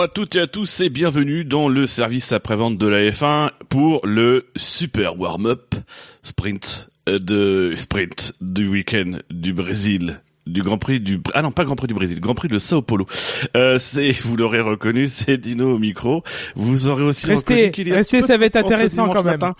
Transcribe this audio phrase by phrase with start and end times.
[0.00, 3.50] Bonjour à toutes et à tous et bienvenue dans le service après-vente de la F1
[3.68, 5.74] pour le super warm-up
[6.22, 11.66] sprint euh, de sprint du week-end du Brésil du Grand Prix du ah non pas
[11.66, 13.06] Grand Prix du Brésil Grand Prix de Sao Paulo.
[13.54, 16.22] Euh, c'est vous l'aurez reconnu c'est Dino au micro.
[16.56, 19.38] Vous aurez aussi restez reconnu qu'il restez ça va être intéressant quand même.
[19.38, 19.54] matin.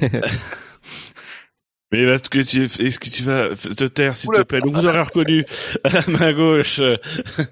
[2.04, 4.60] Mais est-ce que tu est-ce que tu vas te taire s'il te plaît?
[4.60, 5.44] Donc vous aurez reconnu
[5.84, 6.80] à ma gauche.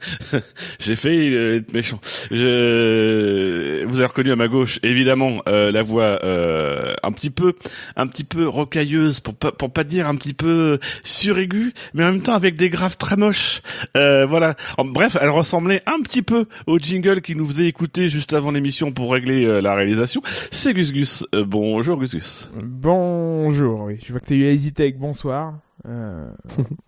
[0.79, 2.01] J'ai failli euh, être méchant.
[2.31, 7.55] Je vous avez reconnu à ma gauche évidemment euh, la voix euh, un petit peu
[7.97, 12.13] un petit peu rocailleuse pour pas pour pas dire un petit peu suraiguë mais en
[12.13, 13.63] même temps avec des graves très moches.
[13.97, 14.57] Euh, voilà.
[14.79, 18.51] En, bref, elle ressemblait un petit peu au jingle qui nous faisait écouter juste avant
[18.51, 20.23] l'émission pour régler euh, la réalisation.
[20.51, 21.25] C'est Gus Gus.
[21.35, 22.51] Euh, bonjour Gus Gus.
[22.63, 25.55] bonjour oui je vois que t'as eu hésité avec bonsoir
[25.87, 26.29] Euh,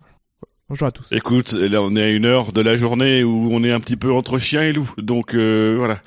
[0.69, 3.63] bonjour à tous Écoute, là on est à une heure de la journée où on
[3.63, 5.99] est un petit peu entre chien et loup, donc euh, voilà.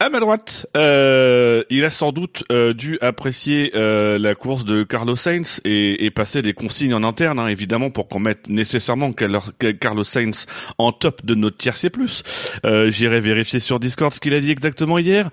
[0.00, 4.82] À ma droite, euh, il a sans doute euh, dû apprécier euh, la course de
[4.82, 9.12] Carlos Sainz et, et passer des consignes en interne, hein, évidemment, pour qu'on mette nécessairement
[9.12, 10.46] Carlos Sainz
[10.78, 12.24] en top de notre tiercé plus.
[12.66, 15.30] Euh, J'irai vérifier sur Discord ce qu'il a dit exactement hier.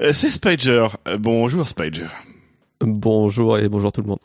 [0.00, 0.86] Euh, C'est Spider.
[1.18, 2.06] Bonjour Spider.
[2.80, 4.18] Bonjour et bonjour tout le monde.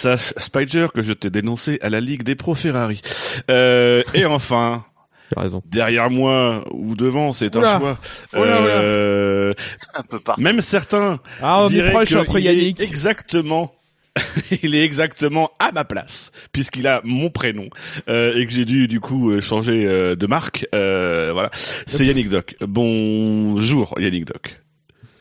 [0.00, 3.02] Sache Spider que je t'ai dénoncé à la Ligue des Pro Ferrari.
[3.50, 4.86] Euh, et enfin,
[5.36, 5.62] raison.
[5.66, 7.98] derrière moi ou devant, c'est un choix.
[8.32, 8.76] Oula, oula.
[8.80, 9.52] Euh,
[9.94, 10.40] un peu partout.
[10.40, 13.74] même certains ah diraient proche que entre il est Yannick exactement.
[14.62, 17.68] il est exactement à ma place puisqu'il a mon prénom
[18.08, 20.66] euh, et que j'ai dû du coup changer euh, de marque.
[20.74, 21.50] Euh, voilà,
[21.86, 22.56] c'est Yannick Doc.
[22.62, 24.58] Bonjour Yannick Doc.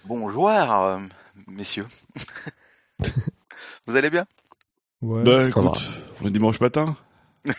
[0.06, 0.50] Bonjour,
[1.48, 1.88] messieurs.
[3.86, 4.26] Vous allez bien?
[5.02, 5.24] Ouais.
[5.24, 5.82] bah ça écoute,
[6.22, 6.96] on est dimanche matin,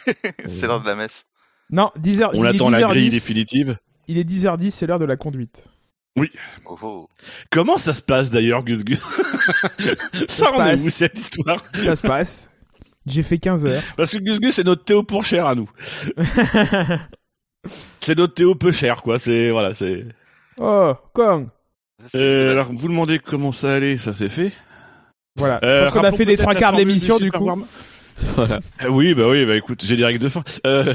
[0.46, 1.24] C'est l'heure de la messe.
[1.70, 3.78] non 10h on attend la grille définitive.
[4.08, 5.64] il est 10h10 c'est l'heure de la conduite
[6.66, 7.08] Oh, oh.
[7.50, 8.98] Comment ça se passe d'ailleurs, Gus Gus
[10.28, 10.84] Ça se en est passe.
[10.84, 11.64] où cette histoire?
[11.74, 12.50] Ça se passe
[13.06, 15.70] j'ai fait 15 heures Parce que Gus Gus c'est notre Théo pour cher à nous.
[18.00, 19.18] C'est notre Théo peu cher quoi.
[19.18, 20.04] C'est voilà c'est.
[20.58, 21.48] oh Kong
[22.06, 24.52] C'est- Euh, alors vous demandez comment ça allait, ça s'est fait.
[25.36, 27.64] Voilà Euh, je pense qu'on a fait les trois quarts de l'émission du coup Warm.
[28.34, 28.60] Voilà.
[28.84, 30.42] Euh, oui bah oui bah écoute générique de fin.
[30.66, 30.92] Euh...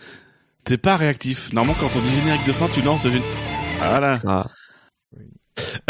[0.64, 1.52] T'es pas réactif.
[1.52, 3.22] Normalement quand on dit générique de fin tu lances le gén-
[3.78, 4.18] Voilà.
[4.26, 4.46] Ah,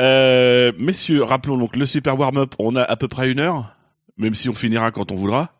[0.00, 2.54] Euh, messieurs rappelons donc le super warm up.
[2.58, 3.76] On a à peu près une heure,
[4.16, 5.52] même si on finira quand on voudra.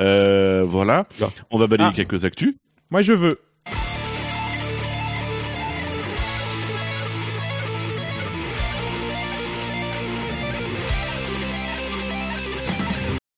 [0.00, 1.06] Euh, voilà.
[1.50, 1.96] On va balayer Ah.
[1.96, 2.54] quelques actus.
[2.90, 3.40] moi je veux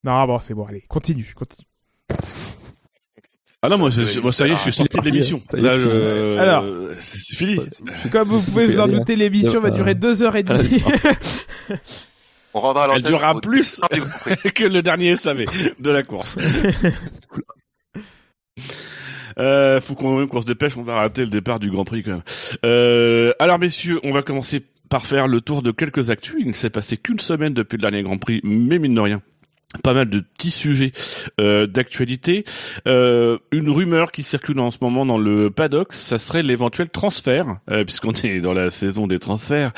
[0.04, 1.66] non bon c'est bon allez continue continue
[3.62, 5.40] Ah non moi, je- moi ça y est je suis c'est sorti de l'émission.
[5.54, 5.92] Là c'est fini.
[5.94, 6.38] je...
[6.38, 6.64] Alors.
[7.00, 7.58] c'est fini.
[8.12, 10.82] comme vous pouvez vous en douter l'émission va Euh, durer deux heures et ah, demie
[12.56, 13.80] On rendra Elle durera plus
[14.54, 15.46] que le dernier SAV
[15.78, 16.36] de la course.
[19.36, 22.12] Euh, faut qu'on qu'on se dépêche, on va rater le départ du Grand Prix quand
[22.12, 22.22] même.
[22.64, 26.36] Euh, alors messieurs, on va commencer par faire le tour de quelques actus.
[26.38, 29.22] Il ne s'est passé qu'une semaine depuis le dernier Grand Prix, mais mine de rien.
[29.82, 30.92] Pas mal de petits sujets
[31.40, 32.44] euh, d'actualité.
[32.86, 37.56] Euh, une rumeur qui circule en ce moment dans le paddock, ça serait l'éventuel transfert,
[37.70, 39.72] euh, puisqu'on est dans la saison des transferts,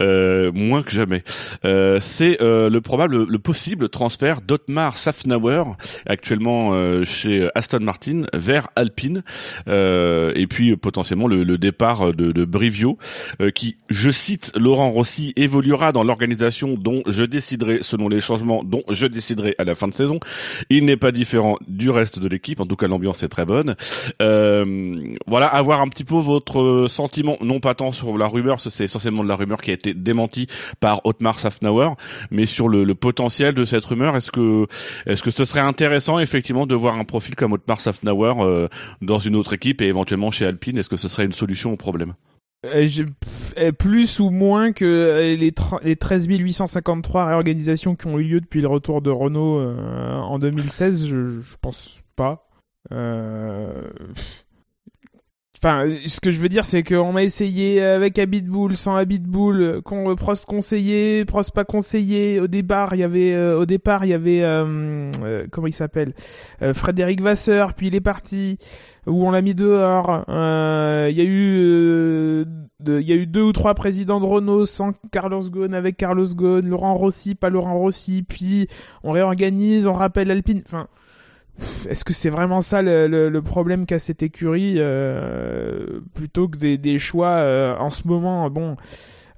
[0.00, 1.22] euh, moins que jamais.
[1.66, 5.64] Euh, c'est euh, le probable, le possible transfert d'Otmar Safnauer,
[6.06, 6.72] actuellement
[7.04, 9.22] chez Aston Martin, vers Alpine,
[9.66, 12.96] et puis potentiellement le, le départ de, de Brivio,
[13.54, 18.82] qui, je cite Laurent Rossi, évoluera dans l'organisation dont je déciderai, selon les changements dont
[18.88, 20.18] je déciderai à la fin de saison.
[20.70, 23.76] Il n'est pas différent du reste de l'équipe, en tout cas l'ambiance est très bonne.
[24.20, 28.60] Euh, voilà, avoir un petit peu votre euh, sentiment, non pas tant sur la rumeur,
[28.60, 30.46] c'est essentiellement de la rumeur qui a été démentie
[30.80, 31.90] par Otmar Safnauer,
[32.30, 34.16] mais sur le, le potentiel de cette rumeur.
[34.16, 34.66] Est-ce que,
[35.06, 38.68] est-ce que ce serait intéressant effectivement de voir un profil comme Otmar Safnauer euh,
[39.00, 40.78] dans une autre équipe et éventuellement chez Alpine?
[40.78, 42.14] Est-ce que ce serait une solution au problème?
[42.64, 42.86] Euh,
[43.58, 48.40] euh, plus ou moins que euh, les, les 13 853 réorganisations qui ont eu lieu
[48.40, 52.46] depuis le retour de Renault en 2016, je, je pense pas.
[55.64, 59.80] Enfin, euh, ce que je veux dire, c'est qu'on a essayé avec Habitbull, sans Habitbull,
[59.84, 62.40] qu'on Prost conseillé, Prost pas conseillé.
[62.40, 65.72] Au départ, il y avait, euh, au départ, il y avait, euh, euh, comment il
[65.72, 66.14] s'appelle,
[66.62, 68.58] Euh, Frédéric Vasseur, puis il est parti
[69.06, 70.24] où on l'a mis dehors.
[70.28, 72.44] Euh, Il y a eu, euh,
[72.84, 76.26] il y a eu deux ou trois présidents de Renault sans Carlos Ghosn, avec Carlos
[76.34, 78.24] Ghosn, Laurent Rossi, pas Laurent Rossi.
[78.24, 78.66] Puis
[79.04, 80.62] on réorganise, on rappelle Alpine.
[80.66, 80.88] Enfin,
[81.88, 87.28] est-ce que c'est vraiment ça le, problème qu'a cette écurie euh, plutôt que des, choix
[87.28, 88.48] euh, en ce moment?
[88.50, 88.76] Bon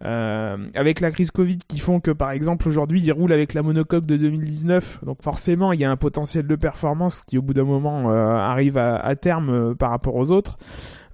[0.04, 3.62] euh, avec la crise Covid qui font que par exemple aujourd'hui ils roulent avec la
[3.62, 7.54] monocoque de 2019 donc forcément il y a un potentiel de performance qui au bout
[7.54, 10.56] d'un moment arrive à, terme par rapport aux autres.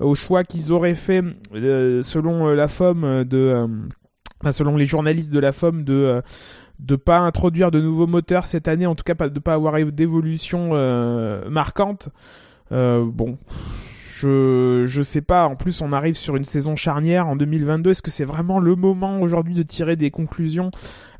[0.00, 3.69] Au choix qu'ils auraient fait selon la FOM de
[4.41, 6.23] enfin, selon les journalistes de la FOM de
[6.81, 9.75] de pas introduire de nouveaux moteurs cette année, en tout cas pas, de pas avoir
[9.87, 12.09] d'évolution euh, marquante.
[12.73, 13.38] Euh, bon,
[14.15, 15.47] je je sais pas.
[15.47, 17.91] En plus, on arrive sur une saison charnière en 2022.
[17.91, 20.71] Est-ce que c'est vraiment le moment aujourd'hui de tirer des conclusions?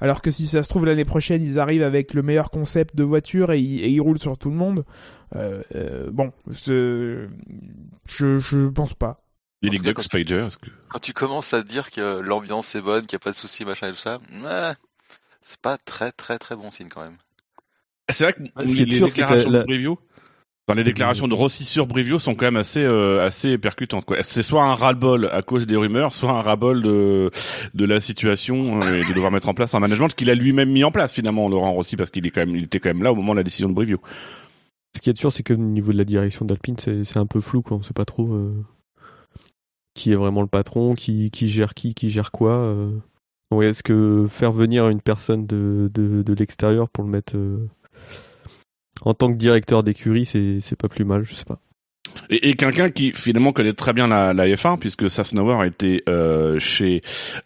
[0.01, 3.05] Alors que si ça se trouve l'année prochaine, ils arrivent avec le meilleur concept de
[3.05, 4.85] voiture et, ils roulent sur tout le monde.
[5.37, 7.29] Euh, euh bon, je
[8.07, 9.23] je pense pas.
[10.89, 13.67] Quand tu commences à dire que l'ambiance est bonne, qu'il n'y a pas de soucis,
[13.67, 14.19] machin et tout ça,
[15.43, 17.17] c'est pas très très très bon signe quand même.
[18.11, 19.99] C'est vrai que les, déclarations de Brivio,
[20.69, 24.05] dans les déclarations de Rossi sur Brivio sont quand même assez euh, assez percutantes.
[24.23, 27.31] C'est soit un ras-le-bol à cause des rumeurs, soit un ras-bol de
[27.75, 30.71] de la situation euh, et de devoir mettre en place un management qu'il a lui-même
[30.71, 33.03] mis en place finalement Laurent Rossi parce qu'il est quand même il était quand même
[33.03, 34.01] là au moment de la décision de Brivio.
[34.95, 37.41] Ce qui est sûr, c'est que au niveau de la direction d'Alpine, c'est un peu
[37.41, 37.77] flou quoi.
[37.77, 38.65] On sait pas trop euh,
[39.95, 42.75] qui est vraiment le patron, qui qui gère qui, qui gère quoi.
[43.51, 47.69] Oui, est-ce que faire venir une personne de, de, de l'extérieur pour le mettre euh,
[49.03, 51.59] en tant que directeur d'écurie, c'est, pas plus mal, je sais pas.
[52.29, 57.03] Et, quelqu'un qui finalement connaît très bien la, la F1 puisque Safnauer était euh, chez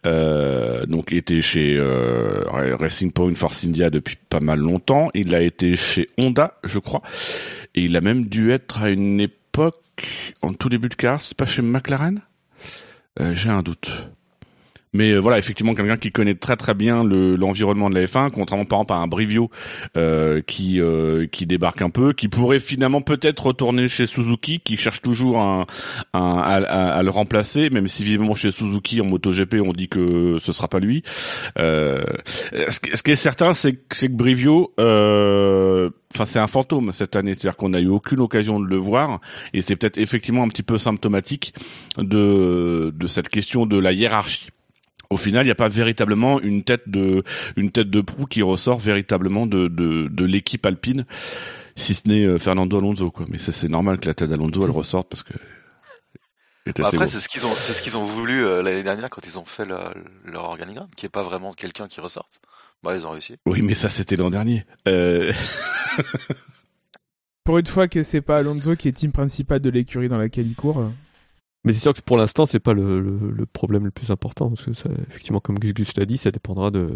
[0.06, 5.11] euh, donc était chez euh, Racing Point Force India depuis pas mal longtemps.
[5.15, 7.03] Il a été chez Honda, je crois,
[7.75, 9.77] et il a même dû être à une époque
[10.43, 12.21] en tout début de carrière, c'est pas chez McLaren?
[13.33, 13.93] J'ai un doute.
[14.94, 18.64] Mais euh, voilà, effectivement, quelqu'un qui connaît très très bien l'environnement de la F1, contrairement
[18.64, 19.50] par exemple à un Brivio
[19.96, 24.76] euh, qui euh, qui débarque un peu, qui pourrait finalement peut-être retourner chez Suzuki, qui
[24.76, 25.67] cherche toujours un,
[26.14, 26.55] un à,
[26.94, 30.69] à, le remplacer, même si visiblement chez Suzuki en MotoGP on dit que ce sera
[30.69, 31.02] pas lui.
[31.58, 32.05] Euh,
[32.52, 37.56] ce, ce, qui est certain, c'est que Brivio enfin c'est un fantôme cette année, c'est-à-dire
[37.56, 39.20] qu'on n'a eu aucune occasion de le voir,
[39.52, 41.52] et c'est peut-être effectivement un petit peu symptomatique
[41.99, 44.50] de de cette question de la hiérarchie
[45.14, 47.22] au final, il n'y a pas véritablement une tête de
[47.56, 51.06] une tête de proue qui ressort véritablement de de, de l'équipe alpine,
[51.76, 53.26] si ce n'est euh, Fernando Alonso quoi.
[53.28, 55.34] Mais c'est normal que la tête d'Alonso elle ressorte parce que
[56.82, 59.38] après, c'est ce qu'ils ont, c'est ce qu'ils ont voulu euh, l'année dernière quand ils
[59.38, 62.40] ont fait leur organigramme, qui est pas vraiment quelqu'un qui ressorte.
[62.82, 63.37] Bah, ils ont réussi.
[63.46, 64.64] Oui, mais ça, c'était l'an dernier.
[64.88, 65.32] Euh...
[67.44, 70.46] Pour une fois que c'est pas Alonso qui est team principal de l'écurie dans laquelle
[70.46, 70.90] il court.
[71.64, 74.50] Mais c'est sûr que pour l'instant, c'est pas le, le, problème le plus important.
[74.50, 76.90] Parce que ça, effectivement, comme Gus l'a dit, ça dépendra de,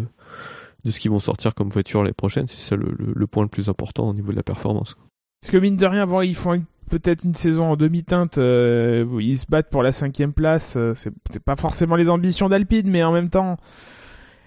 [0.85, 2.47] de ce qu'ils vont sortir comme voiture les prochaines.
[2.47, 4.97] C'est ça le, le, point le plus important au niveau de la performance.
[5.41, 8.39] Parce que mine de rien, bon, ils font peut-être une saison en demi-teinte.
[8.39, 10.75] Euh, ils se battent pour la cinquième place.
[10.77, 13.57] Euh, c'est pas forcément les ambitions d'Alpine, mais en même temps,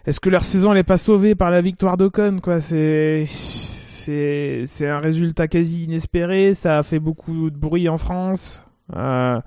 [0.05, 2.59] est-ce que leur saison n'est pas sauvée par la victoire d'Ocon quoi?
[2.59, 6.53] C'est c'est c'est un résultat quasi inespéré.
[6.53, 8.63] Ça a fait beaucoup de bruit en France.
[8.95, 9.39] Euh,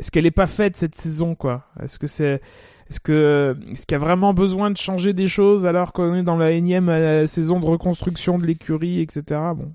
[0.00, 1.66] est-ce qu'elle est pas faite cette saison quoi?
[1.82, 2.40] Est-ce que c'est
[2.88, 6.22] est-ce que est-ce qu'il y a vraiment besoin de changer des choses alors qu'on est
[6.22, 9.22] dans la énième euh, saison de reconstruction de l'écurie, etc.
[9.54, 9.74] Bon,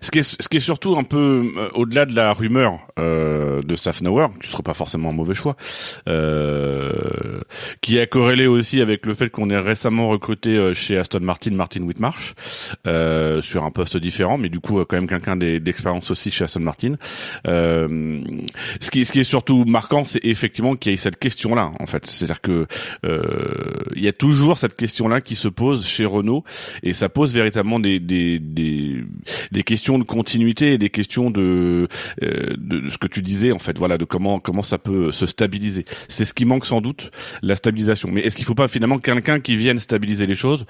[0.00, 3.60] ce qui, est, ce qui est surtout un peu euh, au-delà de la rumeur euh,
[3.62, 5.56] de Safnauer, qui serait pas forcément un mauvais choix,
[6.08, 7.40] euh,
[7.82, 11.50] qui est corrélé aussi avec le fait qu'on ait récemment recruté euh, chez Aston Martin
[11.50, 12.34] Martin Whitmarsh
[12.86, 16.60] euh, sur un poste différent, mais du coup quand même quelqu'un d'expérience aussi chez Aston
[16.60, 16.94] Martin.
[17.44, 21.86] ce qui, ce qui est surtout marquant, c'est effectivement qu'il y ait cette question-là, en
[21.86, 22.66] fait, c'est-à-dire que
[23.02, 26.42] il y a toujours cette question-là qui se pose chez Renault,
[26.82, 29.04] et ça pose véritablement des des, des,
[29.52, 31.88] des questions questions de continuité et des questions de,
[32.22, 35.26] euh, de ce que tu disais en fait, voilà, de comment comment ça peut se
[35.26, 35.84] stabiliser.
[36.08, 37.10] C'est ce qui manque sans doute,
[37.42, 38.08] la stabilisation.
[38.12, 40.64] Mais est-ce qu'il faut pas finalement quelqu'un qui vienne stabiliser les choses?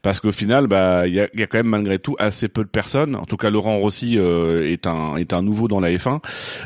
[0.00, 2.64] Parce qu'au final, bah, il y a, y a, quand même malgré tout assez peu
[2.64, 3.14] de personnes.
[3.14, 6.20] En tout cas, Laurent Rossi euh, est un est un nouveau dans la F1.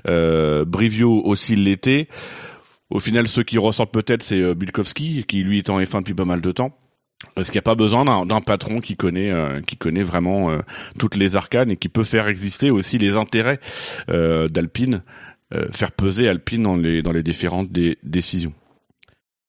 [0.06, 2.06] Euh, Brivio aussi l'était.
[2.90, 6.14] Au final, ceux qui ressortent peut-être, c'est euh, Bilkowski, qui lui est en F1 depuis
[6.14, 6.76] pas mal de temps.
[7.36, 10.58] Est-ce qu'il n'y a pas besoin d'un patron qui connaît, euh, qui connaît vraiment euh,
[10.98, 13.60] toutes les arcanes et qui peut faire exister aussi les intérêts
[14.08, 15.02] euh, d'Alpine,
[15.72, 18.54] faire peser Alpine dans les, dans les différentes décisions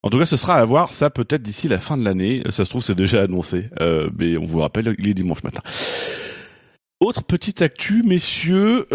[0.04, 2.42] en tout cas, ce sera à voir ça peut-être d'ici la fin de l'année.
[2.50, 3.70] Ça se trouve, c'est déjà annoncé,
[4.18, 5.62] mais on vous rappelle, il est dimanche matin.
[7.00, 8.88] Autre petite actu, messieurs,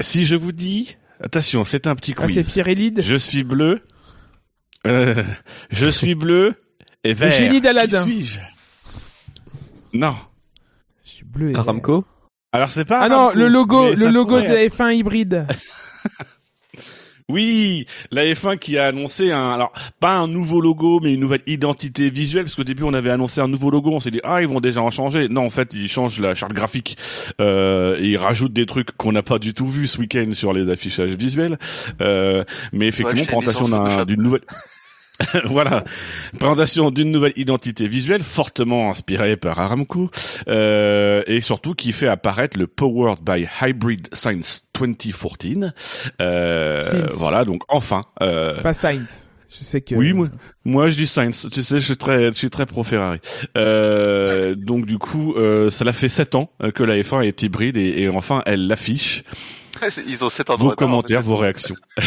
[0.00, 2.38] si je vous dis, attention, c'est un petit quiz.
[2.38, 3.82] Ah, c'est Pierre Je suis bleu.
[4.86, 6.54] je suis bleu.
[7.04, 7.28] Et vert.
[7.28, 8.04] Le génie d'Aladin.
[8.04, 8.40] Qui suis-je?
[9.92, 10.16] Non.
[11.04, 12.04] Je suis bleu et Aramco
[12.52, 13.00] Alors c'est pas.
[13.00, 15.46] Ah non, le logo, le logo de la F1 hybride.
[17.30, 21.40] Oui, la F1 qui a annoncé un, alors pas un nouveau logo, mais une nouvelle
[21.46, 24.42] identité visuelle, parce qu'au début on avait annoncé un nouveau logo, on s'est dit ah
[24.42, 25.30] ils vont déjà en changer.
[25.30, 26.98] Non, en fait ils changent la charte graphique
[27.40, 30.52] euh, et ils rajoutent des trucs qu'on n'a pas du tout vu ce week-end sur
[30.52, 31.58] les affichages visuels.
[32.02, 34.42] Euh, mais effectivement, présentation d'une nouvelle.
[35.44, 35.84] voilà,
[36.38, 40.10] présentation d'une nouvelle identité visuelle fortement inspirée par Aramco
[40.48, 45.72] euh, et surtout qui fait apparaître le Powered by Hybrid Science 2014.
[46.20, 48.02] Euh, voilà, donc enfin.
[48.22, 49.30] Euh, Pas Science.
[49.48, 49.94] Je sais que.
[49.94, 50.28] Oui, moi,
[50.64, 51.46] moi je dis Science.
[51.52, 53.20] Tu sais, je suis très, je suis très pro Ferrari.
[53.56, 57.76] Euh, donc du coup, euh, ça l'a fait 7 ans que la F1 est hybride
[57.76, 59.22] et, et enfin elle l'affiche.
[60.08, 60.56] Ils ont 7 ans.
[60.56, 61.76] Vos commentaires, vos réactions.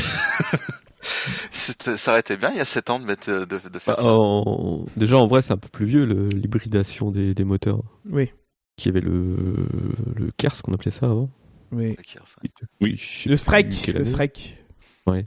[1.51, 4.03] ça aurait été bien il y a 7 ans de, mettre, de, de faire bah,
[4.03, 4.99] ça.
[4.99, 7.81] Déjà, en vrai, c'est un peu plus vieux, l'hybridation des, des, moteurs.
[8.09, 8.31] Oui.
[8.77, 9.35] Qui avait le,
[10.15, 11.29] le KERS, qu'on appelait ça avant.
[11.71, 11.95] Oui.
[11.97, 12.49] Le,
[12.81, 12.99] oui.
[13.25, 13.87] le SREC.
[13.87, 14.57] Le SREC.
[15.07, 15.25] Ouais.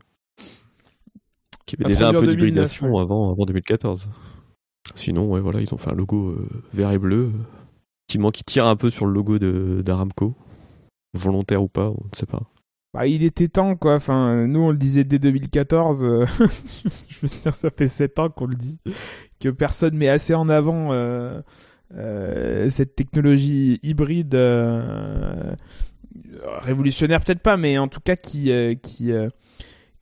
[1.66, 4.08] Qui avait déjà un peu d'hybridation avant, avant 2014.
[4.94, 7.32] Sinon, ouais, voilà, ils ont fait un logo euh, vert et bleu.
[8.08, 10.34] Effectivement, qui tire un peu sur le logo d'Aramco.
[11.14, 12.42] Volontaire ou pas, on ne sait pas.
[12.92, 13.94] Bah, il était temps, quoi.
[13.94, 16.04] Enfin, nous, on le disait dès 2014.
[16.04, 16.26] Euh,
[17.08, 18.80] je veux dire, ça fait 7 ans qu'on le dit.
[19.38, 21.40] Que personne met assez en avant euh,
[21.94, 24.34] euh, cette technologie hybride
[26.62, 28.50] révolutionnaire, peut-être pas, mais en tout cas qui,
[28.82, 29.12] qui,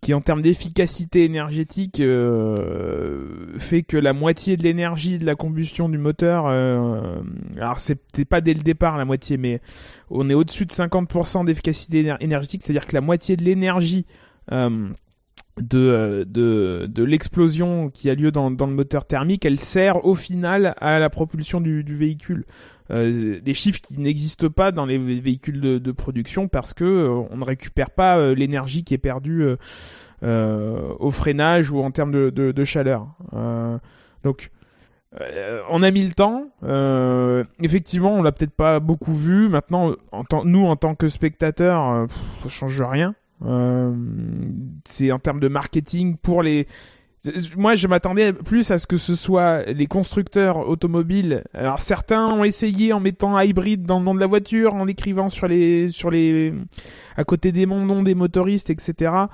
[0.00, 5.88] qui en termes d'efficacité énergétique euh, fait que la moitié de l'énergie de la combustion
[5.88, 7.20] du moteur, euh,
[7.60, 9.60] alors c'est pas dès le départ la moitié, mais
[10.10, 14.06] on est au-dessus de 50% d'efficacité énergétique, c'est-à-dire que la moitié de l'énergie
[14.52, 14.88] euh,
[15.60, 21.10] de, l'explosion qui a lieu dans, le moteur thermique, elle sert au final à la
[21.10, 22.44] propulsion du véhicule.
[22.90, 27.36] Euh, des chiffres qui n'existent pas dans les véhicules de, production parce que euh, on
[27.36, 29.44] ne récupère pas euh, l'énergie qui est perdue
[30.22, 33.06] au freinage ou en termes de, chaleur.
[34.22, 34.50] donc
[35.70, 36.48] on a mis le temps.
[37.60, 39.48] effectivement, on l'a peut-être pas beaucoup vu.
[39.48, 42.06] Maintenant, en nous, en tant que spectateurs,
[42.42, 43.14] ça change rien.
[44.84, 46.66] c'est en termes de marketing pour les
[47.56, 51.44] moi, je m'attendais plus à ce que ce soit les constructeurs automobiles.
[51.54, 55.28] Alors certains ont essayé en mettant hybride dans le nom de la voiture, en l'écrivant
[55.28, 56.52] sur les, sur les,
[57.16, 59.26] à côté des noms des motoristes, etc.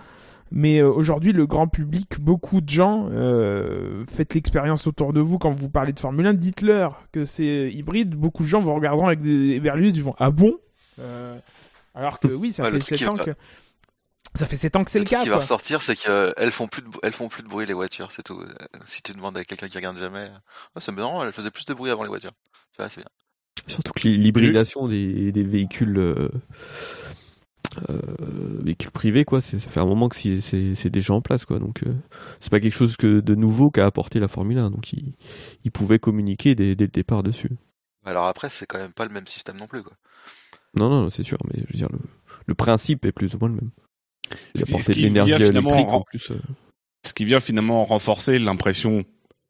[0.51, 5.39] Mais euh, aujourd'hui, le grand public, beaucoup de gens, euh, faites l'expérience autour de vous
[5.39, 8.15] quand vous parlez de Formule 1, dites-leur que c'est hybride.
[8.15, 10.55] Beaucoup de gens vous regarderont avec des vertus du vont ah bon?
[11.01, 11.37] Euh,
[11.95, 13.31] Alors que oui, ça fait 7 ans que
[14.35, 15.19] ça fait 7 ans que c'est le, cas.
[15.19, 17.75] Ce qui va ressortir, c'est qu'elles font plus de, elles font plus de bruit les
[17.75, 18.43] voitures, c'est tout.
[18.85, 20.31] Si tu demandes à quelqu'un qui regarde jamais,
[20.75, 22.33] oh, c'est marrant, elles faisaient plus de bruit avant les voitures.
[22.77, 23.05] C'est bien.
[23.67, 26.29] Surtout que l'hybridation des, des, véhicules, euh,
[27.89, 28.01] euh,
[28.63, 31.59] véhicules privés, quoi, ça fait un moment que c'est déjà en place, quoi.
[31.59, 31.95] Donc euh,
[32.41, 34.71] c'est pas quelque chose que de nouveau qu'a apporté la Formule 1.
[34.71, 35.15] Donc ils,
[35.65, 37.51] ils pouvaient communiquer dès, dès, le départ dessus.
[38.05, 39.95] Alors après, c'est quand même pas le même système non plus, quoi.
[40.77, 42.01] Non, non, c'est sûr, mais je veux dire, le,
[42.47, 43.71] le principe est plus ou moins le même.
[44.55, 46.31] Il a de l'énergie électrique en plus.
[46.31, 46.41] Euh.
[47.07, 49.05] Ce qui vient finalement renforcer l'impression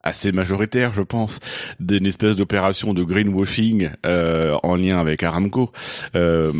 [0.04, 1.40] assez majoritaire, je pense,
[1.80, 5.73] d'une espèce d'opération de greenwashing euh, en lien avec Aramco,
[6.14, 6.52] euh,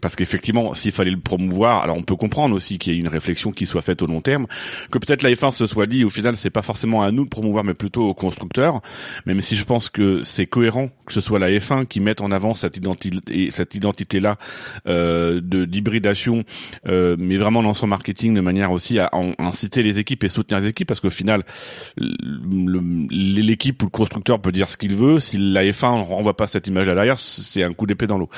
[0.00, 3.08] parce qu'effectivement, s'il fallait le promouvoir, alors on peut comprendre aussi qu'il y ait une
[3.08, 4.46] réflexion qui soit faite au long terme,
[4.90, 7.30] que peut-être la F1 se soit dit, au final, c'est pas forcément à nous de
[7.30, 8.80] promouvoir, mais plutôt aux constructeurs,
[9.26, 12.30] même si je pense que c'est cohérent que ce soit la F1 qui mette en
[12.30, 14.38] avant cette identité, cette identité-là
[14.86, 16.44] euh, d'hybridation,
[16.88, 20.28] euh, mais vraiment dans son marketing de manière aussi à, à inciter les équipes et
[20.28, 21.44] soutenir les équipes, parce qu'au final,
[21.96, 25.20] le l'équipe ou le constructeur peut dire ce qu'il veut.
[25.20, 28.18] Si la F1 ne renvoie pas cette image à l'arrière, c'est un coup d'épée dans
[28.18, 28.28] l'eau.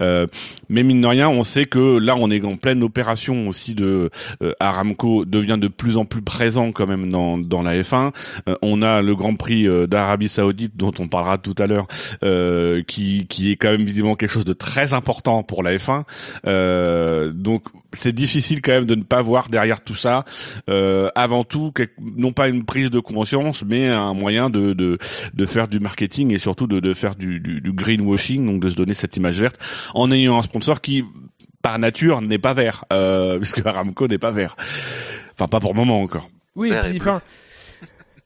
[0.00, 0.26] Euh,
[0.68, 4.10] mais mine de rien, on sait que là, on est en pleine opération aussi de
[4.42, 8.12] euh, Aramco devient de plus en plus présent quand même dans, dans la F1.
[8.48, 11.86] Euh, on a le Grand Prix euh, d'Arabie Saoudite dont on parlera tout à l'heure,
[12.86, 16.04] qui, qui est quand même visiblement quelque chose de très important pour la F1.
[17.32, 20.24] donc c'est difficile quand même de ne pas voir derrière tout ça,
[21.14, 24.98] avant tout, non pas une prise de conscience, mais un moyen de, de,
[25.34, 28.68] de faire du marketing et surtout de, de faire du, du, du greenwashing, donc de
[28.68, 29.58] se donner cette image verte,
[29.94, 31.04] en ayant un sponsor qui
[31.62, 34.56] par nature n'est pas vert, euh, puisque Aramco n'est pas vert.
[35.34, 36.30] Enfin, pas pour le moment encore.
[36.54, 37.22] Oui, et enfin,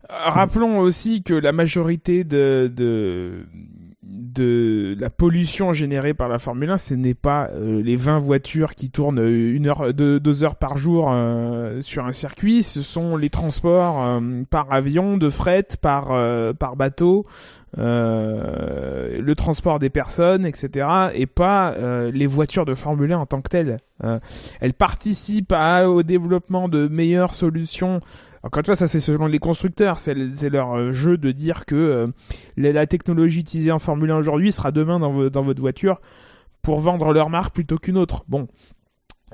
[0.08, 3.46] rappelons aussi que la majorité de, de
[4.12, 8.74] de la pollution générée par la Formule 1, ce n'est pas euh, les 20 voitures
[8.74, 13.30] qui tournent une heure, deux, heures par jour euh, sur un circuit, ce sont les
[13.30, 16.08] transports euh, par avion, de fret, par,
[16.56, 17.24] par bateau,
[17.78, 20.86] le transport des personnes, etc.
[21.14, 21.74] Et pas
[22.12, 23.78] les voitures de Formule 1 en tant que telles.
[24.60, 25.54] elles participent
[25.86, 28.00] au développement de meilleures solutions
[28.44, 30.14] encore une fois, ça c'est selon les constructeurs, c'est
[30.50, 32.06] leur euh, jeu de dire que euh,
[32.56, 36.00] la, technologie utilisée en Formule 1 aujourd'hui sera demain dans, votre voiture
[36.60, 38.24] pour vendre leur marque plutôt qu'une autre.
[38.28, 38.48] Bon,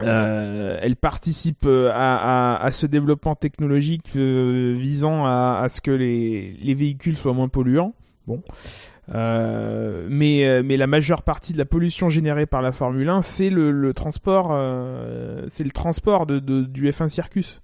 [0.03, 7.33] euh, elle participe euh, à, ce développement technologique visant à, ce que les, véhicules soient
[7.33, 7.95] moins polluants.
[8.27, 8.43] Bon.
[9.09, 14.49] mais, la majeure partie de la pollution générée par la Formule 1, c'est le, transport,
[15.49, 17.63] c'est le transport du F1 Circus.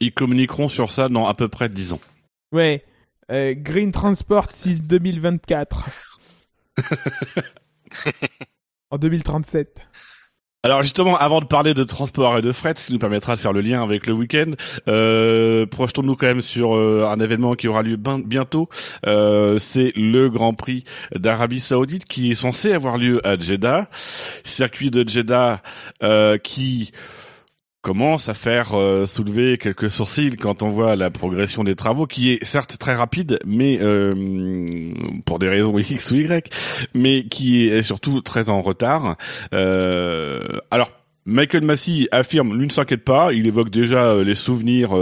[0.00, 2.00] Ils communiqueront sur ça dans à peu près 10 ans.
[2.52, 2.84] Ouais.
[3.30, 5.88] Euh, Green Transport 6 2024.
[8.90, 9.86] en 2037.
[10.62, 13.40] Alors justement, avant de parler de transport et de fret, ce qui nous permettra de
[13.40, 14.52] faire le lien avec le week-end,
[14.88, 18.68] euh, projetons-nous quand même sur euh, un événement qui aura lieu bientôt.
[19.06, 23.88] Euh, c'est le Grand Prix d'Arabie Saoudite qui est censé avoir lieu à Jeddah,
[24.44, 25.62] circuit de Jeddah
[26.42, 26.92] qui
[27.82, 32.30] commence à faire euh, soulever quelques sourcils quand on voit la progression des travaux, qui
[32.30, 34.92] est certes très rapide, mais euh,
[35.24, 36.52] pour des raisons X ou Y,
[36.94, 39.16] mais qui est surtout très en retard.
[39.54, 40.92] Euh, alors.
[41.26, 44.96] Michael Massey affirme, lui ne s'inquiète pas, il évoque déjà les souvenirs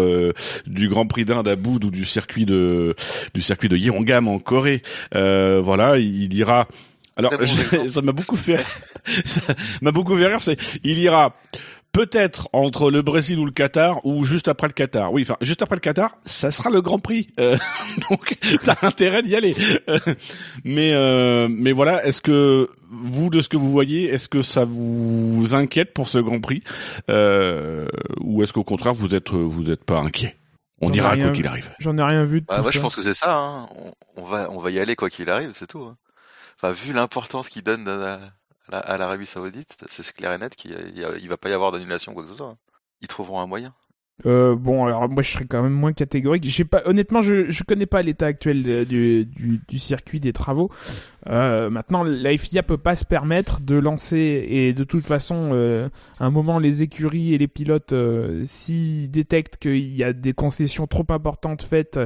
[0.66, 2.97] du Grand Prix d'Inde à Boud ou du circuit de
[3.35, 4.82] du circuit de Yeongam en Corée.
[5.12, 6.66] voilà, il ira
[7.18, 7.32] alors,
[7.88, 8.64] ça m'a beaucoup fait,
[9.25, 9.40] ça
[9.82, 10.40] m'a beaucoup fait rire.
[10.40, 11.35] C'est, il ira
[11.92, 15.12] peut-être entre le Brésil ou le Qatar ou juste après le Qatar.
[15.12, 17.28] Oui, enfin juste après le Qatar, ça sera le Grand Prix.
[17.40, 17.57] Euh,
[18.11, 19.54] donc t'as intérêt d'y aller.
[20.64, 24.64] mais euh, mais voilà, est-ce que vous de ce que vous voyez, est-ce que ça
[24.64, 26.62] vous inquiète pour ce Grand Prix?
[27.11, 27.87] Euh,
[28.21, 30.37] ou est-ce qu'au contraire vous êtes vous êtes pas inquiet?
[30.80, 31.71] On ira quoi qu'il arrive.
[31.80, 32.40] J'en ai rien vu.
[32.40, 33.35] De bah, moi, je pense que c'est ça.
[33.35, 33.68] Hein.
[34.16, 35.83] On, va on va y aller quoi qu'il arrive, c'est tout.
[35.83, 35.96] Hein.
[36.57, 38.20] Enfin, vu l'importance qu'il donne à
[38.70, 42.28] l'Arabie Saoudite, c'est clair et net qu'il ne va pas y avoir d'annulation quoi que
[42.28, 42.48] ce soit.
[42.48, 42.59] Hein.
[43.00, 43.74] Ils trouveront un moyen.
[44.26, 46.44] Euh, bon, alors moi je serais quand même moins catégorique.
[46.87, 49.26] Honnêtement, je je connais pas l'état actuel du,
[49.68, 50.70] du, circuit des travaux.
[51.28, 55.88] Euh, maintenant, la FIA peut pas se permettre de lancer et de toute façon, euh,
[56.18, 60.33] à un moment, les écuries et les pilotes, euh, s'ils détectent qu'il y a des
[60.33, 62.00] concessions trop importantes faites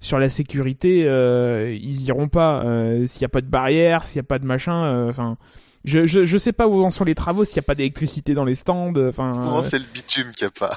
[0.00, 2.64] sur la sécurité, euh, ils iront pas.
[3.06, 5.38] s'il y a pas de barrière, s'il y a pas de machin, enfin.
[5.86, 8.34] Je, je, je sais pas où en sont les travaux, s'il n'y a pas d'électricité
[8.34, 8.92] dans les stands.
[9.08, 9.30] Enfin.
[9.30, 10.76] Non, c'est le bitume qu'il n'y a pas.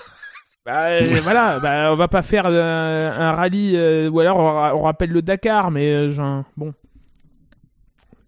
[0.65, 4.83] Bah, euh, voilà, bah, on va pas faire euh, un rallye, euh, ou alors on,
[4.83, 6.09] rappelle le Dakar, mais
[6.55, 6.73] bon.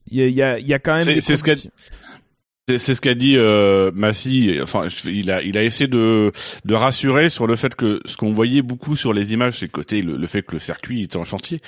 [0.07, 1.21] Il y a, y a, quand même.
[1.21, 1.43] C'est ce
[2.67, 4.59] c'est ce qu'a dit euh, Massy.
[4.61, 6.31] Enfin, il a il a essayé de
[6.63, 10.01] de rassurer sur le fait que ce qu'on voyait beaucoup sur les images, c'est côté
[10.01, 11.59] le, fait que le circuit est en chantier,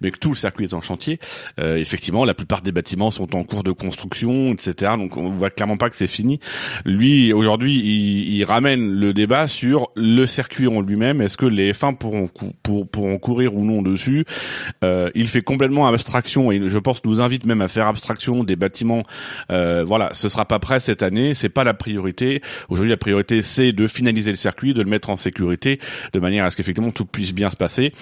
[0.00, 1.20] mais que tout le circuit est en chantier.
[1.60, 4.94] Euh, effectivement, la plupart des bâtiments sont en cours de construction, etc.
[4.96, 6.40] Donc on voit clairement pas que c'est fini.
[6.84, 11.20] Lui, aujourd'hui, il, il, ramène le débat sur le circuit en lui-même.
[11.20, 12.28] Est-ce que les F1 pourront
[12.62, 14.24] pour, pourront courir ou non dessus?
[14.82, 18.56] Euh, Il fait complètement abstraction et je pense nous invite même à faire abstraction des
[18.56, 19.04] bâtiments.
[19.50, 22.42] Euh, voilà, ce sera pas prêt cette année, c'est pas la priorité.
[22.68, 25.80] Aujourd'hui, la priorité c'est de finaliser le circuit, de le mettre en sécurité,
[26.12, 27.92] de manière à ce qu'effectivement tout puisse bien se passer.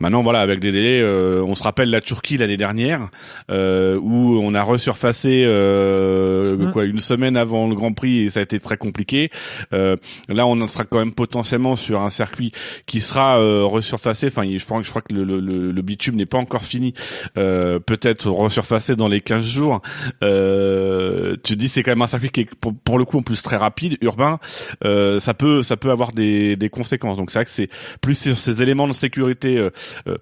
[0.00, 3.08] Maintenant, voilà, avec des délais, euh, on se rappelle la Turquie l'année dernière,
[3.50, 6.72] euh, où on a resurfacé euh, mmh.
[6.72, 9.30] quoi une semaine avant le Grand Prix et ça a été très compliqué.
[9.72, 9.96] Euh,
[10.28, 12.52] là, on en sera quand même potentiellement sur un circuit
[12.86, 14.28] qui sera euh, resurfacé.
[14.28, 15.40] Enfin, je crois, je crois que le, le,
[15.72, 16.94] le bitume n'est pas encore fini.
[17.34, 19.82] Peut-être resurfacé dans les 15 jours.
[20.20, 23.56] tu dis c'est quand même un circuit qui est pour, le coup en plus très
[23.56, 24.38] rapide, urbain.
[24.82, 27.16] ça peut ça peut avoir des, des conséquences.
[27.16, 29.70] Donc c'est vrai que c'est plus sur ces éléments de sécurité euh,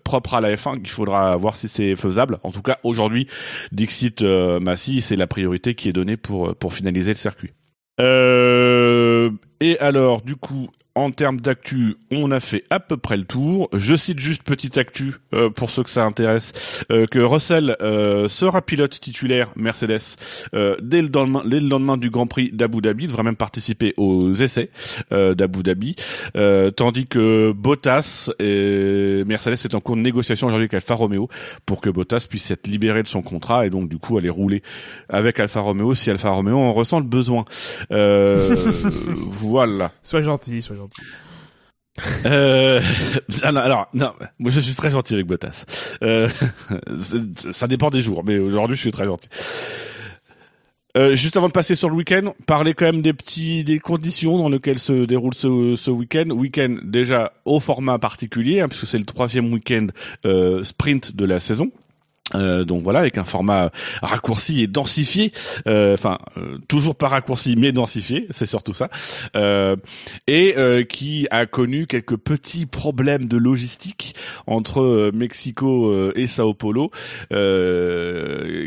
[0.05, 2.39] propre à la F1 qu'il faudra voir si c'est faisable.
[2.43, 3.27] En tout cas, aujourd'hui,
[3.73, 7.53] Dixit euh, Massy, c'est la priorité qui est donnée pour, pour finaliser le circuit.
[8.01, 13.25] Euh, et alors, du coup, en termes d'actu, on a fait à peu près le
[13.25, 13.69] tour.
[13.75, 18.29] Je cite juste petite actu euh, pour ceux que ça intéresse euh, que Russell euh,
[18.29, 20.17] sera pilote titulaire Mercedes
[20.55, 23.93] dès le, lendemain, dès, le lendemain, du Grand Prix d'Abu Dhabi, il devra même participer
[23.99, 24.71] aux essais
[25.11, 25.97] d'Abu Dhabi,
[26.77, 31.29] tandis que Bottas et Mercedes est en cours de négociation aujourd'hui avec Alfa Romeo
[31.67, 34.63] pour que Bottas puisse être libéré de son contrat et donc du coup aller rouler
[35.11, 37.45] avec Alfa Romeo si Alfa Romeo en ressent le besoin.
[37.91, 39.91] voilà.
[40.03, 40.86] Sois gentil, sois gentil.
[42.27, 42.81] Euh,
[43.43, 45.65] alors, non, moi je suis très gentil avec Bottas.
[46.03, 46.29] Euh,
[47.53, 49.29] ça dépend des jours, mais aujourd'hui je suis très gentil.
[50.97, 54.39] Euh, juste avant de passer sur le week-end, parler quand même des petits, des conditions
[54.39, 56.31] dans lesquelles se déroule ce, ce week-end.
[56.31, 59.89] Week-end déjà au format particulier, hein, puisque c'est le troisième week-end
[60.63, 61.71] sprint de la saison.
[62.35, 63.71] Euh, donc voilà, avec un format
[64.03, 65.31] raccourci et densifié,
[65.69, 68.91] Euh, enfin euh, toujours pas raccourci mais densifié, c'est surtout ça,
[69.37, 69.77] Euh,
[70.27, 74.15] et euh, qui a connu quelques petits problèmes de logistique
[74.49, 76.91] entre Mexico et Sao Paulo,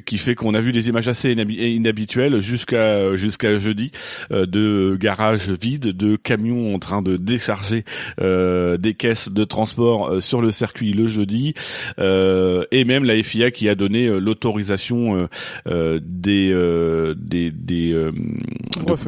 [0.06, 3.91] qui fait qu'on a vu des images assez inhabituelles jusqu'à jusqu'à jeudi
[4.30, 7.84] de garages vides, de camions en train de décharger
[8.19, 11.54] des caisses de transport sur le circuit le jeudi,
[11.98, 15.27] et même la FIA qui a donné euh, l'autorisation euh,
[15.67, 18.12] euh, des euh, des, des euh,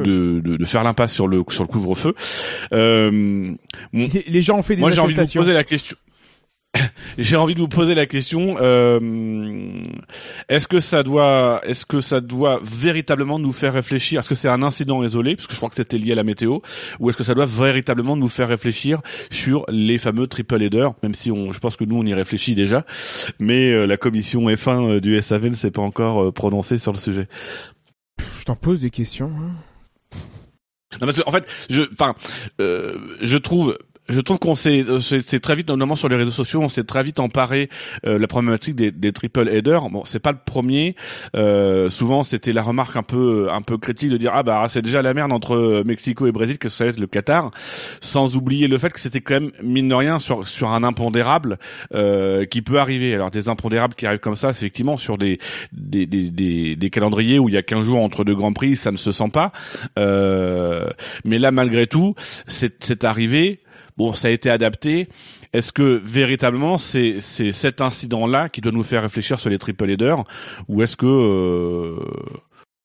[0.04, 2.14] de, de, de faire l'impasse sur le sur le couvre-feu.
[2.72, 3.52] Euh,
[3.92, 5.96] Les, les gens ont fait des moi, j'ai envie de vous poser la question.
[7.18, 8.56] j'ai envie de vous poser la question.
[8.60, 8.98] euh,
[10.48, 14.48] est-ce que ça doit, est-ce que ça doit véritablement nous faire réfléchir Est-ce que c'est
[14.48, 16.60] un incident isolé, parce que je crois que c'était lié à la météo,
[16.98, 21.14] ou est-ce que ça doit véritablement nous faire réfléchir sur les fameux triple headers Même
[21.14, 22.84] si on, je pense que nous on y réfléchit déjà,
[23.38, 26.98] mais euh, la commission F1 euh, du SAV ne s'est pas encore prononcée sur le
[26.98, 27.28] sujet.
[28.38, 29.30] Je t'en pose des questions.
[29.36, 30.18] hein.
[31.00, 32.14] Non, parce que, en fait, je, enfin,
[32.58, 33.78] je trouve.
[34.08, 36.84] Je trouve qu'on s'est, euh, c'est très vite, notamment sur les réseaux sociaux, on s'est
[36.84, 37.70] très vite emparé
[38.04, 39.88] euh, la problématique des, des triple headers.
[39.90, 40.96] Bon, c'est pas le premier.
[41.36, 44.82] Euh, souvent, c'était la remarque un peu, un peu critique de dire ah bah c'est
[44.82, 47.52] déjà la merde entre Mexico et Brésil que ça va être le Qatar,
[48.00, 51.58] sans oublier le fait que c'était quand même mine de rien sur sur un impondérable
[51.94, 53.14] euh, qui peut arriver.
[53.14, 55.38] Alors des impondérables qui arrivent comme ça, c'est effectivement sur des
[55.72, 58.74] des, des, des, des calendriers où il y a 15 jours entre deux grands prix,
[58.74, 59.52] ça ne se sent pas.
[59.98, 60.90] Euh,
[61.24, 62.14] mais là, malgré tout,
[62.46, 63.61] c'est arrivé.
[63.96, 65.08] Bon, ça a été adapté.
[65.52, 69.90] Est-ce que véritablement c'est c'est cet incident-là qui doit nous faire réfléchir sur les triple
[69.90, 70.24] headers
[70.68, 71.96] ou est-ce que euh,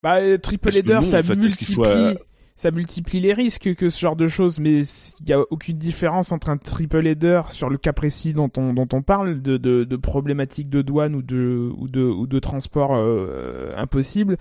[0.03, 2.13] Bah, triple nous, ça en fait, est-ce multiplie, soit-
[2.55, 6.31] ça multiplie les risques que ce genre de choses, mais il y a aucune différence
[6.31, 9.83] entre un triple header sur le cas précis dont on dont on parle de de,
[9.83, 14.37] de problématiques de douane ou de ou de ou de transport euh, impossible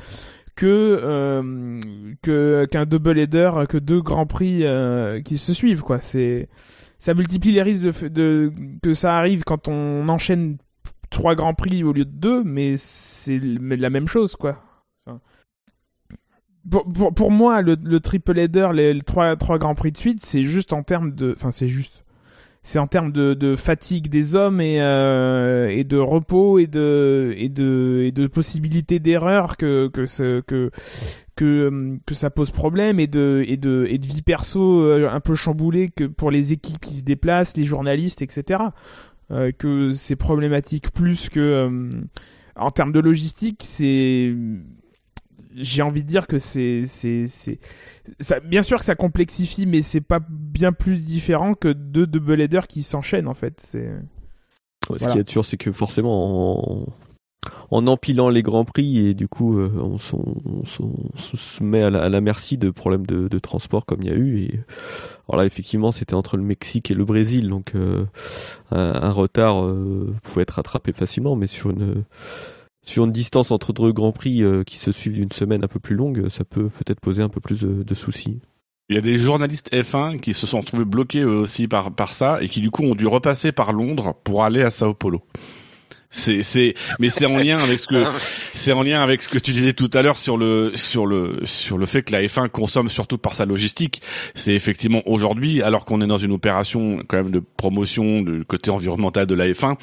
[0.64, 1.80] euh,
[2.22, 6.00] que qu'un double header, que deux grands prix euh, qui se suivent quoi.
[6.00, 6.48] C'est
[6.98, 10.56] ça multiplie les risques de, que ça arrive quand on enchaîne
[11.10, 14.62] trois grands prix au lieu de deux, mais c'est la même chose quoi.
[16.68, 19.96] Pour, pour, pour moi, le, le triple header, les, les trois, trois grands prix de
[19.96, 22.04] suite, c'est juste en termes de, enfin c'est juste,
[22.66, 27.32] c'est en termes de, de fatigue des hommes et, euh, et de repos et de
[27.36, 30.72] et de et de possibilité d'erreur que que que
[31.36, 35.08] que hum, que ça pose problème et de et de et de vie perso euh,
[35.08, 38.64] un peu chamboulée que pour les équipes qui se déplacent, les journalistes, etc.
[39.30, 42.08] Euh, que c'est problématique plus que hum,
[42.56, 44.34] en termes de logistique, c'est
[45.56, 47.58] j'ai envie de dire que c'est c'est c'est
[48.20, 52.40] ça, bien sûr que ça complexifie mais c'est pas bien plus différent que deux double
[52.40, 53.90] headers qui s'enchaînent en fait c'est
[54.88, 55.12] Ouais, Ce Voilà.
[55.14, 56.86] qu'il y a de sûr, c'est que forcément, en,
[57.72, 60.14] en empilant les grands prix, et du coup, euh, on, se
[61.36, 64.12] se met à la, à la merci de problèmes de, de transport comme il y
[64.12, 64.42] a eu.
[64.42, 64.60] Et
[65.28, 68.04] alors là, effectivement, c'était entre le Mexique et le Brésil, donc euh,
[68.70, 72.04] un, un retard euh, pouvait être rattrapé facilement, mais sur une
[72.86, 75.80] sur une distance entre deux grands prix euh, qui se suivent d'une semaine un peu
[75.80, 78.40] plus longue, ça peut peut-être poser un peu plus de, soucis.
[78.88, 82.12] il y a des journalistes F1 qui se sont retrouvés bloqués eux aussi par par
[82.12, 85.22] ça et qui du coup ont dû repasser par Londres pour aller à Sao Paulo.
[86.10, 88.04] C'est c'est mais c'est en lien avec ce que
[88.54, 91.40] c'est en lien avec ce que tu disais tout à l'heure sur le sur le
[91.44, 94.02] sur le fait que la F1 consomme surtout par sa logistique.
[94.34, 98.70] C'est effectivement aujourd'hui, alors qu'on est dans une opération quand même de promotion du côté
[98.70, 99.76] environnemental de la F1,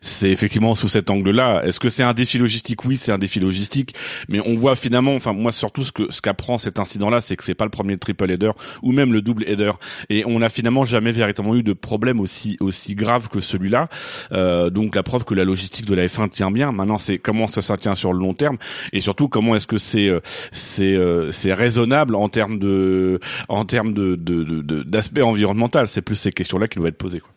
[0.00, 1.62] c'est effectivement sous cet angle-là.
[1.64, 2.84] Est-ce que c'est un défi logistique?
[2.84, 3.94] Oui, c'est un défi logistique,
[4.28, 7.44] mais on voit finalement, enfin moi surtout ce que ce qu'apprend cet incident-là, c'est que
[7.44, 8.52] c'est pas le premier triple header
[8.82, 9.72] ou même le double header,
[10.10, 13.88] et on n'a finalement jamais véritablement eu de problème aussi aussi grave que celui-là.
[14.32, 16.72] Euh, donc la preuve que la logistique de la F1 tient bien.
[16.72, 18.58] Maintenant, c'est comment ça, ça tient sur le long terme
[18.92, 20.20] et surtout comment est-ce que c'est euh,
[20.52, 25.88] c'est euh, c'est raisonnable en termes de en termes de de- de- de- d'aspect environnemental.
[25.88, 27.20] C'est plus ces questions-là qui doivent être posées.
[27.20, 27.30] Quoi.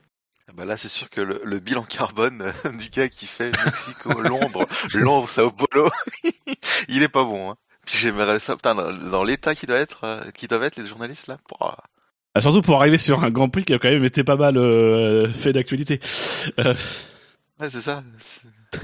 [0.48, 3.52] Ah Bah là, c'est sûr que le, le bilan carbone euh, du gars qui fait
[3.66, 5.90] Mexico, Londres, Londres, Sao Paulo,
[6.90, 7.52] il est pas bon.
[7.52, 7.56] Hein.
[7.86, 11.38] Puis j'aimerais ça, putain, dans, l'état qui doit être, qui doivent être les journalistes là.
[11.48, 11.78] Pouah.
[12.36, 14.56] Ah, surtout pour arriver sur un Grand Prix qui a quand même été pas mal
[14.58, 16.00] euh, fait d'actualité.
[16.60, 16.76] Euh,
[17.60, 18.04] Ouais, c'est ça.
[18.20, 18.48] c'est-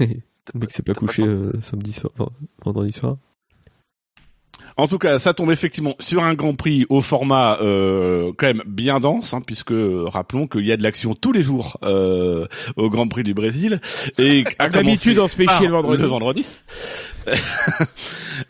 [0.54, 2.30] le mec s'est pas couché euh, samedi soir, enfin,
[2.64, 3.16] vendredi soir.
[4.78, 8.62] En tout cas, ça tombe effectivement sur un Grand Prix au format euh, quand même
[8.66, 12.90] bien dense, hein, puisque rappelons qu'il y a de l'action tous les jours euh, au
[12.90, 13.80] Grand Prix du Brésil.
[14.18, 16.02] Et à D'habitude, on se fait chier le vendredi.
[16.02, 16.44] Le vendredi.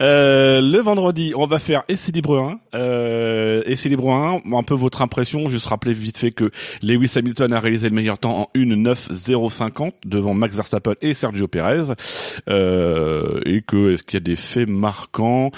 [0.02, 2.38] Euh, le vendredi, on va faire Essai Libre
[2.74, 2.76] 1.
[2.78, 6.50] Euh, Essai Libre 1, un peu votre impression, juste rappeler vite fait que
[6.82, 11.92] Lewis Hamilton a réalisé le meilleur temps en 1.9.050 devant Max Verstappen et Sergio Perez.
[12.48, 15.50] Euh, et que, est-ce qu'il y a des faits marquants?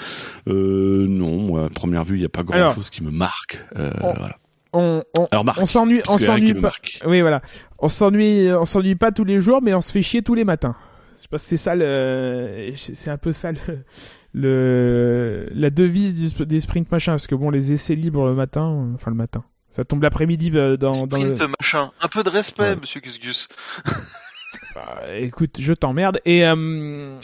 [0.47, 3.59] Euh, Non, moi, à première vue, il n'y a pas grand-chose qui me marque.
[3.77, 4.35] Euh, on- voilà.
[4.71, 6.71] On, on, Alors, Marc, on s'ennuie, on s'ennuie pas.
[7.07, 7.41] Oui, voilà.
[7.79, 10.43] On s'ennuie, on s'ennuie pas tous les jours, mais on se fait chier tous les
[10.43, 10.75] matins.
[11.19, 13.59] Je sais pas si c'est ça le, c'est un peu ça le,
[14.33, 18.91] le la devise du des sprint machin, parce que bon, les essais libres le matin,
[18.95, 21.35] enfin le matin, ça tombe l'après-midi euh, dans, dans le...
[21.35, 21.91] Sprint machin.
[22.01, 22.75] Un peu de respect, Ouais.
[22.77, 23.47] monsieur Gus Gus.
[24.73, 26.19] Bah, écoute, je t'emmerde.
[26.25, 27.19] Et euh,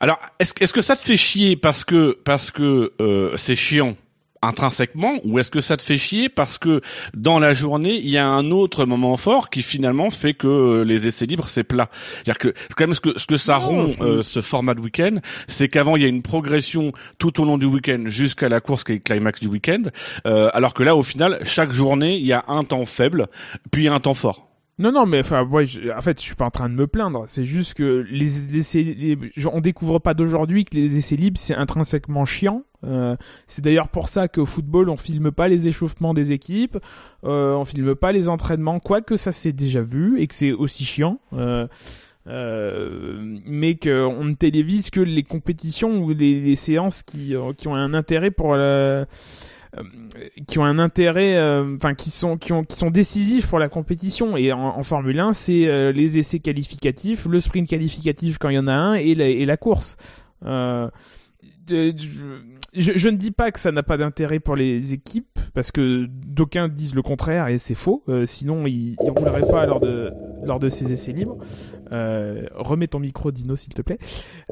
[0.00, 3.56] Alors, est-ce que- est-ce que ça te fait chier parce que parce que euh, c'est
[3.56, 3.96] chiant?
[4.42, 6.80] Intrinsèquement ou est-ce que ça te fait chier parce que
[7.14, 10.84] dans la journée il y a un autre moment fort qui finalement fait que euh,
[10.84, 14.00] les essais libres c'est plat c'est-à-dire que quand même ce que ce que ça rompt
[14.00, 17.58] euh, ce format de week-end c'est qu'avant il y a une progression tout au long
[17.58, 19.82] du week-end jusqu'à la course qui est le climax du week-end
[20.26, 23.28] euh, alors que là au final chaque journée il y a un temps faible
[23.70, 24.48] puis un temps fort
[24.80, 26.86] Non, non, mais enfin, ouais, je- en fait, je suis pas en train de me
[26.86, 27.24] plaindre.
[27.26, 29.18] C'est juste que les essais, les-
[29.52, 32.62] on découvre pas d'aujourd'hui que les essais libres c'est intrinsèquement chiant.
[32.84, 36.78] Euh, c'est d'ailleurs pour ça qu'au football on filme pas les échauffements des équipes,
[37.24, 40.84] euh, on filme pas les entraînements, quoique ça c'est déjà vu et que c'est aussi
[40.84, 41.18] chiant.
[41.32, 41.66] Euh,
[42.26, 47.94] euh, mais qu'on ne télévise que les compétitions ou les, séances qui, qui ont un
[47.94, 48.54] intérêt pour
[50.46, 51.40] qui ont un intérêt,
[51.74, 54.36] enfin qui sont qui ont qui sont décisifs pour la compétition.
[54.36, 58.66] Et en, Formule 1, c'est les essais qualificatifs, le sprint qualificatif quand il y en
[58.66, 59.96] a un et la, course.
[62.74, 66.06] Je, je ne dis pas que ça n'a pas d'intérêt pour les équipes, parce que
[66.08, 68.02] d'aucuns disent le contraire et c'est faux.
[68.08, 70.10] Euh, sinon, ils, ils rouleraient pas lors de
[70.44, 71.38] lors de ces essais libres.
[71.92, 73.98] Euh, remets ton micro, Dino, s'il te plaît.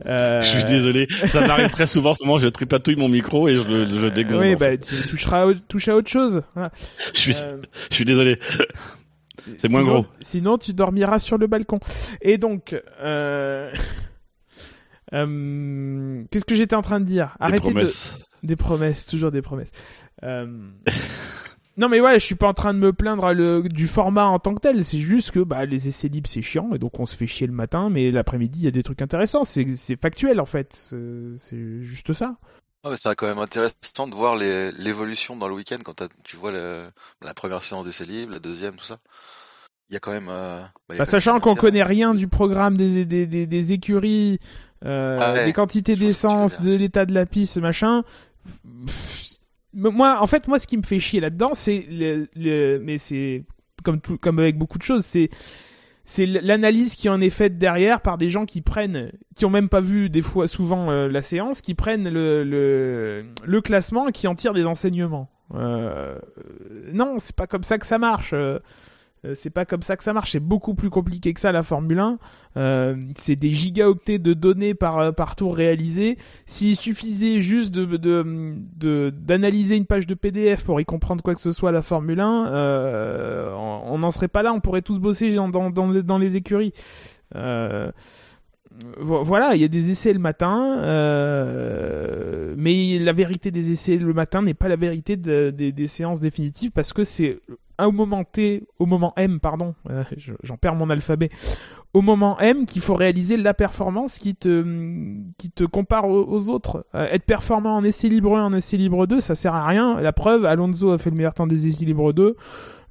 [0.07, 3.47] Euh, je suis désolé ça m'arrive très souvent en ce moment je tripatouille mon micro
[3.49, 6.43] et je le je dégonfle Oui, bah tu toucheras au- touche à autre chose.
[6.55, 6.71] Voilà.
[7.15, 7.35] je suis
[7.91, 8.39] je suis désolé
[9.59, 10.07] C'est moins sinon- gros.
[10.21, 11.79] Sinon, tu dormiras sur le balcon.
[12.23, 12.75] Et donc,
[15.15, 16.25] euh...
[16.31, 17.37] qu'est-ce que j'étais en train de dire?
[17.39, 18.15] Des Arrêtez de promesses.
[18.43, 19.71] des promesses, toujours des promesses.
[20.23, 20.69] Euh,
[21.79, 23.63] Non mais ouais, je suis pas en train de me plaindre le...
[23.69, 24.83] du format en tant que tel.
[24.83, 27.47] C'est juste que bah, les essais libres c'est chiant et donc on se fait chier
[27.47, 29.45] le matin, mais l'après-midi il y a des trucs intéressants.
[29.45, 30.87] C'est factuel en fait.
[31.37, 32.37] C'est- juste ça.
[32.83, 36.37] Ah ouais, c'est quand même intéressant de voir les- l'évolution dans le week-end quand tu
[36.39, 36.85] vois le-
[37.21, 38.99] la première séance d'essai libre, la deuxième, tout ça.
[39.91, 40.29] Il y a quand même.
[40.31, 44.39] euh, bah, a Bah, sachant qu'on connaît rien du programme des, des, des, des écuries,
[44.87, 48.05] euh, Ah ouais, des quantités d'essence, de l'état de la piste, machin.
[48.87, 49.25] Pff,
[49.75, 53.45] Moi, en fait, moi, ce qui me fait chier là-dedans, c'est le, le- mais c'est
[53.85, 55.29] comme tout, comme avec beaucoup de choses, c'est
[56.09, 59.69] c'est l'analyse qui en est faite derrière par des gens qui prennent, qui ont même
[59.69, 64.13] pas vu des fois souvent euh, la séance, qui prennent le, le, le classement et
[64.13, 65.29] qui en tirent des enseignements.
[65.55, 66.17] Euh,
[66.93, 68.35] non, c'est pas comme ça que ça marche.
[69.27, 70.33] Euh, c'est pas comme ça que ça marche.
[70.33, 72.19] C'est beaucoup plus compliqué que ça la Formule 1.
[72.57, 76.17] Euh, c'est des gigaoctets de données par euh, par tour réalisé.
[76.47, 81.35] S'il suffisait juste de de de- d'analyser une page de PDF pour y comprendre quoi
[81.35, 84.53] que ce soit la Formule 1, euh, on n'en serait pas là.
[84.53, 86.73] On pourrait tous bosser dans dans dans, les- écuries.
[88.99, 90.83] Vo- voilà, il y a des essais le matin,
[92.57, 96.73] mais la vérité des essais le matin n'est pas la vérité de- des séances définitives
[96.73, 97.41] parce que c'est
[97.85, 99.75] au moment T, au moment M, pardon,
[100.17, 101.29] je- j'en perds mon alphabet,
[101.93, 104.65] au moment M qu'il faut réaliser la performance qui te,
[105.39, 106.87] qui te compare aux, autres.
[106.95, 110.01] Euh, être performant en essai libre 1, en essai libre 2, ça sert à rien.
[110.01, 112.37] La preuve, Alonso a fait le meilleur temps des essais libres 2.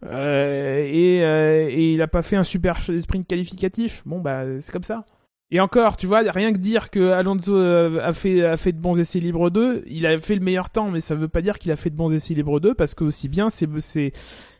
[0.05, 4.03] euh, et, euh, et il a pas fait un super sprint qualificatif.
[4.05, 5.05] Bon, bah, c'est comme ça.
[5.51, 8.79] Et encore, tu vois, rien que dire que Alonso euh, a fait, a fait de
[8.79, 11.59] bons essais libres 2, il a fait le meilleur temps, mais ça veut pas dire
[11.59, 14.11] qu'il a fait de bons essais libres 2, parce que aussi bien, c'est, c'est,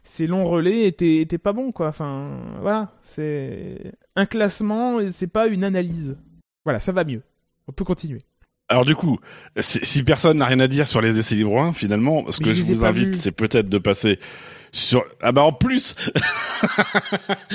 [0.03, 1.87] ces longs relais étaient, étaient pas bons, quoi.
[1.87, 6.17] Enfin, voilà, c'est un classement, c'est pas une analyse.
[6.65, 7.23] Voilà, ça va mieux.
[7.67, 8.21] On peut continuer.
[8.67, 9.19] Alors du coup,
[9.59, 12.53] si, si personne n'a rien à dire sur les essais libres 1, finalement, ce que
[12.53, 14.19] je vous invite, c'est peut-être de passer
[14.75, 15.05] sur...
[15.21, 15.95] Ah bah en plus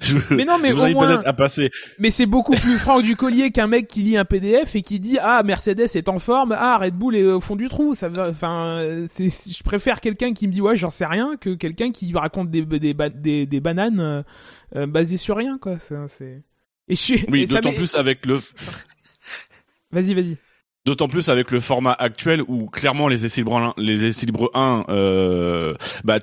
[0.00, 1.70] je, Mais non, mais vous au moins- à passer...
[1.98, 5.00] Mais c'est beaucoup plus franc du collier qu'un mec qui lit un PDF et qui
[5.00, 7.94] dit ah Mercedes est en forme, ah Red Bull est au fond du trou.
[7.94, 11.92] Ça, enfin, c'est, je préfère quelqu'un qui me dit ouais j'en sais rien que quelqu'un
[11.92, 14.22] qui raconte des des, des, des bananes euh,
[14.76, 15.78] euh, basées sur rien quoi.
[15.78, 16.42] C'est.
[16.88, 17.24] Et je suis.
[17.28, 18.40] Oui, d'autant plus avec le...
[19.92, 20.36] Vas-y, vas-y.
[20.86, 24.50] D'autant plus avec le format actuel où clairement les essais libres 1, les essais libres
[24.52, 25.72] 1 euh,
[26.04, 26.18] bah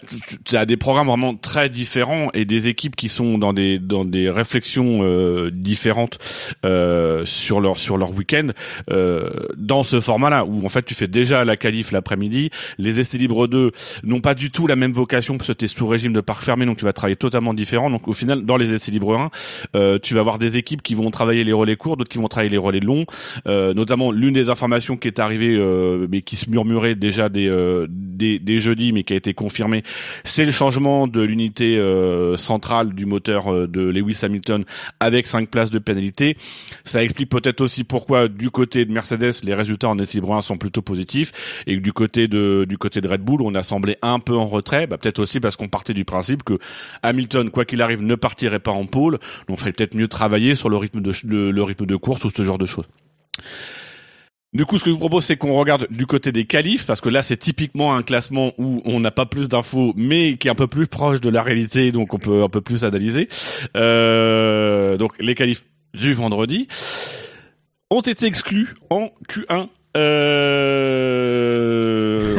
[0.45, 4.05] tu as des programmes vraiment très différents et des équipes qui sont dans des dans
[4.05, 6.19] des réflexions euh, différentes
[6.63, 8.49] euh, sur leur sur leur week-end
[8.91, 13.17] euh, dans ce format-là où en fait tu fais déjà la qualif l'après-midi, les essais
[13.17, 13.71] libres 2
[14.03, 16.43] n'ont pas du tout la même vocation parce que tu es sous régime de parc
[16.43, 17.89] fermé donc tu vas travailler totalement différent.
[17.89, 19.31] Donc au final dans les essais libres 1
[19.73, 22.27] euh, tu vas avoir des équipes qui vont travailler les relais courts, d'autres qui vont
[22.27, 23.07] travailler les relais longs,
[23.47, 27.47] euh, notamment l'une des information qui est arrivée, euh, mais qui se murmurait déjà des,
[27.47, 29.83] euh, des, des jeudis, mais qui a été confirmée,
[30.23, 34.65] c'est le changement de l'unité euh, centrale du moteur de Lewis Hamilton
[34.99, 36.37] avec 5 places de pénalité.
[36.83, 40.57] Ça explique peut-être aussi pourquoi du côté de Mercedes, les résultats en essai 1 sont
[40.57, 41.31] plutôt positifs,
[41.65, 44.47] et du côté de du côté de Red Bull, on a semblé un peu en
[44.47, 44.87] retrait.
[44.87, 46.59] Bah, peut-être aussi parce qu'on partait du principe que
[47.03, 49.19] Hamilton, quoi qu'il arrive, ne partirait pas en pôle.
[49.47, 52.29] Donc, il fallait peut-être mieux travailler sur le rythme de, le rythme de course ou
[52.29, 52.85] ce genre de choses.
[54.53, 56.99] Du coup, ce que je vous propose, c'est qu'on regarde du côté des qualifs, parce
[56.99, 60.51] que là, c'est typiquement un classement où on n'a pas plus d'infos, mais qui est
[60.51, 63.29] un peu plus proche de la réalité, donc on peut un peu plus analyser.
[63.77, 66.67] Euh, donc, les qualifs du vendredi
[67.89, 71.80] ont été exclus en Q1 euh,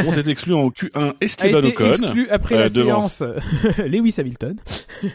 [0.00, 1.92] ont été exclus en Q1 Esteban a été Ocon.
[1.92, 3.24] exclu après la euh, devant- séance
[3.86, 4.56] Lewis Hamilton.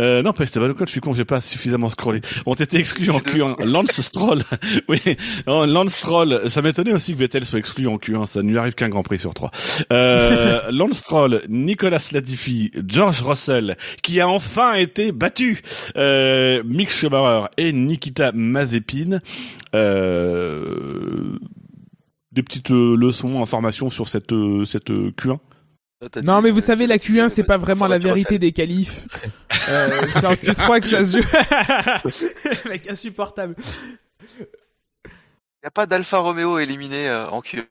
[0.00, 2.20] Euh, non, pas Esteban Ocon, je suis con, j'ai pas suffisamment scrollé.
[2.46, 4.44] Ont été exclus en Q1 Lance Stroll.
[4.88, 5.00] oui,
[5.46, 6.48] non, Lance Stroll.
[6.48, 8.26] Ça m'étonnait aussi que Vettel soit exclu en Q1.
[8.26, 9.50] Ça ne lui arrive qu'un Grand Prix sur trois.
[9.92, 15.60] Euh, Lance Stroll, Nicolas Latifi, George Russell, qui a enfin été battu.
[15.96, 19.18] Euh, Mick Schumacher et Nikita Mazepin.
[19.74, 21.36] Euh,
[22.32, 25.38] des petites euh, leçons, informations sur cette euh, cette euh, Q1.
[26.02, 29.06] Ah, t'as Non, mais vous savez, la Q1, c'est pas vraiment la vérité des qualifs.
[29.68, 32.68] Euh, c'est en Q3 que ça se joue.
[32.68, 33.54] Mec, insupportable.
[34.20, 37.64] Il n'y a pas d'Alfa Romeo éliminé euh, en Q1.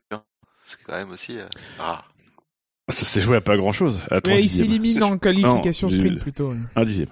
[0.66, 1.44] C'est quand même aussi euh,
[1.78, 2.10] rare.
[2.88, 3.98] Ça s'est joué à pas grand chose.
[4.10, 6.54] À Mais il s'élimine en qualification Non, sprint plutôt.
[6.74, 7.08] Un dixième.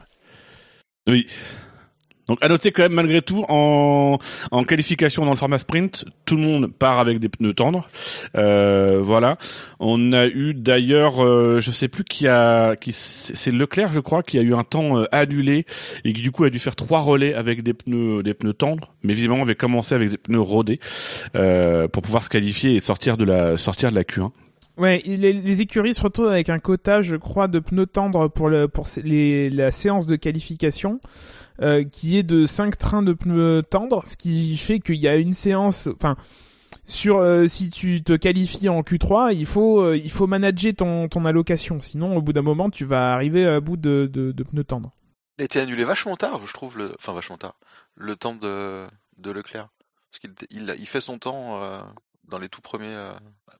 [1.07, 1.27] Oui.
[2.31, 4.19] Donc à noter quand même malgré tout en,
[4.69, 7.89] qualification dans le format sprint, tout le monde part avec des pneus tendres.
[8.37, 9.37] Euh, voilà.
[9.81, 14.23] On a eu d'ailleurs, euh, je sais plus qui a, qui c'est Leclerc je crois
[14.23, 15.67] qui a eu un temps euh, annulé
[16.05, 18.95] et qui du coup a dû faire trois relais avec des pneus des pneus tendres,
[19.03, 20.79] mais évidemment avait commencé avec des pneus rodés
[21.35, 24.31] euh, pour pouvoir se qualifier et sortir de la sortir de la Q1.
[24.81, 29.71] Ouais, les, écuries se retrouvent avec un quota, je crois, de pneus tendres pour, la
[29.73, 31.01] séance de qualification,
[31.61, 35.17] euh, qui est de 5 trains de pneus tendres, ce qui fait qu'il y a
[35.17, 36.17] une séance, enfin,
[36.87, 41.25] sur euh, si tu te qualifies en Q3, il faut euh, il faut manager ton,
[41.27, 44.11] allocation, sinon au bout d'un moment tu vas arriver à bout de,
[44.51, 44.93] pneus tendres.
[45.39, 46.79] Il a été annulé vachement tard, je trouve.
[46.79, 46.95] Le...
[46.99, 47.57] Enfin, vachement tard.
[47.97, 48.87] Le temps de,
[49.19, 49.69] de Leclerc.
[50.11, 51.61] Parce qu'il il, fait son temps
[52.31, 52.87] dans les tout premiers.
[52.95, 53.13] Euh...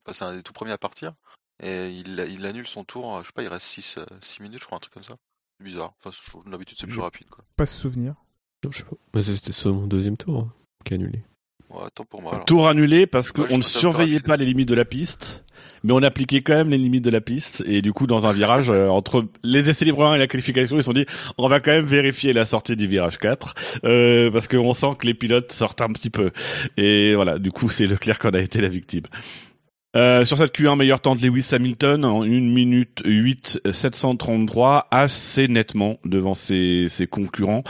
[0.07, 1.13] bah, c'est un des tout premiers à partir.
[1.63, 3.17] Et il, il annule son tour.
[3.17, 5.17] euh, Je sais pas, il reste 6 minutes, je crois, un truc comme ça.
[5.59, 5.93] C'est bizarre.
[6.03, 6.11] Enfin,
[6.47, 7.45] d'habitude, c'est plus Je- rapide, quoi.
[7.57, 8.15] Pas se souvenir.
[8.65, 8.97] Non, je sais pas.
[9.15, 10.53] Mais c'était son deuxième tour hein,
[10.85, 11.23] qui a annulé.
[11.71, 12.33] Ouais, tant pour moi.
[12.35, 12.45] alors.
[12.45, 15.45] Tour annulé parce qu'on ne surveillait pas les limites de la piste,
[15.85, 17.63] mais on appliquait quand même les limites de la piste.
[17.67, 20.77] Et du coup, dans un virage, euh, entre les essais libres 1 et la qualification,
[20.77, 21.07] ils se sont dit,
[21.39, 23.55] on va quand même vérifier la sortie du virage 4,
[23.85, 26.33] euh, parce qu'on sent que les pilotes sortent un petit peu.
[26.77, 29.05] Et voilà, du coup, c'est Leclerc qu'on a été la victime.
[29.97, 35.49] Euh, sur cette Q1, meilleur temps de Lewis Hamilton en 1 minute 8 733, assez
[35.49, 37.65] nettement devant ses, ses concurrents.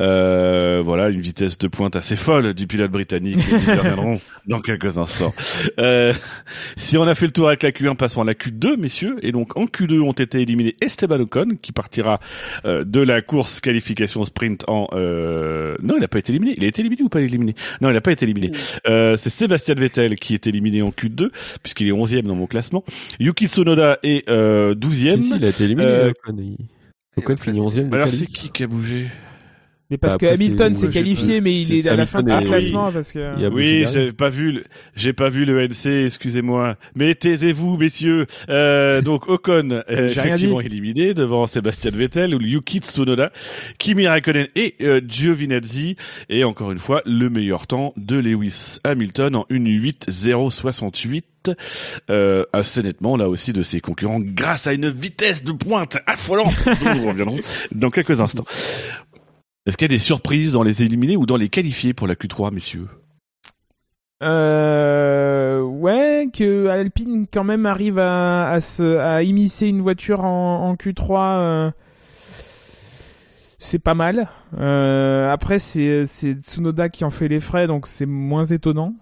[0.00, 3.38] Euh, voilà, une vitesse de pointe assez folle du pilote britannique.
[3.50, 5.34] Nous reviendrons dans quelques instants.
[5.78, 6.14] Euh,
[6.76, 9.16] si on a fait le tour avec la Q1, passons à la Q2, messieurs.
[9.20, 12.20] Et donc en Q2 ont été éliminés Esteban Ocon, qui partira
[12.64, 14.88] euh, de la course qualification sprint en...
[14.92, 15.76] Euh...
[15.82, 16.54] Non, il n'a pas été éliminé.
[16.56, 17.54] Il a été éliminé ou pas éliminé?
[17.82, 18.52] Non, il n'a pas été éliminé.
[18.86, 21.30] Euh, c'est Sébastien Vettel qui est éliminé en Q2,
[21.66, 22.84] puisqu'il est 11e dans mon classement.
[23.18, 25.16] Yuki Tsunoda est euh, 12e.
[25.16, 25.86] Si, si, il a été éliminé.
[25.88, 26.56] Euh, Ocon, il...
[27.16, 29.08] Ocon finit 11ème de Alors c'est qui qui a bougé?
[29.88, 32.32] Mais parce Bah, que Hamilton s'est qualifié, pas- mais il est à la fin du
[32.44, 33.48] classement parce que.
[33.50, 34.64] Oui, j'ai pas vu, le-
[34.96, 36.76] j'ai pas vu le NC, excusez-moi.
[36.96, 38.26] Mais taisez-vous, messieurs.
[38.48, 43.30] Euh, donc Ocon, euh, effectivement éliminé devant Sébastien Vettel ou Yuki Tsunoda,
[43.78, 45.94] Kimi Raikkonen et euh, Giovinazzi.
[46.28, 49.46] Et encore une fois, le meilleur temps de Lewis Hamilton en
[51.46, 51.56] 1.8.068.
[52.10, 56.66] Euh, assez nettement là aussi de ses concurrents grâce à une vitesse de pointe affolante
[56.94, 57.38] nous reviendrons
[57.72, 58.44] dans quelques instants.
[59.66, 62.14] Est-ce qu'il y a des surprises dans les éliminés ou dans les qualifiés pour la
[62.14, 62.86] Q3, messieurs?
[64.22, 71.38] Euh, ouais, que Alpine quand même arrive à, à, immiscer une voiture en, en Q3.
[71.38, 71.70] euh,
[73.58, 74.30] c'est pas mal.
[74.58, 78.94] Euh, après, c'est Tsunoda qui en fait les frais, donc c'est moins étonnant.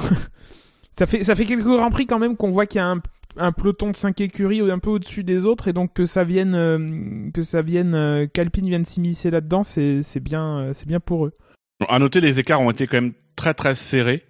[0.98, 2.92] ça fait ça fait quelques grands prix quand même qu'on voit qu'il y a
[3.36, 6.56] un, peloton de 5 écuries un peu au-dessus des autres et donc que ça vienne
[6.56, 11.32] euh, que ça vienne euh, qu'Alpine vienne s'immiscer là-dedans, c'est bien euh, bien pour eux.
[11.88, 14.24] À noter, les écarts ont été quand même très très serrés.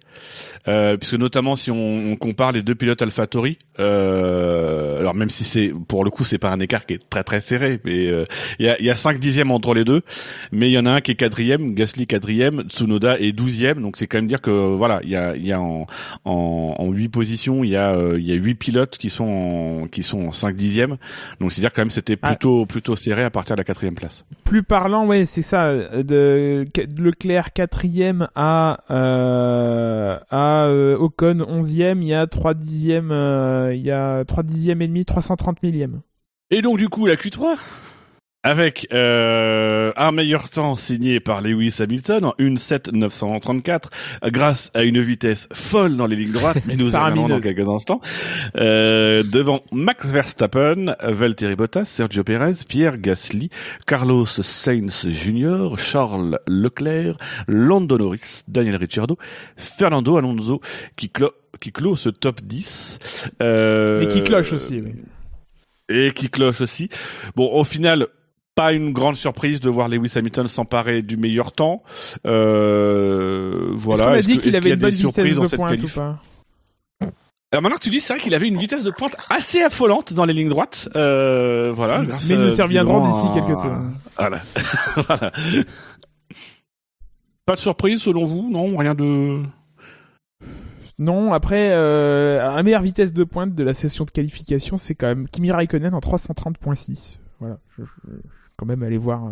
[0.67, 5.45] Euh, puisque notamment si on, on, compare les deux pilotes AlphaTauri, euh, alors même si
[5.45, 8.25] c'est pour le coup c'est pas un écart qui est très très serré, mais euh,
[8.59, 10.01] il y, a, y a 5 dixièmes entre les deux,
[10.51, 13.95] mais il y en a un qui est quatrième, Gasly quatrième, Tsunoda est douzième, donc
[13.95, 15.87] c'est quand même dire que voilà il y a, y a en,
[16.25, 19.23] en, en 8 positions il y a il y a huit pilotes qui sont
[19.83, 20.97] en, qui sont en 5 dixièmes,
[21.39, 22.67] donc c'est dire quand même c'était plutôt ah.
[22.67, 24.25] plutôt serré à partir de la quatrième place.
[24.43, 26.65] Plus parlant, ouais c'est ça, de
[26.97, 28.79] Leclerc quatrième à
[30.29, 34.81] à euh, Ocon 11e, il y a 3 dixièmes, euh, il y a 3 dixièmes
[34.81, 36.01] et demi, 330 millièmes.
[36.51, 37.57] Et donc du coup la Q3
[38.43, 43.89] avec euh, un meilleur temps signé par Lewis Hamilton en 1.7.934
[44.25, 47.99] grâce à une vitesse folle dans les lignes droites, mais nous en dans quelques instants.
[48.55, 53.49] Euh, devant Max Verstappen, Valtteri Bottas, Sergio Perez, Pierre Gasly,
[53.85, 57.17] Carlos Sainz Jr., Charles Leclerc,
[57.47, 59.17] Lando Norris, Daniel Ricciardo,
[59.57, 60.61] Fernando Alonso
[60.95, 63.27] qui, clôt qui clôt ce top 10.
[63.41, 64.93] Euh, Mais qui cloche aussi, oui
[65.89, 66.89] et qui cloche aussi.
[67.35, 68.07] Bon, au final,
[68.59, 71.81] pas une grande surprise de voir Lewis Hamilton s'emparer du meilleur temps.
[72.27, 74.17] Euh, voilà.
[74.17, 76.19] Est-ce qu'on a dit qu'il avait une bonne vitesse de pointe ou pas
[77.51, 80.13] alors maintenant que tu dis, c'est vrai qu'il avait une vitesse de pointe assez affolante
[80.13, 80.87] dans les lignes droites.
[80.95, 82.03] Euh, voilà.
[82.03, 83.81] Mais nous y reviendrons d'ici quelques temps.
[84.19, 84.39] Voilà.
[84.95, 85.31] voilà.
[87.47, 89.41] Pas de surprise selon vous Non, rien de.
[90.99, 95.07] Non, après, euh, un meilleure vitesse de pointe de la session de qualification, c'est quand
[95.07, 97.17] même Kimi Raikkonen en 330.6.
[97.39, 97.81] Voilà, je,
[98.59, 99.25] quand même aller voir.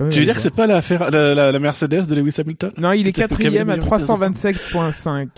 [0.00, 0.80] Euh, tu veux dire que c'est pas la,
[1.10, 2.72] la, la, Mercedes de Lewis Hamilton?
[2.76, 5.28] Non, il est quatrième à 327.5.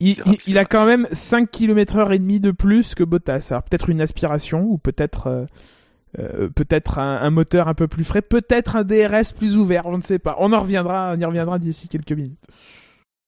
[0.00, 0.16] Il,
[0.46, 3.48] il, a quand même 5 km heure et demi de plus que Bottas.
[3.50, 5.44] Alors peut-être une aspiration ou peut-être euh,
[6.18, 9.98] euh, peut-être un, un, moteur un peu plus frais, peut-être un DRS plus ouvert, on
[9.98, 10.36] ne sait pas.
[10.40, 12.40] On en reviendra, on y reviendra d'ici quelques minutes.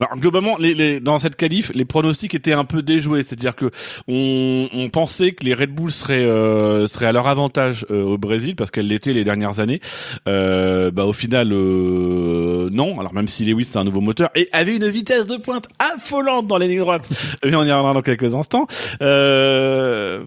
[0.01, 3.71] Alors, globalement, les, les, dans cette qualif, les pronostics étaient un peu déjoués, c'est-à-dire que
[4.09, 8.19] on, on, pensait que les Red Bull seraient euh, seraient à leur avantage euh, au
[8.19, 9.81] Brésil parce qu'elles l'étaient les dernières années.
[10.27, 12.99] Euh, bah au final, euh, non.
[12.99, 16.49] Alors même si Lewis c'est un nouveau moteur et avait une vitesse de pointe affolante
[16.49, 17.09] dans les lignes droites,
[17.45, 18.67] mais on y reviendra dans quelques instants.
[19.03, 20.25] Euh,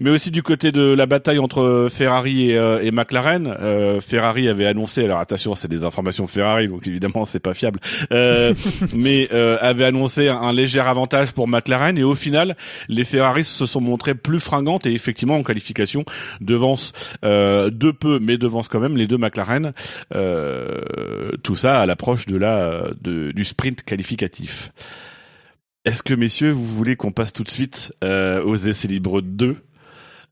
[0.00, 5.04] mais aussi du côté de la bataille entre Ferrari et, et McLaren, Ferrari avait annoncé.
[5.04, 7.80] Alors attention, c'est des informations Ferrari, donc évidemment c'est pas fiable.
[8.10, 12.56] mais euh, avait annoncé un, léger avantage pour McLaren et au final
[12.88, 16.04] les Ferrari se sont montrés plus fringantes et effectivement en qualification
[16.40, 16.92] devancent
[17.24, 19.72] euh, de peu mais devancent quand même les deux McLaren
[20.14, 24.70] euh, tout ça à l'approche de la de, du sprint qualificatif.
[25.84, 29.56] Est-ce que messieurs vous voulez qu'on passe tout de suite euh, aux essais libres 2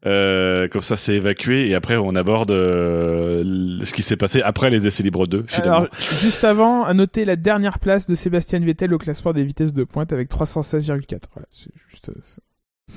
[0.06, 4.70] euh, comme ça, c'est évacué et après on aborde euh, ce qui s'est passé après
[4.70, 5.44] les essais libres 2.
[5.48, 5.76] Finalement.
[5.76, 5.88] Alors,
[6.20, 9.84] juste avant, à noter la dernière place de Sébastien Vettel au classement des vitesses de
[9.84, 11.22] pointe avec 316,4.
[11.34, 12.10] Voilà, c'est juste.
[12.10, 12.92] Euh,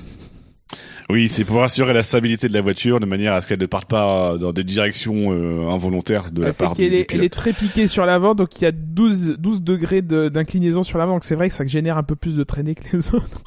[1.08, 3.66] oui, c'est pour assurer la stabilité de la voiture de manière à ce qu'elle ne
[3.66, 7.52] parte pas dans des directions euh, involontaires de la part du, est, Elle est très
[7.52, 11.48] piquée sur l'avant, donc il y a 12, 12 degrés d'inclinaison sur l'avant, c'est vrai
[11.48, 13.42] que ça génère un peu plus de traînée que les autres.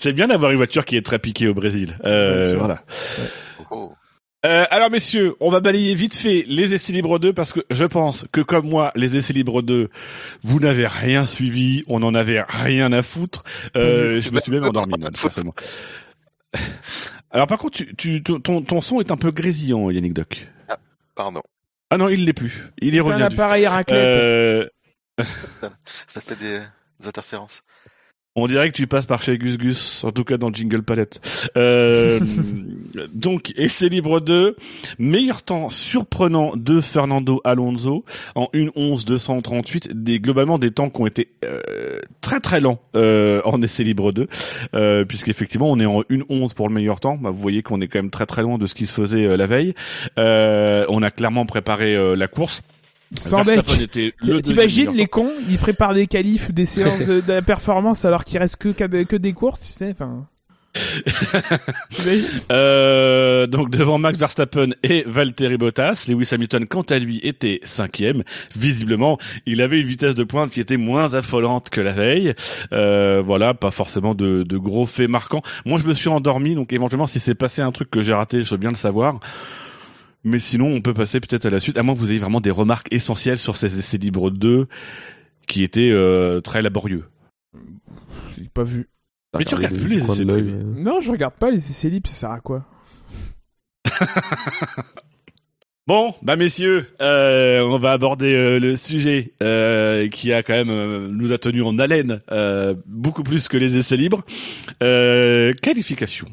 [0.00, 1.98] C'est bien d'avoir une voiture qui est très piquée au Brésil.
[2.06, 2.82] Euh, voilà.
[3.70, 3.92] Oh.
[4.46, 7.84] Euh, alors messieurs, on va balayer vite fait les essais libres 2 parce que je
[7.84, 9.90] pense que comme moi, les essais libres 2,
[10.42, 13.44] vous n'avez rien suivi, on n'en avait rien à foutre.
[13.76, 15.54] Euh, je me suis même endormi, forcément.
[17.30, 20.48] Alors par contre, tu, ton, ton, son est un peu grésillant, Yannick Doc.
[20.70, 20.78] Ah,
[21.14, 21.42] pardon.
[21.90, 22.70] Ah non, il l'est plus.
[22.78, 23.22] Il est revenu.
[23.22, 23.98] un appareil raclette.
[23.98, 24.66] Euh...
[26.06, 26.62] ça fait des
[27.04, 27.62] interférences.
[28.36, 31.20] On dirait que tu passes par chez Gus Gus, en tout cas dans Jingle Palette.
[31.56, 32.20] Euh,
[33.12, 34.54] donc, essai libre 2,
[35.00, 38.04] meilleur temps surprenant de Fernando Alonso
[38.36, 43.42] en 1.11 238, des, globalement des temps qui ont été euh, très très lents euh,
[43.44, 44.28] en essai libre 2,
[44.74, 47.88] euh, puisqu'effectivement on est en 1.11 pour le meilleur temps, bah, vous voyez qu'on est
[47.88, 49.74] quand même très très loin de ce qui se faisait euh, la veille.
[50.18, 52.62] Euh, on a clairement préparé la course.
[53.16, 53.42] Sans
[54.42, 58.56] T'imagines les cons, ils préparent des qualifs, des séances de, de performance alors qu'il reste
[58.56, 60.26] que, que des courses, tu sais, enfin.
[62.52, 68.22] euh, donc devant Max Verstappen et Valtteri Bottas, Lewis Hamilton quant à lui était cinquième.
[68.56, 72.34] Visiblement, il avait une vitesse de pointe qui était moins affolante que la veille.
[72.72, 75.42] Euh, voilà, pas forcément de, de, gros faits marquants.
[75.64, 78.42] Moi, je me suis endormi, donc éventuellement, si c'est passé un truc que j'ai raté,
[78.42, 79.18] je veux bien le savoir.
[80.24, 82.40] Mais sinon, on peut passer peut-être à la suite, à moins que vous ayez vraiment
[82.40, 84.66] des remarques essentielles sur ces essais libres 2
[85.46, 87.04] qui étaient euh, très laborieux.
[88.36, 88.88] J'ai pas vu.
[89.38, 90.52] Mais tu regardes plus les essais privés.
[90.52, 90.62] euh.
[90.76, 92.66] Non, je regarde pas les essais libres, ça sert à quoi?
[95.86, 100.70] Bon, bah messieurs, euh, on va aborder euh, le sujet euh, qui a quand même
[100.70, 104.22] euh, nous a tenu en haleine euh, beaucoup plus que les essais libres.
[104.84, 106.28] Euh, qualification.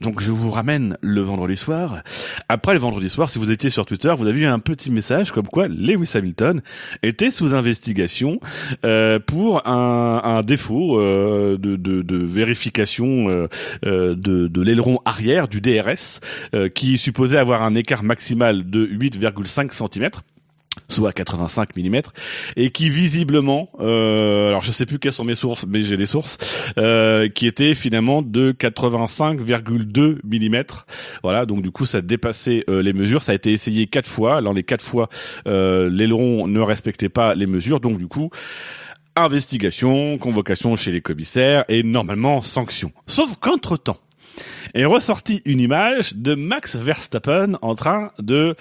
[0.00, 2.02] Donc je vous ramène le vendredi soir.
[2.48, 5.30] Après le vendredi soir, si vous étiez sur Twitter, vous avez eu un petit message
[5.30, 6.62] comme quoi Lewis Hamilton
[7.02, 8.40] était sous investigation
[8.84, 13.48] euh, pour un, défaut euh, de, vérification euh,
[13.82, 16.20] de, de l'aileron arrière du DRS
[16.74, 20.10] qui supposait avoir un écart maximal de 8,5 cm
[20.90, 22.00] soit 85 mm
[22.56, 26.06] et qui visiblement euh, alors je sais plus quelles sont mes sources mais j'ai des
[26.06, 26.38] sources
[26.78, 30.64] euh, qui était finalement de 85,2 mm
[31.22, 33.22] voilà donc du coup ça dépassait euh, les mesures.
[33.22, 34.36] Ça a été essayé quatre fois.
[34.36, 35.08] Alors les quatre fois
[35.46, 37.80] euh, l'aileron ne respectait pas les mesures.
[37.80, 38.30] Donc du coup
[39.16, 42.92] investigation convocation chez les commissaires et normalement sanction.
[43.06, 43.98] Sauf qu'entre temps
[44.74, 48.56] est ressorti une image de Max Verstappen en train de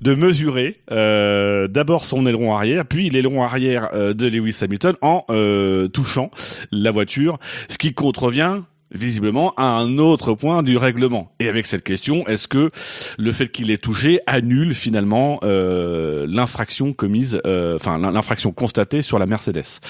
[0.00, 5.24] de mesurer euh, d'abord son aileron arrière, puis l'aileron arrière euh, de Lewis Hamilton en
[5.30, 6.30] euh, touchant
[6.70, 7.38] la voiture,
[7.68, 8.60] ce qui contrevient
[8.94, 11.32] visiblement à un autre point du règlement.
[11.40, 12.70] Et avec cette question, est-ce que
[13.18, 19.18] le fait qu'il ait touché annule finalement euh, l'infraction commise, euh, enfin l'infraction constatée sur
[19.18, 19.80] la Mercedes?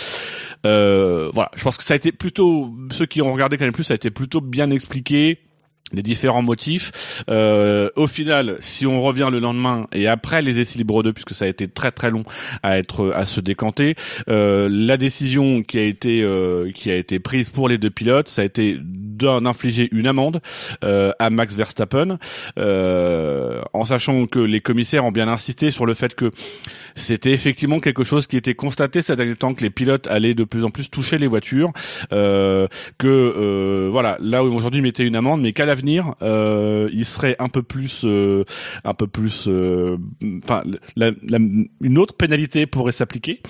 [0.66, 3.74] Euh, Voilà, je pense que ça a été plutôt, ceux qui ont regardé quand même
[3.74, 5.38] plus, ça a été plutôt bien expliqué
[5.93, 7.22] les différents motifs.
[7.28, 11.35] Euh, au final, si on revient le lendemain et après les essais libres 2, puisque
[11.35, 12.24] ça a été très très long
[12.62, 13.95] à être à se décanter,
[14.28, 18.28] euh, la décision qui a été euh, qui a été prise pour les deux pilotes,
[18.28, 18.78] ça a été
[19.14, 20.41] d'en infliger une amende
[20.82, 22.18] euh, à Max Verstappen,
[22.59, 26.30] euh, en sachant que les commissaires ont bien insisté sur le fait que
[26.95, 30.45] c'était effectivement quelque chose qui était constaté ces derniers temps que les pilotes allaient de
[30.45, 31.72] plus en plus toucher les voitures,
[32.12, 32.66] euh,
[32.99, 37.49] que voilà là où aujourd'hui mettaient une amende, mais qu'à l'avenir euh, il serait un
[37.49, 38.45] peu plus, euh,
[38.85, 39.97] un peu plus, euh,
[40.45, 40.62] enfin
[40.97, 43.41] une autre pénalité pourrait s'appliquer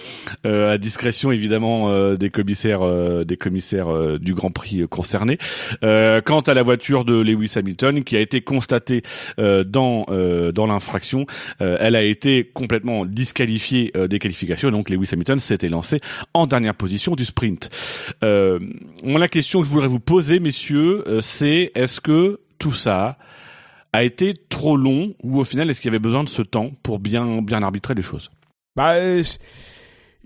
[0.44, 5.38] à discrétion évidemment des commissaires, des commissaires du Grand Prix concernés.
[5.80, 9.02] Quant à la voiture de Lewis Hamilton qui a été constatée
[9.38, 10.06] dans
[10.54, 11.26] dans l'infraction,
[11.58, 14.70] elle a été complètement disqualifiée des qualifications.
[14.70, 16.00] Donc Lewis Hamilton s'était lancé
[16.32, 17.70] en dernière position du sprint.
[18.22, 22.13] La question que je voudrais vous poser, messieurs, c'est est-ce que
[22.58, 23.16] tout ça
[23.92, 26.70] a été trop long ou au final est-ce qu'il y avait besoin de ce temps
[26.82, 28.30] pour bien bien arbitrer les choses?
[28.76, 29.22] Bah, euh,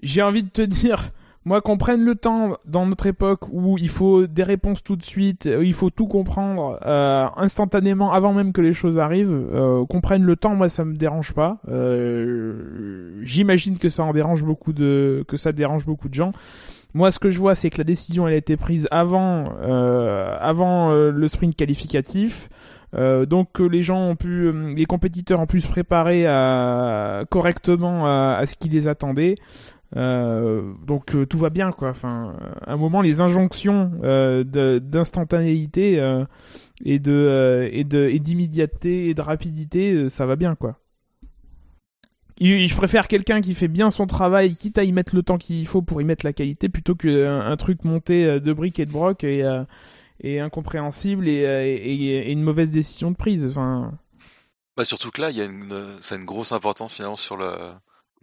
[0.03, 1.11] j'ai envie de te dire,
[1.45, 5.03] moi, qu'on prenne le temps dans notre époque où il faut des réponses tout de
[5.03, 9.85] suite, où il faut tout comprendre euh, instantanément avant même que les choses arrivent, euh,
[9.87, 11.59] qu'on prenne le temps, moi, ça me dérange pas.
[11.69, 16.33] Euh, J'imagine que ça en dérange beaucoup de, que ça dérange beaucoup de gens.
[16.95, 20.37] Moi, ce que je vois, c'est que la décision, elle a été prise avant, euh,
[20.41, 22.49] avant euh, le sprint qualificatif.
[22.95, 26.23] Euh, donc les gens ont pu, euh, les compétiteurs ont pu se préparer
[27.31, 29.35] correctement à, ce qui les attendait.
[29.95, 31.91] Donc tout va bien quoi.
[31.91, 32.35] Enfin,
[32.67, 36.03] à un moment les injonctions d'instantanéité
[36.85, 40.79] et de et d'immédiateté et de rapidité, ça va bien quoi.
[42.41, 45.67] Je préfère quelqu'un qui fait bien son travail, quitte à y mettre le temps qu'il
[45.67, 48.87] faut pour y mettre la qualité, plutôt qu'un un truc monté euh, de briques et
[48.87, 49.65] de broc et, euh,
[50.25, 53.47] incompréhensible et, euh, une mauvaise décision de prise.
[53.47, 53.93] Enfin,
[54.77, 57.53] Bah, surtout que là, y a une, ça a une grosse importance finalement sur le,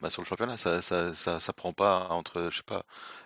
[0.01, 0.57] bah, sur le championnat.
[0.57, 2.83] Ça, ça, ça, ça prend pas entre, je sais pas,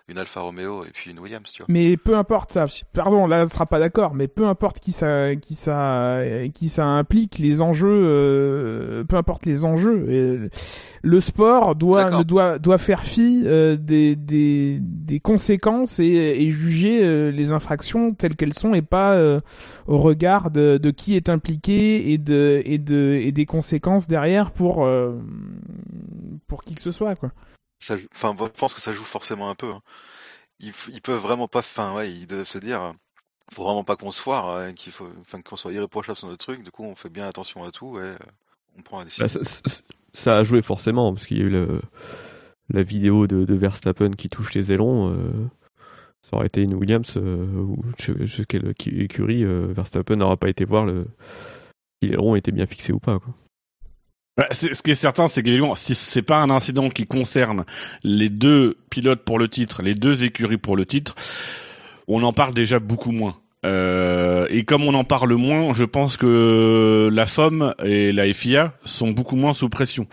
[0.08, 1.66] une Alfa Romeo et puis une Williams, tu vois.
[1.68, 2.66] Mais peu importe ça.
[2.92, 4.14] Pardon, là, ça sera pas d'accord.
[4.14, 6.20] Mais peu importe qui ça, qui ça,
[6.52, 10.50] qui ça implique, les enjeux, euh, peu importe les enjeux.
[11.02, 17.04] Le sport doit, doit, doit faire fi euh, des, des, des conséquences et, et juger
[17.04, 19.40] euh, les infractions telles qu'elles sont et pas euh,
[19.86, 24.50] au regard de, de qui est impliqué et de, et de, et des conséquences derrière
[24.50, 25.18] pour, euh,
[26.50, 27.30] pour qui que ce soit, quoi.
[27.78, 29.70] Ça, enfin, je pense que ça joue forcément un peu.
[29.70, 29.80] hein.
[30.62, 32.92] Ils, peuvent vraiment pas, enfin, ouais, ils doivent se dire, euh,
[33.50, 36.44] faut vraiment pas qu'on se foire, euh, qu'il faut, enfin, qu'on soit irréprochable sur notre
[36.44, 36.62] truc.
[36.62, 38.16] Du coup, on fait bien attention à tout et euh,
[38.76, 39.24] on prend la décision.
[39.24, 39.82] Bah, ça, ça-
[40.12, 41.80] ça a joué forcément, parce qu'il y a eu le-
[42.68, 45.10] la vidéo de, de Verstappen qui touche les ailerons.
[45.14, 45.30] euh,
[46.22, 50.16] ça aurait été une Williams euh, ou je je sais quelle qui- écurie, euh, Verstappen
[50.16, 51.06] n'aura pas été voir le,
[52.02, 53.18] si l'aileron était bien fixé ou pas.
[53.18, 53.32] Quoi.
[54.36, 57.64] Bah, ce qui est certain, c'est qu'évidemment, si c'est pas un incident qui concerne
[58.02, 61.14] les deux pilotes pour le titre, les deux écuries pour le titre,
[62.08, 63.36] on en parle déjà beaucoup moins.
[63.66, 68.72] Euh, et comme on en parle moins, je pense que la FOM et la FIA
[68.84, 70.06] sont beaucoup moins sous pression.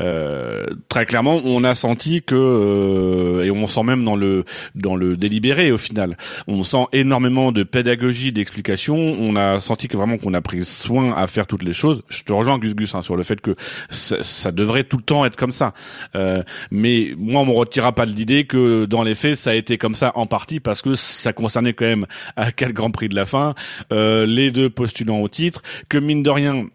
[0.00, 4.44] Euh, très clairement, on a senti que euh, et on sent même dans le
[4.74, 6.16] dans le délibéré au final,
[6.46, 8.96] on sent énormément de pédagogie, d'explication.
[8.96, 12.02] On a senti que vraiment qu'on a pris soin à faire toutes les choses.
[12.08, 13.54] Je te rejoins Gus Gus hein, sur le fait que
[13.90, 15.74] ça, devrait tout le temps être comme ça.
[16.14, 19.54] Euh, mais moi, on me retirera pas de l'idée que dans les faits, ça a
[19.54, 23.08] été comme ça en partie parce que ça concernait quand même à quel grand Prix
[23.08, 23.54] de la fin,
[23.92, 26.66] euh, les deux postulants au titre, que mine de rien,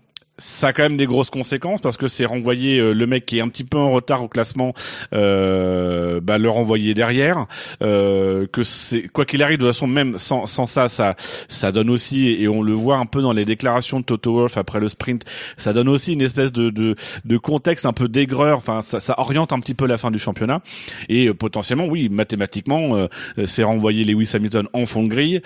[0.41, 3.37] ça a quand même des grosses conséquences parce que c'est renvoyer euh, le mec qui
[3.37, 4.73] est un petit peu en retard au classement,
[5.13, 7.45] euh, bah, le renvoyer derrière.
[7.81, 11.15] Euh, que c'est quoi qu'il arrive de toute façon même sans, sans ça, ça
[11.47, 14.57] ça donne aussi et on le voit un peu dans les déclarations de Toto Wolff
[14.57, 15.25] après le sprint,
[15.57, 18.57] ça donne aussi une espèce de de, de contexte un peu d'aigreur.
[18.57, 20.61] Enfin ça, ça oriente un petit peu la fin du championnat
[21.07, 23.07] et euh, potentiellement oui mathématiquement euh,
[23.45, 25.41] c'est renvoyer Lewis Hamilton en fond de grille.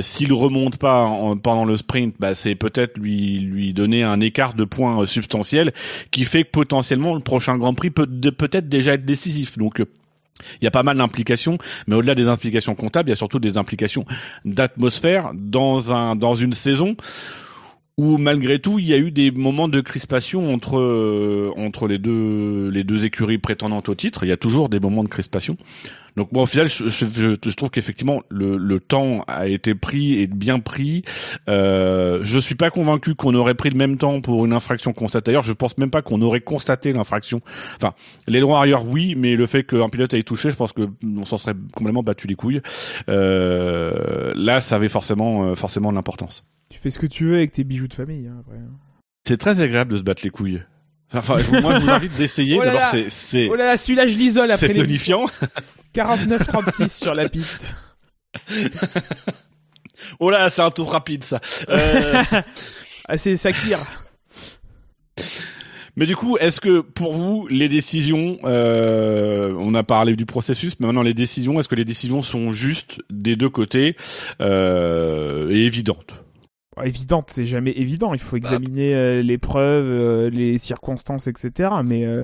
[0.00, 1.10] S'il remonte pas
[1.42, 5.72] pendant le sprint, bah, c'est peut-être lui lui donner un écart de points euh, substantiel
[6.10, 9.58] qui fait que potentiellement le prochain Grand Prix peut peut-être déjà être décisif.
[9.58, 9.86] Donc euh,
[10.60, 13.40] il y a pas mal d'implications, mais au-delà des implications comptables, il y a surtout
[13.40, 14.06] des implications
[14.44, 16.96] d'atmosphère dans un dans une saison
[17.96, 21.98] où malgré tout il y a eu des moments de crispation entre euh, entre les
[21.98, 24.24] deux les deux écuries prétendantes au titre.
[24.24, 25.56] Il y a toujours des moments de crispation.
[26.16, 30.20] Donc bon, au final, je, je, je trouve qu'effectivement le, le, temps a été pris
[30.20, 31.04] et bien pris.
[31.48, 35.30] Euh, je suis pas convaincu qu'on aurait pris le même temps pour une infraction constatée
[35.30, 35.42] ailleurs.
[35.42, 37.40] Je pense même pas qu'on aurait constaté l'infraction.
[37.76, 37.94] Enfin,
[38.26, 41.22] les droits ailleurs, oui, mais le fait qu'un pilote ait touché, je pense que on
[41.22, 42.60] s'en serait complètement battu les couilles.
[43.08, 46.44] Euh, là, ça avait forcément euh, forcément de l'importance.
[46.70, 48.26] Tu fais ce que tu veux avec tes bijoux de famille.
[48.26, 48.58] Hein, après.
[49.26, 50.62] C'est très agréable de se battre les couilles.
[51.12, 52.56] Enfin, moi, je vous invite d'essayer.
[52.58, 54.68] Oh D'abord, c'est, Oh là là, celui-là, je l'isole après.
[54.68, 55.26] C'est tonifiant.
[55.94, 57.60] 49-36 sur la piste.
[60.20, 61.40] oh là, c'est un tour rapide, ça.
[61.68, 62.22] Euh...
[63.08, 63.80] ah, c'est Sakir.
[65.96, 70.78] Mais du coup, est-ce que pour vous, les décisions, euh, on a parlé du processus,
[70.78, 73.96] mais maintenant les décisions, est-ce que les décisions sont justes des deux côtés
[74.40, 76.14] euh, et évidentes?
[76.84, 78.14] Évidente, c'est jamais évident.
[78.14, 81.70] Il faut examiner euh, les preuves, euh, les circonstances, etc.
[81.84, 82.22] Mais euh,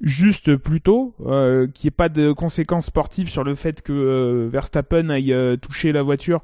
[0.00, 4.48] juste plutôt euh, qu'il n'y ait pas de conséquences sportives sur le fait que euh,
[4.50, 6.42] Verstappen aille euh, toucher la voiture.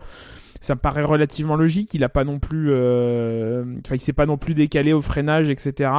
[0.60, 1.92] Ça me paraît relativement logique.
[1.92, 5.90] Il a pas non plus, enfin, il s'est pas non plus décalé au freinage, etc.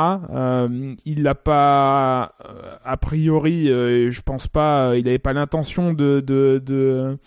[1.06, 2.34] il n'a pas,
[2.84, 7.20] a priori, je pense pas, il n'avait pas l'intention de, de, de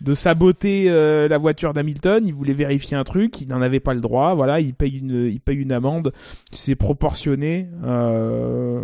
[0.00, 2.26] de saboter euh, la voiture d'Hamilton.
[2.26, 4.34] Il voulait vérifier un truc, il n'en avait pas le droit.
[4.34, 6.12] Voilà, il paye une, il paye une amende.
[6.52, 7.68] C'est proportionné.
[7.84, 8.80] Euh,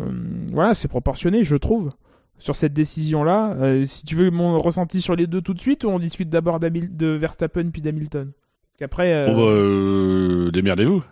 [0.52, 1.90] voilà, c'est proportionné, je trouve.
[2.38, 5.84] Sur cette décision-là, euh, si tu veux mon ressenti sur les deux tout de suite,
[5.84, 8.32] ou on discute d'abord de Verstappen puis d'Hamilton?
[8.32, 9.26] Parce qu'après.
[9.30, 11.02] Oh bah, démerdez-vous.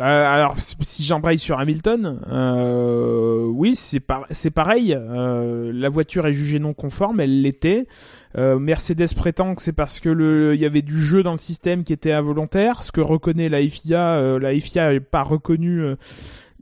[0.00, 4.96] Euh, alors, si j'embraye sur Hamilton, euh, oui, c'est par pareil.
[4.98, 7.86] Euh, la voiture est jugée non conforme, elle l'était.
[8.38, 11.38] Euh, Mercedes prétend que c'est parce que le il y avait du jeu dans le
[11.38, 14.38] système qui était involontaire, ce que reconnaît la FIA.
[14.38, 15.82] La FIA n'a pas reconnu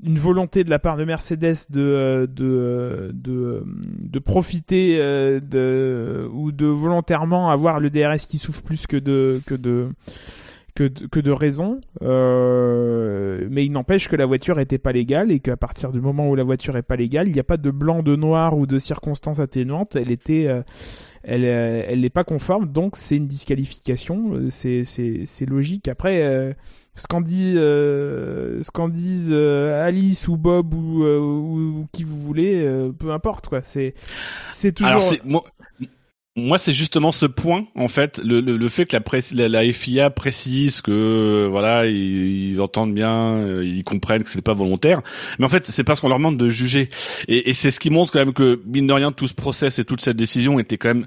[0.03, 6.67] une volonté de la part de Mercedes de de de, de profiter de ou de
[6.67, 9.89] volontairement avoir le DRS qui souffle plus que de que de
[10.79, 15.33] que de, que de raison, euh, mais il n'empêche que la voiture n'était pas légale
[15.33, 17.57] et qu'à partir du moment où la voiture est pas légale, il n'y a pas
[17.57, 19.97] de blanc, de noir ou de circonstances atténuantes.
[19.97, 20.63] Elle était, euh,
[21.25, 24.49] elle, euh, elle n'est pas conforme, donc c'est une disqualification.
[24.51, 25.89] C'est, c'est, logique.
[25.89, 26.57] Après,
[26.95, 33.11] ce qu'en dit, ce qu'en disent Alice ou Bob ou, ou, qui vous voulez, peu
[33.11, 33.63] importe quoi.
[33.65, 33.95] C'est,
[34.43, 35.03] c'est toujours.
[36.39, 39.03] Moi, c'est justement ce point, en fait, le, le, le fait que la,
[39.35, 44.31] la, la, FIA précise que euh, voilà, ils, ils, entendent bien, euh, ils comprennent que
[44.31, 45.03] c'est pas volontaire,
[45.39, 46.89] mais en fait, c'est parce qu'on leur demande de juger,
[47.27, 49.79] et, et c'est ce qui montre quand même que mine de rien, tout ce process
[49.79, 51.07] et toute cette décision était quand même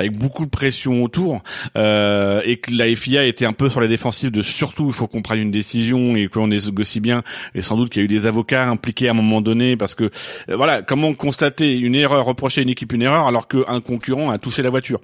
[0.00, 1.42] avec beaucoup de pression autour
[1.76, 5.08] euh, et que la FIA était un peu sur les défensives de surtout il faut
[5.08, 7.24] qu'on prenne une décision et qu'on négocie bien.
[7.56, 9.96] Et sans doute qu'il y a eu des avocats impliqués à un moment donné parce
[9.96, 13.80] que euh, voilà comment constater une erreur reprocher à une équipe une erreur alors qu'un
[13.80, 15.00] concurrent a touché la voiture?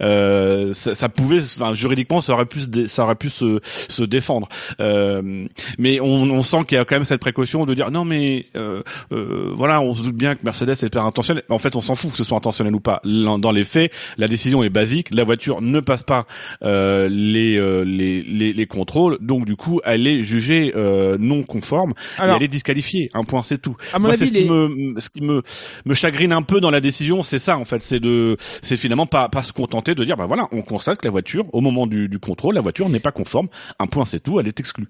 [0.00, 4.04] Euh, ça, ça, pouvait enfin juridiquement ça aurait pu se, ça aurait pu se, se
[4.04, 4.48] défendre.
[4.78, 8.04] Euh, mais on, on sent qu'il y a quand même cette précaution de dire non
[8.04, 11.42] mais euh, voilà on se doute bien que Mercedes est pas intentionnel.
[11.48, 13.00] En fait on s'en fout que ce soit intentionnel ou pas.
[13.04, 15.08] Dans les faits la décision est basique.
[15.12, 16.26] La voiture ne passe pas
[16.62, 21.42] euh, les, euh, les, les les contrôles, donc du coup, elle est jugée euh, non
[21.42, 23.10] conforme Alors- et elle est disqualifiée.
[23.14, 23.76] Un point, c'est tout.
[23.92, 25.42] À mon Moi, avis, c'est ce qui les- me ce qui me
[25.84, 29.06] me chagrine un peu dans la décision, c'est ça en fait, c'est de c'est finalement
[29.06, 31.86] pas pas se contenter de dire bah voilà, on constate que la voiture au moment
[31.86, 33.48] du, du contrôle, la voiture n'est pas conforme.
[33.78, 34.88] Un point, c'est tout, elle est exclue.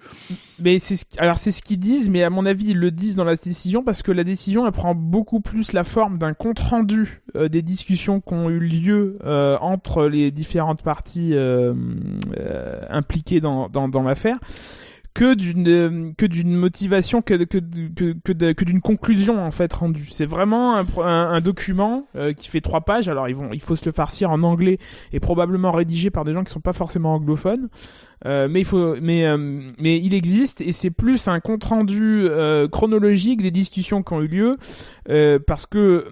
[0.59, 3.15] Mais c'est ce alors c'est ce qu'ils disent, mais à mon avis ils le disent
[3.15, 6.59] dans la décision parce que la décision elle prend beaucoup plus la forme d'un compte
[6.59, 11.75] rendu euh, des discussions qui ont eu lieu euh, entre les différentes parties euh,
[12.39, 14.39] euh, impliquées dans l'affaire
[15.17, 20.09] que d'une euh, que d'une motivation que que que d'une conclusion en fait rendue.
[20.11, 23.09] C'est vraiment un, document euh, qui fait trois pages.
[23.09, 24.79] Alors ils vont il faut se le farcir en anglais
[25.13, 27.69] et probablement rédigé par des gens qui sont pas forcément anglophones.
[28.25, 29.37] Euh, mais il faut, mais euh,
[29.79, 34.23] mais il existe et c'est plus un compte rendu euh, chronologique des discussions qui ont
[34.23, 34.57] eu lieu
[35.11, 36.07] euh, parce que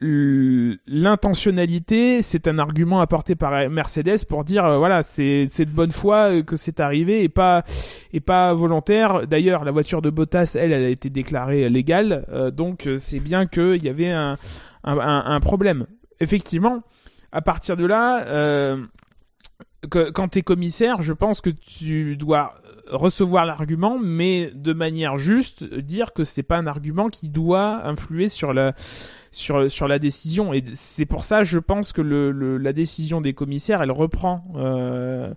[0.00, 5.90] euh, l'intentionnalité c'est un argument apporté par Mercedes pour dire voilà c'est c'est de bonne
[5.90, 7.64] foi que c'est arrivé et pas
[8.12, 9.26] et pas volontaire.
[9.26, 12.24] D'ailleurs la voiture de Bottas elle elle a été déclarée légale
[12.56, 14.36] donc c'est bien qu'il y avait un,
[14.84, 15.86] un- un problème.
[16.20, 16.82] Effectivement
[17.32, 18.76] à partir de là.
[19.90, 22.54] Que, quand t'es commissaire, je pense que tu dois
[22.90, 28.28] recevoir l'argument, mais de manière juste, dire que c'est pas un argument qui doit influer
[28.28, 28.74] sur la
[29.30, 30.52] sur sur la décision.
[30.52, 34.44] Et c'est pour ça, je pense que le, le- la décision des commissaires, elle reprend,
[34.56, 35.32] euh,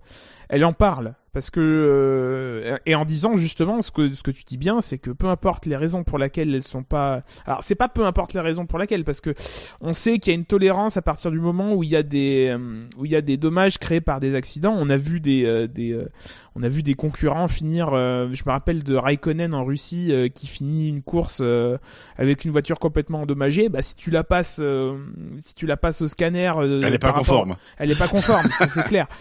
[0.54, 4.44] elle en parle, parce que euh, et en disant justement ce que ce que tu
[4.44, 7.76] dis bien, c'est que peu importe les raisons pour lesquelles elles sont pas, alors c'est
[7.76, 9.34] pas peu importe les raisons pour lesquelles, parce que
[9.80, 12.04] on sait qu'il y a une tolérance à partir du moment où il y a
[12.04, 14.76] des euh, où il y a des dommages créés par des accidents.
[14.78, 16.10] On a vu des euh, des euh,
[16.56, 17.92] on a vu des concurrents finir.
[17.94, 21.78] euh, je me rappelle de Raikkonen en Russie euh, qui finit une course euh,
[22.18, 23.70] avec une voiture complètement endommagée.
[23.70, 24.98] Bah si tu la passes euh,
[25.40, 27.56] si tu la passes au scanner, Elle n'est pas conforme.
[27.78, 29.08] elle est pas conforme, ça c'est clair.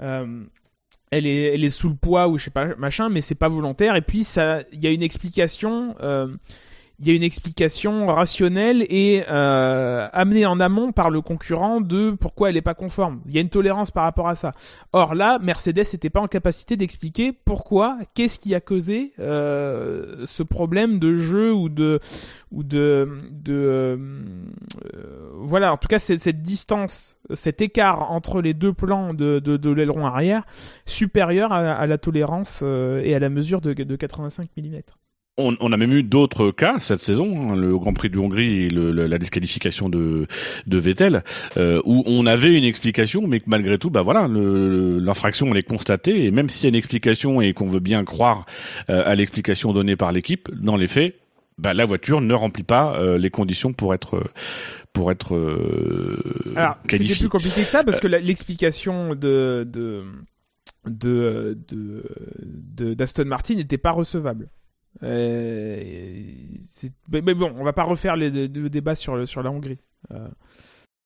[0.00, 0.42] Euh,
[1.18, 3.94] elle est, sous le poids ou je sais pas machin, mais c'est pas volontaire.
[3.96, 4.26] Et puis
[4.72, 6.28] il y a une explication, euh,
[7.00, 12.12] il y a une explication rationnelle et euh, amenée en amont par le concurrent de
[12.12, 13.20] pourquoi elle est pas conforme.
[13.26, 14.52] Il y a une tolérance par rapport à ça.
[14.92, 20.42] Or là, Mercedes n'était pas en capacité d'expliquer pourquoi, qu'est-ce qui a causé euh, ce
[20.44, 21.98] problème de jeu ou de
[22.52, 23.96] ou de de euh,
[25.34, 25.72] voilà.
[25.72, 30.06] En tout cas, cette distance, cet écart entre les deux plans de de, de l'aileron
[30.06, 30.44] arrière
[30.86, 34.80] supérieur à, à la tolérance euh, et à la mesure de, de 85 mm.
[35.36, 38.66] On, on a même eu d'autres cas cette saison, hein, le Grand Prix de Hongrie
[38.66, 40.28] et le- le- la disqualification de,
[40.68, 41.24] de Vettel,
[41.56, 45.64] euh, où on avait une explication, mais que malgré tout, bah voilà, l'infraction elle est
[45.68, 48.46] constatée et même s'il y a une explication et qu'on veut bien croire
[48.90, 51.16] euh, à l'explication donnée par l'équipe, dans les faits,
[51.58, 54.22] bah, la voiture ne remplit pas euh, les conditions pour être
[54.92, 57.24] pour être euh, Alors, c'était qualifiée.
[57.24, 60.04] plus compliqué que ça parce que l'explication de de
[60.88, 62.04] de de
[62.76, 64.48] de- d'Aston Martin n'était pas recevable.
[65.02, 65.82] Euh,
[67.10, 69.78] mais, mais bon, on va pas refaire les- le, débat sur le- sur la Hongrie.
[70.12, 70.28] Euh,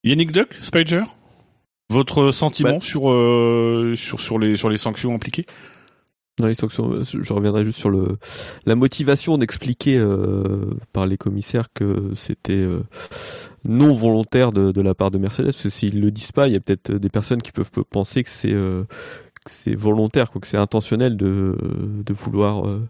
[0.05, 1.03] Yannick Duck, Spider,
[1.91, 2.81] votre sentiment Bah.
[2.81, 5.47] sur euh, sur sur les sur les sanctions impliquées?
[6.41, 8.17] Non, les sanctions, je reviendrai juste sur le
[8.65, 12.83] la motivation d'expliquer euh, par les commissaires que c'était euh,
[13.65, 15.47] non volontaire de, de la part de Mercedes.
[15.47, 18.23] Parce que s'ils le disent pas, il y a peut-être des personnes qui peuvent penser
[18.23, 18.85] que c'est euh,
[19.75, 21.57] volontaire, quoi, que c'est intentionnel de
[22.07, 22.87] de vouloir euh,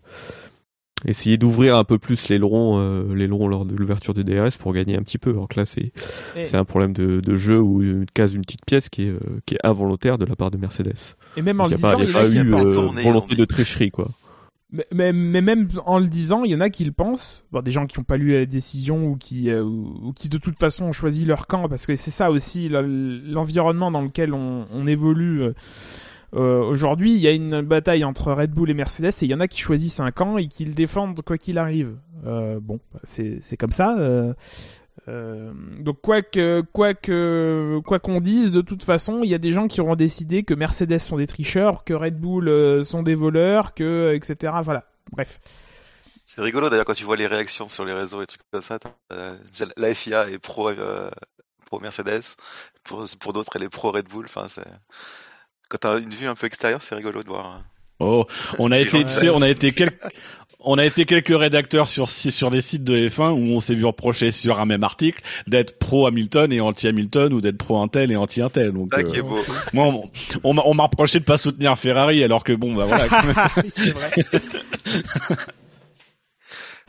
[1.07, 4.97] essayer d'ouvrir un peu plus l'aileron euh, l'aileron lors de l'ouverture du DRS pour gagner
[4.97, 5.31] un petit peu.
[5.31, 5.93] Alors que là, c'est
[6.37, 9.11] et, c'est un problème de, de jeu ou une case une petite pièce qui est
[9.11, 11.15] euh, qui est involontaire de la part de Mercedes.
[11.37, 13.91] et même en le disant, il y a il y eu euh, volonté de tricherie,
[13.91, 14.09] quoi.
[14.73, 17.45] mais, mais, mais même en le disant, il y en a qui le pensent.
[17.53, 20.39] Bon, des gens qui n'ont pas lu la décision ou qui euh, ou, qui de
[20.39, 24.67] toute façon ont choisi leur camp parce que c'est ça aussi l'environnement dans lequel on,
[24.73, 25.53] on évolue.
[26.35, 29.35] Euh, Aujourd'hui, il y a une bataille entre Red Bull et Mercedes et il y
[29.35, 31.97] en a qui choisissent un camp et qui le défendent quoi qu'il arrive.
[32.27, 33.97] Euh, bon, c'est comme ça.
[33.99, 39.39] euh, donc quoi que quoi que quoi qu'on dise, de toute façon, il y a
[39.39, 43.15] des gens qui auront décidé que Mercedes sont des tricheurs, que Red Bull sont des
[43.15, 44.55] voleurs, que etc.
[44.63, 44.85] Voilà.
[45.13, 45.41] Bref.
[46.27, 48.79] C'est rigolo d'ailleurs quand tu vois les réactions sur les réseaux et trucs comme ça.
[49.79, 50.71] la FIA est pro,
[51.65, 52.37] pro Mercedes,
[52.85, 54.27] pour, pour d'autres elle est pro Red Bull.
[54.27, 54.67] Enfin, c'est
[55.69, 57.47] quand t'as une vue un peu extérieure, c'est rigolo de voir.
[57.47, 57.63] hein.
[58.01, 58.27] Oh,
[58.61, 60.01] on a été, tu sais, on a été quelques,
[60.61, 63.85] on a été quelques rédacteurs sur sur des sites de F1 où on s'est vu
[63.85, 68.13] reprocher sur un même article d'être pro Hamilton et anti Hamilton ou d'être pro Intel
[68.13, 68.71] et anti Intel.
[68.73, 69.39] Donc Ah, euh, qui est beau.
[69.73, 70.11] moi, on,
[70.45, 73.07] on m'a on m'a reproché de pas soutenir Ferrari alors que bon, bah voilà.
[73.71, 74.11] c'est vrai.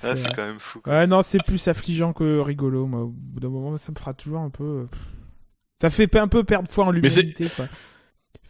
[0.01, 0.79] Ah, C'est quand même fou.
[0.81, 0.93] quoi.
[0.93, 2.85] Ouais, non, c'est plus affligeant que rigolo.
[2.85, 4.63] Moi, au bout d'un moment, ça me fera toujours un peu.
[4.63, 4.85] euh,
[5.81, 7.67] Ça fait un peu perdre foi en l'humanité, quoi.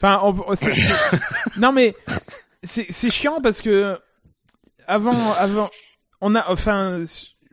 [0.01, 1.19] Enfin, on- c'est- c'est-
[1.59, 1.95] non mais
[2.63, 3.97] c'est c'est chiant parce que
[4.87, 5.69] avant, avant,
[6.21, 7.03] on a, enfin,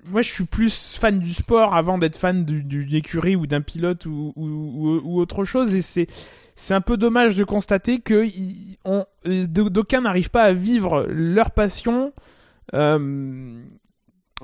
[0.06, 3.46] moi je suis plus fan du sport avant d'être fan du, du d'une écurie ou
[3.46, 6.06] d'un pilote ou, ou, ou, ou autre chose et c'est
[6.54, 8.26] c'est un peu dommage de constater que
[8.84, 12.12] on, d'aucuns n'arrivent pas à vivre leur passion.
[12.74, 13.60] Euh,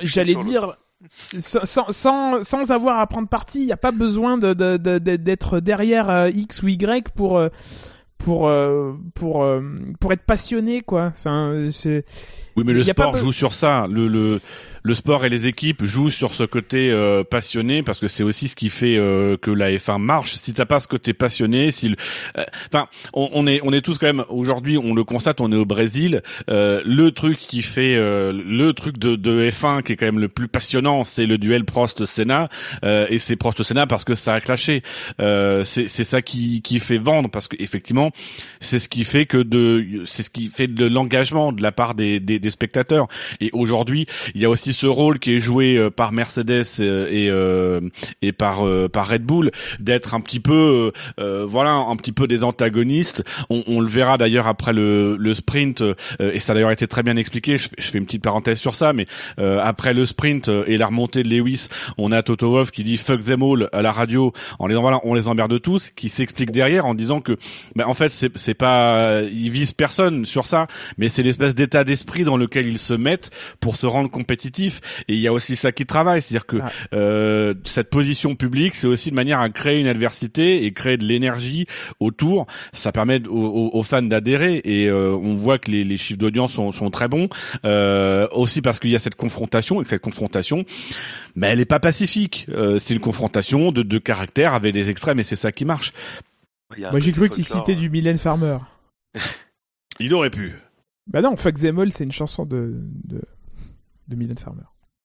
[0.00, 0.76] J'allais dire
[1.40, 4.98] sans, sans, sans, avoir à prendre parti, il n'y a pas besoin de, de, de-
[4.98, 7.48] de- d'être derrière euh, X ou Y pour euh,
[8.24, 9.60] pour euh, pour euh,
[10.00, 11.06] pour être passionné quoi.
[11.16, 12.04] Enfin, c'est
[12.56, 13.86] Oui, mais le pas sport be- joue sur ça.
[13.90, 14.40] Le, le,
[14.82, 18.48] le sport et les équipes jouent sur ce côté euh, passionné parce que c'est aussi
[18.48, 20.34] ce qui fait euh, que la F1 marche.
[20.34, 21.94] Si t'as pas ce côté passionné, si,
[22.36, 25.52] euh, enfin, on, on est on est tous quand même aujourd'hui, on le constate, on
[25.52, 26.22] est au Brésil.
[26.50, 30.18] Euh, le truc qui fait euh, le truc de, de F1 qui est quand même
[30.18, 32.48] le plus passionnant, c'est le duel Prost-Senna
[32.82, 34.82] et c'est Prost-Senna parce que ça a clashé.
[35.18, 38.10] C'est c'est ça qui qui fait vendre parce que effectivement,
[38.60, 41.94] c'est ce qui fait que de c'est ce qui fait de l'engagement de la part
[41.94, 43.06] des, des, des spectateurs
[43.40, 47.08] et aujourd'hui il y a aussi ce rôle qui est joué euh, par Mercedes euh,
[47.10, 47.80] et euh,
[48.20, 49.50] et par par Red Bull
[49.80, 53.22] d'être un petit peu voilà un petit peu des antagonistes.
[53.50, 55.82] On, on le verra d'ailleurs après le, le sprint
[56.20, 57.58] et ça a d'ailleurs été très bien expliqué.
[57.58, 59.06] Je, je fais une petite parenthèse sur ça mais
[59.38, 61.68] après le sprint et la remontée de Lewis
[61.98, 65.00] on a Toto Wolff qui dit fuck them all à la radio en les voilà
[65.04, 67.36] on les emmerde tous qui s'explique derrière en disant que
[67.76, 70.66] ben, en fait c'est pas ils visent personne sur ça
[70.98, 75.14] mais c'est l'espèce d'état d'esprit dans lequel ils se mettent pour se rendre compétitifs et
[75.14, 76.70] il y a aussi ça qui travaille c'est-à-dire que Ah.
[76.94, 81.04] euh, cette position publique c'est aussi une manière à créer une adversité et créer de
[81.04, 81.66] l'énergie
[82.00, 82.46] autour.
[82.72, 86.18] Ça permet aux, aux- aux fans d'adhérer et euh, on voit que les, les chiffres
[86.18, 87.28] d'audience sont, sont très bons
[87.64, 90.64] euh, aussi parce qu'il y a cette confrontation et que cette confrontation
[91.34, 92.46] mais elle est pas pacifique.
[92.50, 95.92] Euh, c'est une confrontation de deux caractères avec des extrêmes et c'est ça qui marche.
[96.78, 98.56] Moi j'ai cru qu'il citait du Mylène Farmer.
[100.00, 100.54] il aurait pu.
[101.06, 103.20] Bah non, Fuck Them All, c'est une chanson de de,
[104.12, 104.62] de Mylène Farmer.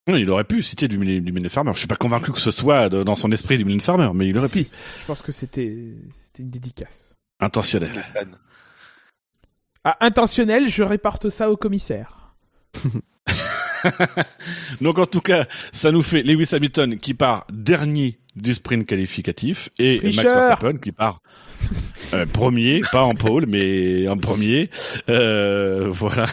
[0.08, 1.72] Non, il aurait pu citer du, du Mylène Farmer.
[1.74, 4.28] Je suis pas convaincu que ce soit de- dans son esprit du Mylène Farmer, mais
[4.28, 4.68] il aurait pu.
[5.00, 5.96] Je pense que c'était
[6.26, 7.14] c'était une dédicace.
[7.40, 7.92] Intentionnel.
[7.94, 8.26] Les fans.
[9.84, 12.34] Ah, intentionnel, je réporte ça au commissaire.
[14.82, 19.70] Donc en tout cas, ça nous fait Lewis Hamilton qui part dernier du sprint qualificatif
[19.80, 20.16] et Max.
[20.18, 21.22] Verstappen qui part
[22.14, 24.70] euh, premier, pas en pôle, mais en premier.
[25.10, 26.28] Euh, voilà.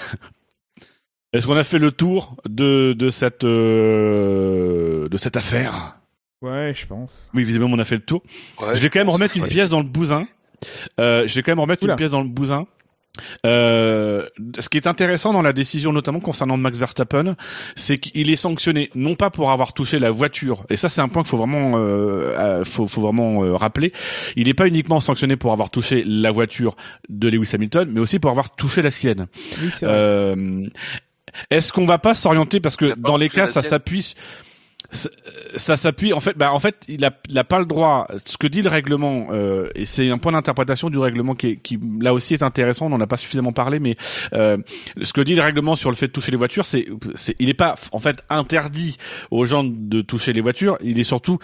[1.33, 5.97] Est-ce qu'on a fait le tour de, de cette euh, de cette affaire
[6.43, 7.31] Ouais, je pense.
[7.33, 8.23] Oui, visiblement on a fait le tour.
[8.61, 10.27] Ouais, je vais quand même remettre une pièce dans le bousin.
[11.01, 11.95] Euh, je vais quand même remettre Oula.
[11.95, 12.67] une pièce dans le bousin.
[13.47, 14.27] Euh,
[14.59, 17.37] ce qui est intéressant dans la décision, notamment concernant Max Verstappen,
[17.77, 21.09] c'est qu'il est sanctionné non pas pour avoir touché la voiture, et ça c'est un
[21.09, 23.93] point qu'il faut vraiment, euh, euh, faut, faut vraiment euh, rappeler.
[24.35, 26.75] Il n'est pas uniquement sanctionné pour avoir touché la voiture
[27.09, 29.29] de Lewis Hamilton, mais aussi pour avoir touché la sienne.
[29.63, 29.95] Oui, c'est vrai.
[29.95, 30.67] Euh,
[31.51, 34.15] Est-ce qu'on va pas s'orienter parce que dans les cas ça s'appuie
[34.95, 35.11] ça-
[35.57, 38.09] ça s'appuie en fait bah en fait il a il a pas le droit.
[38.25, 41.79] Ce que dit le règlement euh, et c'est un point d'interprétation du règlement qui qui
[42.01, 43.97] là aussi est intéressant on n'en a pas suffisamment parlé mais
[44.33, 44.57] euh,
[45.03, 47.49] ce que dit le règlement sur le fait de toucher les voitures c'est c'est il
[47.49, 48.97] est pas en fait interdit
[49.31, 50.79] aux gens de toucher les voitures.
[50.83, 51.39] Il est surtout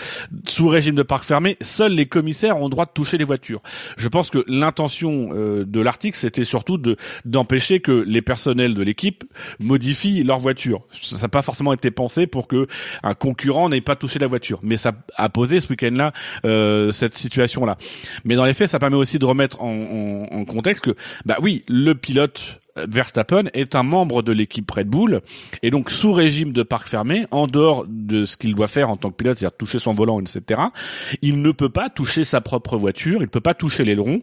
[0.48, 1.57] sous régime de parc fermé.
[1.61, 3.62] Seuls les commissaires ont le droit de toucher les voitures.
[3.96, 8.82] Je pense que l'intention euh, de l'article c'était surtout de d'empêcher que les personnels de
[8.82, 9.24] l'équipe
[9.59, 10.80] modifient leur voiture.
[11.03, 12.66] Ça n'a pas forcément été pensé pour que
[13.03, 14.61] un concurrent n'ait pas touché la voiture.
[14.62, 16.12] Mais ça a posé ce week-end-là
[16.45, 17.76] euh, cette situation-là.
[18.24, 21.95] Mais dans les faits, ça permet aussi de remettre en, contexte que, bah oui, le
[21.95, 25.20] pilote Verstappen est un membre de l'équipe Red Bull
[25.62, 28.97] et donc sous régime de parc fermé, en dehors de ce qu'il doit faire en
[28.97, 30.61] tant que pilote, c'est-à-dire toucher son volant, etc.
[31.20, 34.22] Il ne peut pas toucher sa propre voiture, il ne peut pas toucher l'aileron.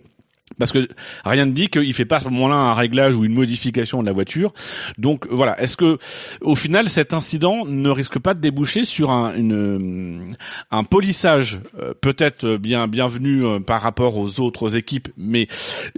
[0.58, 0.88] Parce que
[1.24, 4.08] rien ne dit qu'il fait pas à ce moment-là un réglage ou une modification de
[4.08, 4.54] la voiture.
[4.98, 5.98] Donc voilà, est-ce que
[6.41, 10.36] au final cet incident ne risque pas de déboucher sur un, une,
[10.72, 15.48] un polissage euh, peut-être bien bienvenu euh, par rapport aux autres équipes, mais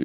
[0.00, 0.04] euh,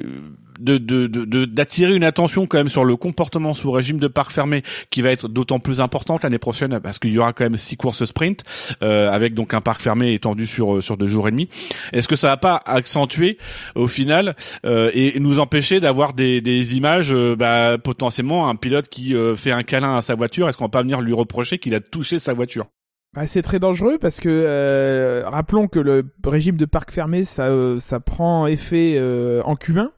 [0.58, 4.08] de de- de- de- d'attirer une attention quand même sur le comportement sous régime de
[4.08, 7.44] parc fermé qui va être d'autant plus importante l'année prochaine parce qu'il y aura quand
[7.44, 8.44] même six courses sprint
[8.82, 11.48] euh, avec donc un parc fermé étendu sur sur deux jours et demi.
[11.92, 13.38] Est-ce que ça va pas accentuer
[13.74, 18.88] au final euh, et nous empêcher d'avoir des, des images euh, bah, potentiellement un pilote
[18.88, 20.48] qui euh, fait un câlin à sa voiture?
[20.48, 22.66] Est-ce qu'on va pas venir lui reprocher qu'il a touché sa voiture?
[23.14, 27.46] Bah, c'est très dangereux parce que euh, rappelons que le régime de parc fermé ça
[27.46, 29.88] euh, ça prend effet euh, en Q1.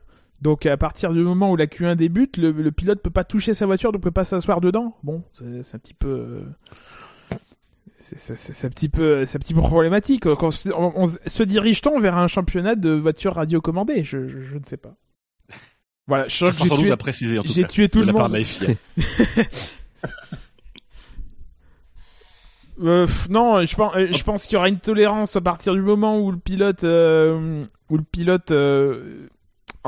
[0.40, 3.54] Donc à partir du moment où la Q1 débute, le, le pilote peut pas toucher
[3.54, 4.96] sa voiture, donc peut pas s'asseoir dedans.
[5.02, 6.42] Bon, c'est un petit peu euh,
[7.96, 10.22] c'est un petit peu, c'est un petit peu problématique.
[10.22, 14.76] Quand on, se dirige-t-on vers un championnat de voitures radiocommandées je, je, je ne sais
[14.76, 14.94] pas.
[16.06, 18.34] Voilà, je j'ai tué, préciser en tout j'ai tué tout de le monde.
[22.80, 25.80] Euh, non, je pense, euh, je pense qu'il y aura une tolérance à partir du
[25.80, 29.26] moment où le pilote, euh, où le pilote, euh,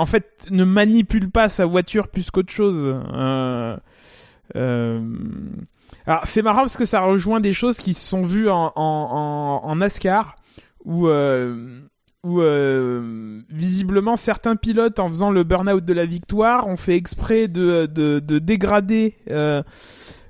[0.00, 2.86] en fait, ne manipule pas sa voiture plus qu'autre chose.
[2.86, 3.76] Euh,
[4.56, 5.00] euh,
[6.06, 9.76] alors c'est marrant parce que ça rejoint des choses qui se sont vues en, en,
[9.76, 10.36] NASCAR
[10.86, 11.82] où, euh,
[13.50, 18.20] visiblement certains pilotes en faisant le burn-out de la victoire ont fait exprès de, de,
[18.20, 19.18] de dégrader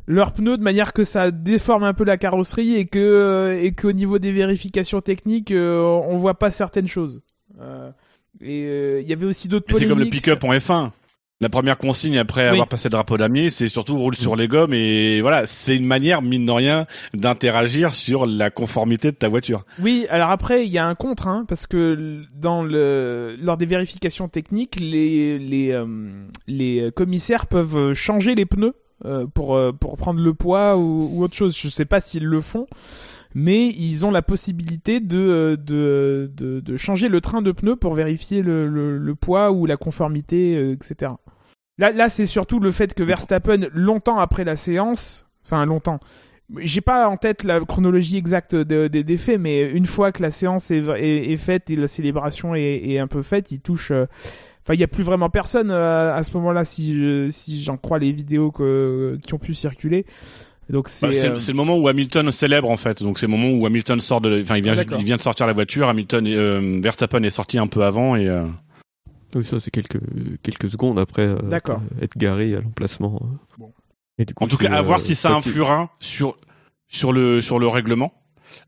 [0.08, 3.92] leurs pneus de manière que ça déforme un peu la carrosserie et que et qu'au
[3.92, 7.22] niveau des vérifications techniques on voit pas certaines choses.
[8.40, 10.22] Et euh, il y avait aussi d'autres Mais c'est comme le polémiques.
[10.22, 10.90] pick-up en F1.
[11.42, 12.48] La première consigne après Oui.
[12.48, 15.86] avoir passé le drapeau damier, c'est surtout roule sur les gommes et voilà, c'est une
[15.86, 19.64] manière mine de rien d'interagir sur la conformité de ta voiture.
[19.78, 23.64] Oui, alors après, il y a un contre, hein, parce que dans le, lors des
[23.64, 28.74] vérifications techniques, les, les, euh, les commissaires peuvent changer les pneus
[29.06, 31.56] euh, pour, euh, pour prendre le poids ou, ou autre chose.
[31.58, 32.66] Je sais pas s'ils le font,
[33.34, 37.76] mais ils ont la possibilité de, euh, de, de, de changer le train de pneus
[37.76, 41.12] pour vérifier le, le, poids ou la conformité, euh, etc.
[41.78, 46.00] Là, là c'est surtout le fait que Verstappen, longtemps après la séance, enfin longtemps,
[46.58, 50.20] j'ai pas en tête la chronologie exacte de- de- des faits, mais une fois que
[50.20, 53.92] la séance est, est- faite et la célébration est, est un peu faite, il touche.
[53.92, 54.06] euh,
[54.62, 58.12] Enfin, il y a plus vraiment personne à ce moment-là, si si j'en crois les
[58.12, 60.04] vidéos que, qui ont pu circuler.
[60.70, 61.08] Donc c'est.
[61.08, 63.02] Bah, euh, c'est le moment où Hamilton célèbre en fait.
[63.02, 65.20] Donc c'est le moment où Hamilton sort de, enfin il vient, Ah, il vient de
[65.20, 65.88] sortir la voiture.
[65.88, 68.46] Hamilton, euh, Verstappen est sorti un peu avant et euh,
[69.34, 70.00] Oui, ça c'est quelques,
[70.42, 71.38] quelques secondes après euh,
[72.00, 73.20] être garé à l'emplacement.
[73.58, 73.72] Bon.
[74.36, 76.36] En tout cas à euh, voir si ça influera sur
[76.88, 78.12] sur le sur le règlement.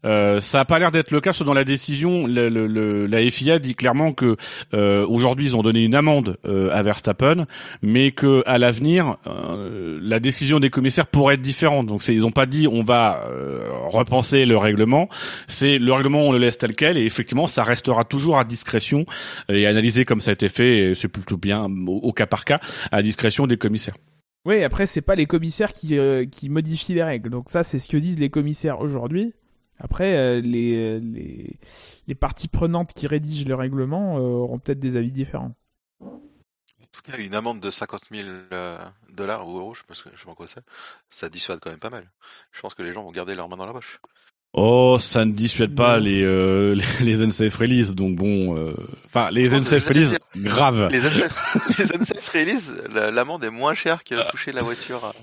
[0.04, 3.06] Euh, ça a pas l'air d'être le cas, parce dans la décision, le, le- le-
[3.06, 4.36] la FIA dit clairement que
[4.74, 7.46] euh, aujourd'hui ils ont donné une amende euh, à Verstappen,
[7.82, 11.86] mais que à l'avenir, euh, la décision des commissaires pourrait être différente.
[11.86, 15.08] Donc ils ont pas dit on va euh, repenser le règlement.
[15.46, 19.04] C'est le règlement on le laisse tel quel et effectivement ça restera toujours à discrétion
[19.48, 20.92] et analysé comme ça a été fait.
[20.94, 22.60] C'est plutôt bien au, au cas par cas
[22.90, 23.94] à discrétion des commissaires.
[24.44, 27.30] Oui, après c'est pas les commissaires qui euh, qui modifient les règles.
[27.30, 29.32] Donc ça, c'est ce que disent les commissaires aujourd'hui.
[29.82, 31.58] Après, euh, les, les
[32.06, 35.54] les parties prenantes qui rédigent le règlement euh, auront peut-être des avis différents.
[36.00, 36.10] En
[36.92, 38.78] tout cas, une amende de 50 000 euh,
[39.12, 40.60] dollars ou euros, je je sais pas quoi c'est,
[41.10, 42.10] ça dissuade quand même pas mal.
[42.52, 44.00] Je pense que les gens vont garder leurs mains dans la poche.
[44.54, 46.04] Oh, ça ne dissuade pas Non.
[46.04, 48.74] les, euh, les les NCF release, donc bon, euh,
[49.06, 50.88] enfin les NCF release, grave.
[50.90, 55.14] Les NCF, les NCF release, la- l'amende est moins chère que toucher la voiture.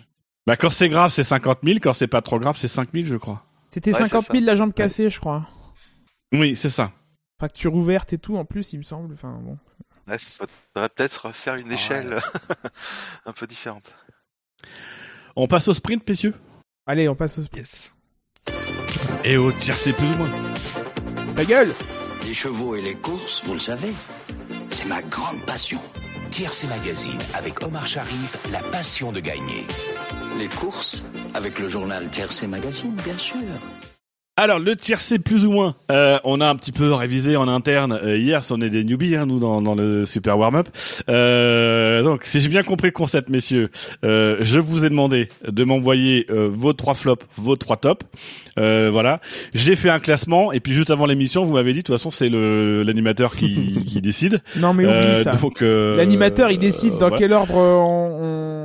[0.47, 3.05] Bah quand c'est grave, c'est 50 000, quand c'est pas trop grave, c'est 5 000,
[3.05, 3.45] je crois.
[3.71, 4.33] C'était Ouais, c'est 50 ça.
[4.33, 5.47] 000 la jambe cassée, je crois.
[6.33, 6.91] Oui, c'est ça.
[7.39, 9.13] Fracture ouverte et tout, en plus, il me semble.
[9.13, 9.57] Enfin, bon.
[10.07, 10.37] Bref,
[10.73, 12.19] faudrait peut-être faire une Ah échelle
[13.25, 13.93] un peu différente.
[15.35, 16.33] On passe au sprint, messieurs
[16.85, 17.65] Allez, on passe au sprint.
[17.65, 17.93] Yes.
[19.23, 20.29] Et au tiercé plus ou moins.
[21.35, 21.73] Ta gueule
[22.25, 23.93] Les chevaux et les courses, vous le savez,
[24.71, 25.79] c'est ma grande passion.
[26.31, 29.65] Tiercé Magazine avec Omar Sharif, la passion de gagner.
[30.37, 31.03] Les courses,
[31.33, 33.35] avec le journal Tiercé Magazine, bien sûr.
[34.37, 37.91] Alors le tiercé plus ou moins, euh, on a un petit peu révisé en interne
[38.01, 40.69] euh, hier, on est des newbies hein, nous dans, dans le super warm-up.
[41.09, 43.69] Euh, donc si j'ai bien compris le concept messieurs,
[44.05, 48.05] euh, je vous ai demandé de m'envoyer euh, vos trois flops, vos trois tops.
[48.57, 49.19] Euh, voilà,
[49.53, 52.09] j'ai fait un classement et puis juste avant l'émission vous m'avez dit de toute façon
[52.09, 54.41] c'est le l'animateur qui, qui décide.
[54.55, 55.33] Non, mais oublie Euh, ça.
[55.61, 57.17] euh, L'animateur, il décide dans voilà.
[57.17, 58.58] quel ordre on, on,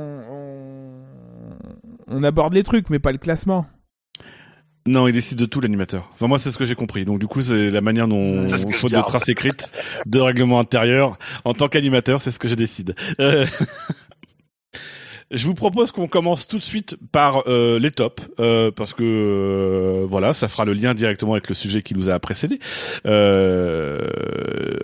[2.07, 3.65] on aborde les trucs, mais pas le classement.
[4.87, 6.11] Non, il décide de tout l'animateur.
[6.13, 7.05] Enfin moi c'est ce que j'ai compris.
[7.05, 9.71] Donc du coup c'est la manière dont je faute de traces écrites,
[10.05, 12.95] de règlement intérieur, en tant qu'animateur, c'est ce que je décide.
[13.19, 13.47] Euh,
[15.35, 19.03] Je vous propose qu'on commence tout de suite par euh, les tops, euh, parce que
[19.03, 22.57] euh, voilà, ça fera le lien directement avec le sujet qui nous a précédé.
[23.05, 23.99] Euh,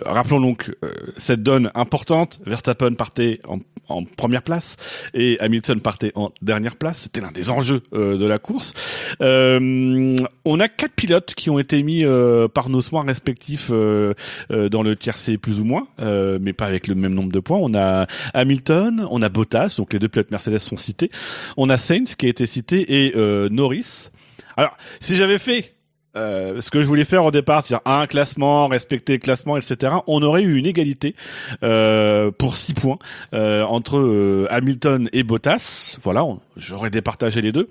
[0.04, 2.38] rappelons donc euh, cette donne importante.
[2.44, 4.76] Verstappen partait en, en première place
[5.14, 6.98] et Hamilton partait en dernière place.
[6.98, 8.74] C'était l'un des enjeux euh, de la course.
[9.20, 12.04] On a quatre pilotes qui ont été mis
[12.52, 17.14] par nos soins respectifs dans le tiercé plus ou moins, mais pas avec le même
[17.14, 17.58] nombre de points.
[17.58, 21.10] On a Hamilton, on a Bottas, donc les deux pilotes Mercedes sont cités.
[21.56, 24.10] On a Sainz qui a été cité et euh, Norris.
[24.56, 25.74] Alors, si j'avais fait
[26.16, 29.94] euh, ce que je voulais faire au départ, c'est-à-dire un classement, respecter le classement, etc.,
[30.06, 31.14] on aurait eu une égalité
[31.62, 32.98] euh, pour six points
[33.32, 35.98] entre Hamilton et Bottas.
[36.02, 36.24] Voilà,
[36.56, 37.68] j'aurais départagé les deux.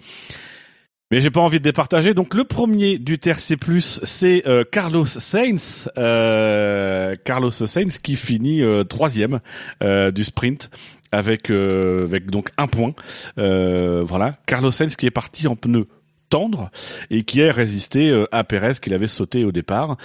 [1.12, 2.14] Mais j'ai pas envie de départager.
[2.14, 5.92] Donc le premier du TRC+, c'est Carlos Sainz.
[5.96, 9.42] Carlos Sainz qui finit troisième
[9.82, 10.72] du sprint
[11.12, 12.94] avec euh, avec donc un point.
[13.38, 15.88] Euh, voilà, Carlos Sainz qui est parti en pneu
[16.32, 16.72] tendre
[17.12, 19.98] et qui a résisté euh, à Perez qu'il avait sauté au départ.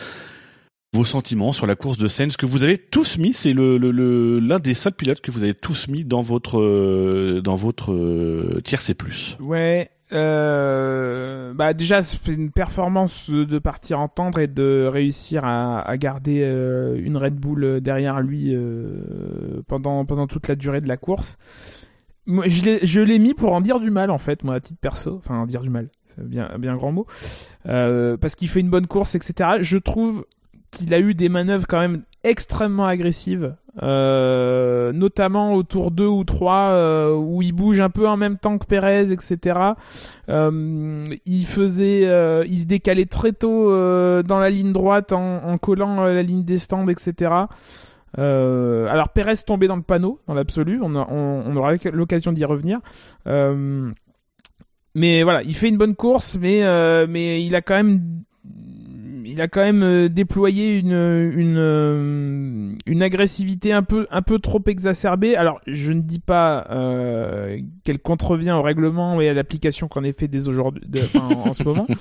[0.93, 3.77] Vos sentiments sur la course de Sainz que vous avez tous mis, c'est le
[4.39, 8.61] l'un des seuls pilotes que vous avez tous mis dans votre euh, dans votre euh,
[8.65, 9.37] tiercé plus.
[9.41, 9.91] Ouais.
[10.13, 16.43] Euh, bah déjà, c'est une performance de partir en tendre et de réussir à, garder
[16.43, 21.39] euh, une Red Bull derrière lui euh, pendant pendant toute la durée de la course.
[22.27, 25.17] Moi, je l'ai mis pour en dire du mal en fait, moi à titre perso,
[25.17, 27.07] enfin en dire du mal, c'est bien bien grand mot,
[27.67, 29.59] Euh, parce qu'il fait une bonne course, etc.
[29.61, 30.25] Je trouve
[30.71, 36.24] qu'il a eu des manœuvres quand même extrêmement agressives, euh, notamment au tour 2 ou
[36.24, 39.61] 3, euh, où il bouge un peu en même temps que Perez, etc.
[40.29, 42.03] Euh, il faisait,
[42.49, 46.89] il se décalait très tôt dans la ligne droite en, collant la ligne des stands,
[46.89, 47.33] etc.
[48.16, 52.81] Alors Perez tombait dans le panneau, dans l'absolu, on, on, aura l'occasion d'y revenir.
[54.95, 56.62] Mais voilà, il fait une bonne course, mais
[57.07, 58.01] mais il a quand même
[59.27, 64.39] il a quand même euh, déployé une une euh, une agressivité un peu un peu
[64.39, 65.37] trop exacerbée.
[65.37, 70.18] Alors je ne dis pas euh, qu'elle contrevient au règlement et à l'application qu'en est
[70.18, 71.87] fait dès aujourd'hui, enfin, en, en ce moment.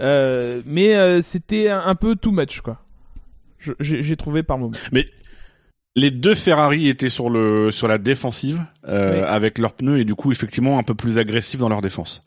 [0.00, 2.82] Euh, mais euh, c'était un, un peu too much quoi.
[3.58, 4.76] Je- J'ai j'ai trouvé par moment.
[5.96, 9.26] Les deux Ferrari étaient sur le sur la défensive euh, Oui.
[9.26, 12.22] avec leurs pneus et du coup effectivement un peu plus agressifs dans leur défense.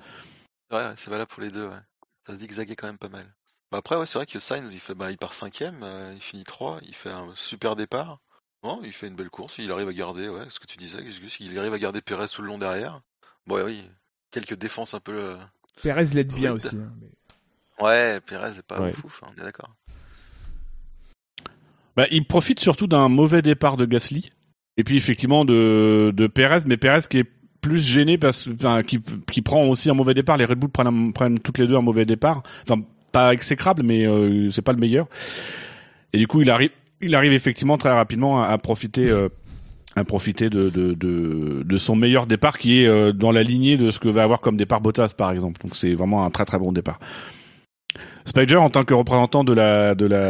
[0.73, 1.65] Ouais, ouais, c'est valable pour les deux.
[1.67, 1.79] Ouais.
[2.27, 3.25] Ça zigzaguait quand même pas mal.
[3.71, 6.21] Bah après, ouais, c'est vrai que Sainz, il fait, bah, il part cinquième, euh, il
[6.21, 8.19] finit 3, il fait un super départ.
[8.63, 11.01] Bon, il fait une belle course, il arrive à garder, ouais, ce que tu disais,
[11.03, 13.01] Gus, il arrive à garder Perez tout le long derrière.
[13.47, 13.83] Bon, ouais, oui,
[14.29, 15.13] quelques défenses un peu.
[15.15, 15.37] euh,
[15.81, 16.75] Perez l'aide bien aussi.
[16.75, 17.07] hein, mais-
[17.83, 18.89] Ouais, Perez est pas Ouais.
[18.91, 19.73] ouf, ouf, hein, on est d'accord.
[21.95, 24.31] Bah, il profite surtout d'un mauvais départ de Gasly
[24.77, 27.29] et puis effectivement de de Perez, mais Perez qui est
[27.61, 29.01] plus gêné parce enfin qui
[29.31, 30.37] qui prend aussi un mauvais départ.
[30.37, 32.43] Les Red Bull prennent, prennent toutes les deux un mauvais départ.
[32.63, 32.81] Enfin
[33.11, 35.07] pas exécrable, mais euh, c'est pas le meilleur.
[36.13, 39.09] Et du coup il arrive il arrive effectivement très rapidement à, profiter.
[39.09, 39.29] euh,
[39.95, 43.75] à profiter de, de, de, de son meilleur départ qui est euh, dans la lignée
[43.75, 45.61] de ce que va avoir comme départ Bottas par exemple.
[45.61, 46.99] Donc c'est vraiment un très très bon départ.
[48.25, 50.23] Spider en tant que représentant de la de la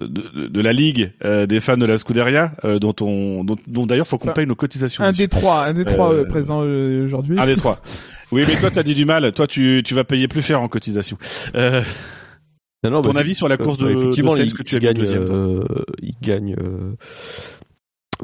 [0.00, 3.56] de, de- de la ligue euh, des fans de la Scuderia euh, dont on dont,
[3.66, 5.04] dont d'ailleurs faut qu'on Enfin, paye nos cotisations.
[5.04, 7.38] Un des trois, un des trois Euh, présents aujourd'hui.
[7.38, 7.80] Un des trois.
[8.32, 9.32] Oui, mais toi t'as dit du mal.
[9.32, 11.18] Toi tu tu vas payer plus cher en cotisation.
[11.56, 11.82] Euh,
[12.84, 14.78] Non, non, Ton bah, avis sur la course de- effectivement, de il, que tu il
[14.78, 15.64] as gagne, deuxième, euh,
[16.00, 16.94] il gagne, euh,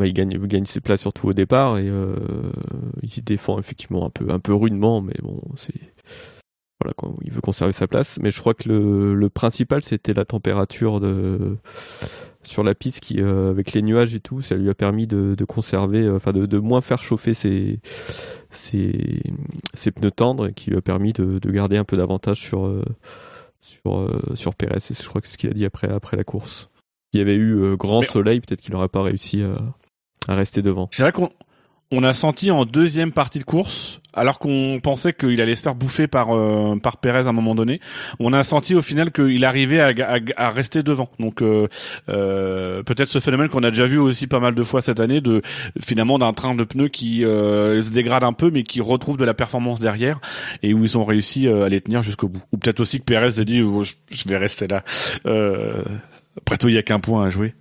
[0.04, 2.14] il gagne, il gagne ses places surtout au départ et euh,
[3.02, 5.74] il s'y défend effectivement un peu, un peu rudement, mais bon, c'est
[6.80, 8.18] voilà il veut conserver sa place.
[8.20, 11.56] Mais je crois que le, le principal c'était la température de
[12.42, 15.34] sur la piste qui, euh, avec les nuages et tout, ça lui a permis de,
[15.36, 17.80] de conserver, euh, enfin de, de moins faire chauffer ses,
[18.50, 19.20] ses,
[19.74, 22.64] ses pneus tendres et qui lui a permis de, de garder un peu d'avantage sur
[22.66, 22.84] euh,
[23.60, 24.76] sur euh, sur Perez.
[24.90, 26.70] Et je crois que c'est ce qu'il a dit après après la course.
[27.12, 29.56] Il y avait eu grand Mais- soleil, peut-être qu'il n'aurait pas réussi à,
[30.30, 30.88] à rester devant.
[30.92, 31.30] C'est vrai qu'on
[31.90, 35.74] on a senti en deuxième partie de course, alors qu'on pensait qu'il allait se faire
[35.74, 37.80] bouffer par euh, par Perez à un moment donné,
[38.18, 41.08] on a senti au final qu'il arrivait à, à, à rester devant.
[41.20, 41.68] Donc euh,
[42.08, 45.20] euh, peut-être ce phénomène qu'on a déjà vu aussi pas mal de fois cette année,
[45.20, 45.42] de
[45.80, 49.24] finalement d'un train de pneus qui euh, se dégrade un peu, mais qui retrouve de
[49.24, 50.20] la performance derrière
[50.62, 52.42] et où ils ont réussi euh, à les tenir jusqu'au bout.
[52.52, 54.82] Ou peut-être aussi que Perez s'est dit, oh, je, je vais rester là.
[55.26, 55.82] Euh,
[56.38, 57.54] après tout, il y a qu'un point à jouer.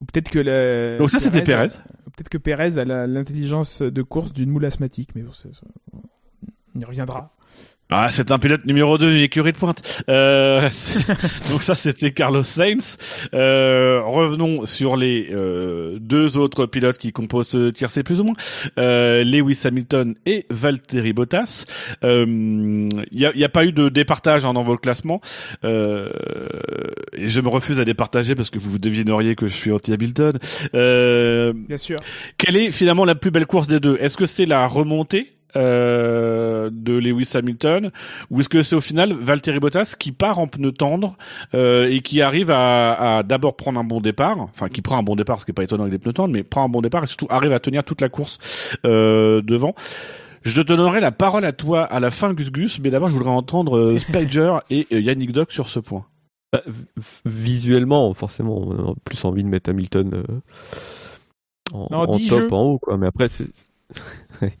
[0.00, 0.98] Ou peut-être que la...
[0.98, 1.68] Donc ça, c'était Perez.
[2.16, 5.32] Peut-être que Perez a la- l'intelligence de course d'une moule asthmatique, mais bon,
[6.74, 7.35] on y reviendra.
[7.88, 9.80] Ah, c'est un pilote numéro 2 d'une écurie de pointe.
[10.08, 10.62] Euh,
[11.50, 12.96] donc ça, c'était Carlos Sainz.
[13.32, 18.34] Euh, revenons sur les euh, deux autres pilotes qui composent ce tiercé plus ou moins.
[18.78, 21.64] Euh, Lewis Hamilton et Valtteri Bottas.
[22.02, 25.20] Il n'y a, y a pas eu de départage hein, dans vos classements.
[25.64, 26.08] Euh,
[27.12, 30.38] et je me refuse à départager parce que vous devineriez que je suis anti-Hamilton.
[30.74, 31.98] Euh, Bien sûr.
[32.36, 33.96] quelle est finalement la plus belle course des deux?
[34.00, 37.90] Est-ce que c'est la remontée euh, de Lewis Hamilton
[38.30, 41.16] ou est-ce que c'est au final Valtteri Bottas qui part en pneu tendre
[41.54, 45.02] euh, et qui arrive à, à d'abord prendre un bon départ, enfin qui prend un
[45.02, 46.80] bon départ, ce qui est pas étonnant avec des pneus tendres, mais prend un bon
[46.80, 48.38] départ et surtout arrive à tenir toute la course
[48.84, 49.74] euh, devant.
[50.46, 53.14] Je te donnerai la parole à toi à la fin, Gus Gus, mais d'abord je
[53.14, 56.06] voudrais entendre euh, Spider et euh, Yannick Doc sur ce point.
[56.52, 56.62] Bah,
[57.24, 60.40] visuellement, forcément, on a plus envie de mettre Hamilton euh,
[61.72, 62.96] en, Non, en dis top, en haut, quoi.
[62.96, 63.48] Mais après, c'est.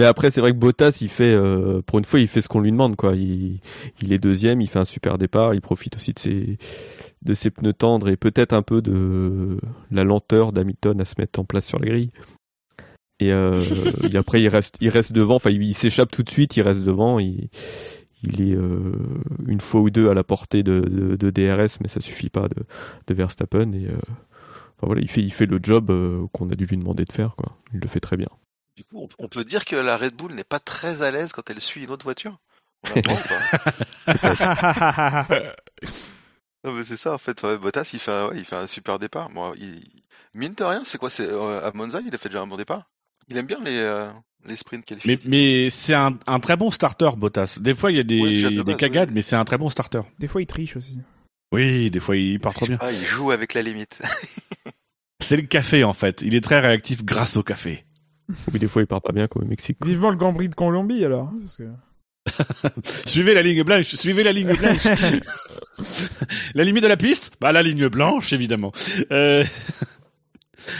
[0.00, 2.48] Mais après, c'est vrai que Bottas, il fait, euh, pour une fois, il fait ce
[2.48, 3.14] qu'on lui demande, quoi.
[3.14, 3.60] Il,
[4.00, 6.56] il est deuxième, il fait un super départ, il profite aussi de ses,
[7.20, 9.58] de ses pneus tendres et peut-être un peu de
[9.90, 12.12] la lenteur d'Hamilton à se mettre en place sur la grille.
[13.18, 13.62] Et, euh,
[14.10, 15.34] et après, il reste, il reste devant.
[15.34, 17.18] Enfin, il, il s'échappe tout de suite, il reste devant.
[17.18, 17.50] Il,
[18.22, 18.94] il est euh,
[19.48, 22.48] une fois ou deux à la portée de, de, de DRS, mais ça suffit pas
[22.48, 22.64] de,
[23.06, 23.70] de Verstappen.
[23.74, 25.92] Et enfin, voilà, il fait, il fait le job
[26.32, 27.58] qu'on a dû lui demander de faire, quoi.
[27.74, 28.28] Il le fait très bien.
[28.80, 31.32] Du coup, on, on peut dire que la Red Bull n'est pas très à l'aise
[31.32, 32.38] quand elle suit une autre voiture?
[32.96, 33.18] On pas?
[36.64, 37.42] Non, mais c'est ça en fait.
[37.42, 39.28] Ouais, Bottas, il fait, un, ouais, il fait un super départ.
[39.30, 39.82] Moi, il...
[40.32, 42.56] mine de rien, c'est quoi C'est euh, à Monza, il a fait déjà un bon
[42.56, 42.90] départ?
[43.28, 44.10] Il aime bien les euh,
[44.46, 45.30] les sprints Mais, qualifiés.
[45.30, 47.58] mais c'est un, un très bon starter, Bottas.
[47.60, 49.14] Des fois, il y a des, Oui, déjà de des base, cagades, oui.
[49.14, 50.00] mais c'est un très bon starter.
[50.18, 50.98] Des fois, il triche aussi.
[51.52, 52.78] Oui, des fois, il part trop bien.
[52.90, 54.00] Il joue avec la limite.
[55.22, 56.22] C'est le café, en fait.
[56.22, 57.84] Il est très réactif grâce au café.
[58.52, 59.78] Oui, des fois, il part pas bien, comme au Mexique.
[59.80, 59.88] quoi.
[59.88, 61.28] Vivement le Grand Prix de Colombie alors.
[61.28, 61.64] hein, parce que-
[63.06, 64.84] Suivez la ligne blanche, suivez la ligne blanche.
[66.54, 67.32] la limite de la piste?
[67.40, 68.72] Bah, la ligne blanche, évidemment.
[69.10, 69.44] Euh,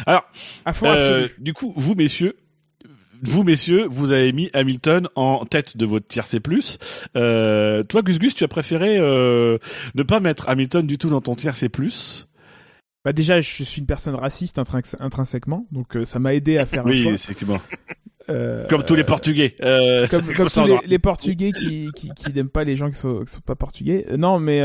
[0.07, 0.25] Alors,
[0.65, 2.37] À fond Euh, du coup, vous messieurs,
[3.23, 6.39] vous messieurs, vous avez mis Hamilton en tête de votre tier C+.
[7.17, 9.59] Euh, toi, Gus Gus, tu as préféré euh,
[9.95, 11.69] ne pas mettre Hamilton du tout dans ton tier C+.
[13.05, 16.67] Bah déjà, je suis une personne raciste intrins- intrinsèquement, donc euh, ça m'a aidé à
[16.67, 17.13] faire un Oui, choix.
[17.13, 17.59] effectivement.
[18.29, 19.57] Euh, Comme tous les Portugais.
[19.63, 22.97] Euh, comme, c'est comme tous les, Portugais qui, qui, qui n'aiment pas les gens qui
[22.97, 24.07] sont, qui sont pas portugais.
[24.19, 24.61] Non, mais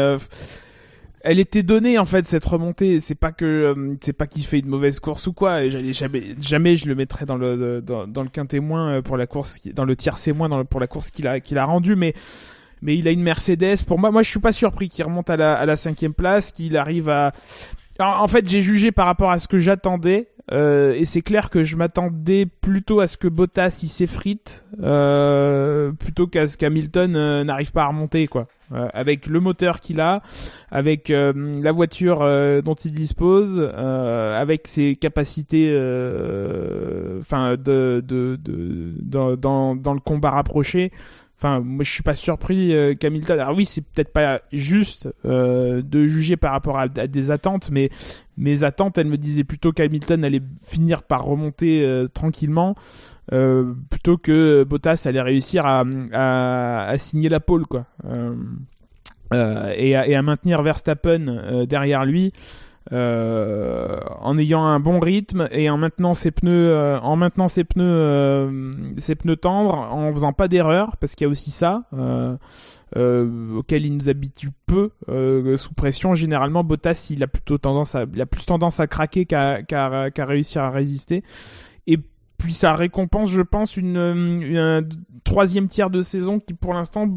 [1.21, 2.99] elle était donnée en fait cette remontée.
[2.99, 5.67] C'est pas que c'est pas qu'il fait une mauvaise course ou quoi.
[5.67, 9.59] Jamais jamais je le mettrais dans le dans, dans le quintet moins pour la course,
[9.73, 12.13] dans le tiercé moins dans le- pour la course qu'il a qu'il a rendue, mais
[12.83, 13.83] mais il a une Mercedes.
[13.87, 16.51] Pour moi, moi je suis pas surpris qu'il remonte à la à la cinquième place,
[16.51, 17.31] qu'il arrive à
[17.99, 21.63] en fait, j'ai jugé par rapport à ce que j'attendais, euh, et c'est clair que
[21.63, 27.43] je m'attendais plutôt à ce que Bottas il s'effrite, euh, plutôt qu'à ce qu'Hamilton euh,
[27.43, 28.47] n'arrive pas à remonter, quoi.
[28.73, 30.21] Euh, avec le moteur qu'il a,
[30.71, 32.19] avec euh, la voiture
[32.63, 35.69] dont il dispose, avec ses capacités,
[37.19, 40.91] enfin, de, de, de, dans, dans, dans le combat rapproché.
[41.37, 43.37] Enfin, moi, je suis pas surpris euh, qu'Hamilton.
[43.39, 47.89] Alors oui, c'est peut-être pas juste euh, de juger par rapport à, des attentes, mais
[48.37, 52.75] mes attentes, elles me disaient plutôt qu'Hamilton allait finir par remonter euh, tranquillement,
[53.89, 55.83] plutôt que Bottas allait réussir à,
[56.13, 57.87] à, signer la pole, quoi.
[59.33, 62.31] Et, à, et à maintenir Verstappen derrière lui.
[62.93, 67.63] Euh, en ayant un bon rythme et en maintenant ses pneus euh, en maintenant ses
[67.63, 71.83] pneus euh, ses pneus tendres en faisant pas d'erreur parce qu'il y a aussi ça
[72.95, 74.91] auquel il nous habitue peu
[75.57, 76.13] sous pression.
[76.15, 81.23] Généralement Bottas il a plutôt plus tendance à craquer qu'à réussir à résister.
[81.87, 81.97] Et
[82.37, 84.81] puis ça récompense je pense une, une- un
[85.23, 87.09] troisième tiers de saison qui pour l'instant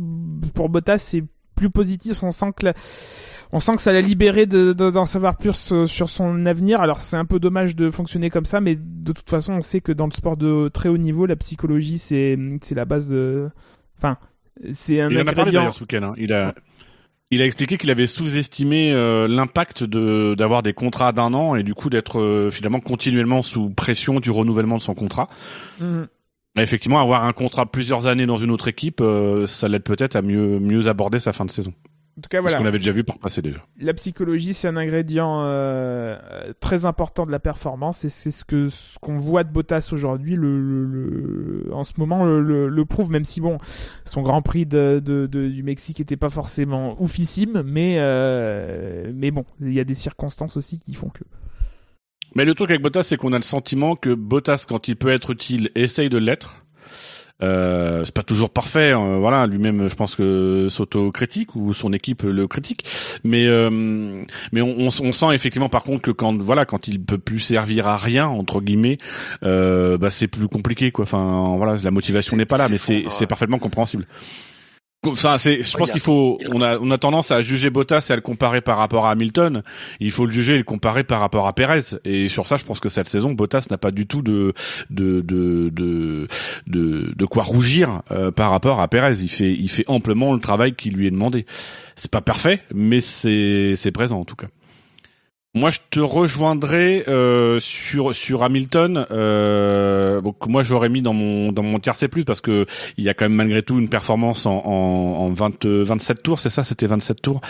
[0.55, 1.24] pour Bottas c'est
[1.59, 2.75] plus positif on sent que la-
[3.53, 6.81] on sent que ça l'a libéré de- de- d'en savoir plus sur, sur son avenir.
[6.81, 9.81] Alors c'est un peu dommage de fonctionner comme ça, mais de toute façon on sait
[9.81, 13.49] que dans le sport de très haut niveau, la psychologie c'est c'est la base de.
[13.97, 14.17] Enfin,
[14.71, 15.61] c'est un Il en a parlé ingrédient.
[15.91, 16.15] d'ailleurs hein.
[16.19, 16.55] Il a,
[17.31, 21.63] il a expliqué qu'il avait sous-estimé euh, l'impact de d'avoir des contrats d'un an et
[21.63, 25.27] du coup d'être euh, finalement continuellement sous pression du renouvellement de son contrat.
[25.81, 26.07] Mhm.
[26.63, 30.23] Effectivement, avoir un contrat plusieurs années dans une autre équipe, euh, ça l'aide peut-être à
[30.23, 31.73] mieux mieux aborder sa fin de saison.
[32.17, 32.59] En tout cas Ce voilà.
[32.59, 33.61] qu'on avait déjà vu par passé déjà.
[33.81, 36.19] la psychologie, c'est un ingrédient euh,
[36.59, 40.35] très important de la performance et c'est ce que ce qu'on voit de Bottas aujourd'hui.
[40.35, 40.85] Le, le-
[41.67, 43.13] le- en ce moment, le, prouve.
[43.13, 43.59] Même si bon,
[44.05, 49.31] son Grand Prix de, de- de- du Mexique était pas forcément oufissime, mais euh, mais
[49.31, 51.23] bon, il y a des circonstances aussi qui font que.
[52.35, 55.11] Mais le truc avec Bottas, c'est qu'on a le sentiment que Bottas, quand il peut
[55.11, 56.65] être utile, essaye de l'être.
[57.41, 59.47] Euh, c'est pas toujours parfait, hein, voilà.
[59.47, 62.85] Lui-même, je pense que s'auto-critique ou son équipe le critique.
[63.23, 63.71] Mais euh,
[64.51, 67.39] mais on, on, on sent effectivement par contre que quand voilà, quand il peut plus
[67.39, 68.99] servir à rien entre guillemets,
[69.45, 71.05] euh, bah c'est plus compliqué quoi.
[71.05, 74.09] Enfin voilà, la motivation n'est pas là, mais c'est c'est parfaitement compréhensible.
[75.13, 78.13] Enfin, c'est, je pense qu'il faut, on a, on a tendance à juger Bottas et
[78.13, 79.63] à le comparer par rapport à Hamilton.
[80.01, 81.97] Il faut le juger et le comparer par rapport à Perez.
[82.05, 84.55] Et sur ça, je pense que cette saison, Bottas n'a pas du tout de,
[84.91, 86.29] de, de, de,
[86.67, 89.21] de, de quoi rougir euh, par rapport à Perez.
[89.21, 91.47] Il fait, il fait amplement le travail qui lui est demandé.
[91.97, 94.47] C'est pas parfait, mais c'est, c'est présent en tout cas.
[95.59, 99.07] Moi, je te rejoindrai euh, sur sur Hamilton.
[99.11, 102.65] Euh, donc moi, j'aurais mis dans mon dans mon tiercé plus parce que
[102.97, 106.39] il y a quand même malgré tout une performance en en, en 20, 27 tours,
[106.39, 106.63] c'est ça?
[106.63, 107.41] C'était 27 tours,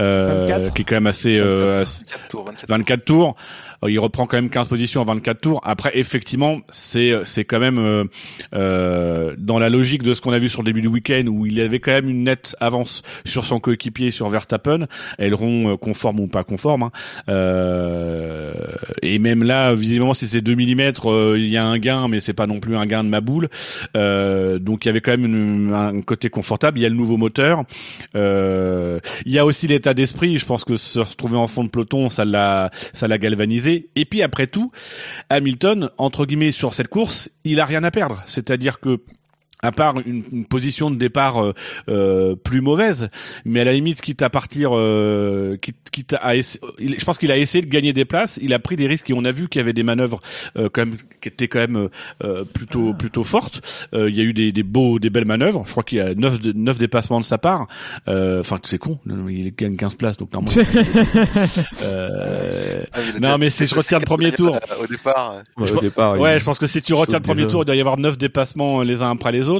[0.00, 0.74] euh, 24.
[0.74, 3.36] qui est quand même assez, euh, assez 24 tours, 27 24 tours.
[3.84, 5.60] Euh, Il reprend quand même 15 positions en 24 tours.
[5.64, 8.04] Après, effectivement, c'est c'est quand même euh,
[8.54, 11.46] euh, dans la logique de ce qu'on a vu sur le début du week-end où
[11.46, 14.86] il y avait quand même une nette avance sur son coéquipier sur Verstappen,
[15.18, 16.84] aileron euh, conforme ou pas conforme.
[16.84, 16.90] hein.
[17.52, 18.52] Euh,
[19.02, 22.20] et même là, visiblement, si c'est 2 mm, euh, il y a un gain, mais
[22.20, 23.48] c'est pas non plus un gain de ma boule.
[23.96, 26.78] Euh, donc il y avait quand même un côté confortable.
[26.78, 27.64] Il y a le nouveau moteur.
[28.14, 29.00] Il
[29.32, 30.38] y a aussi l'état d'esprit.
[30.38, 33.90] Je pense que se retrouver en fond de peloton, ça l'a, ça l'a galvanisé.
[33.96, 34.72] Et puis après tout,
[35.30, 38.22] Hamilton, entre guillemets, sur cette course, il a rien à perdre.
[38.26, 39.00] C'est-à-dire que
[39.64, 41.52] à part une, une position de départ euh,
[41.88, 43.08] euh, plus mauvaise,
[43.44, 47.16] mais à la limite, quitte à partir, euh, quitte, quitte à, essa- il- je pense
[47.16, 48.40] qu'il a essayé de gagner des places.
[48.42, 50.20] Il a pris des risques et on a vu qu'il y avait des manœuvres
[50.56, 51.88] euh, quand même qui étaient quand même
[52.24, 53.60] euh, plutôt plutôt fortes.
[53.94, 55.62] Euh, il y a eu des, des beaux, des belles manœuvres.
[55.66, 57.68] Je crois qu'il y a neuf, neuf dépassements de sa part.
[58.08, 58.98] Euh, Enfin, c'est con.
[59.28, 60.60] Il gagne 15 places, donc normalement.
[61.84, 64.56] euh, Ah, Non, mais c'est- je retiens le premier tour.
[64.56, 66.94] euh, Au départ, euh, Ouais, Je au pense- départ, Ouais, je pense que si tu
[66.94, 69.51] retiens le premier tour, il doit y avoir neuf dépassements les uns après les autres.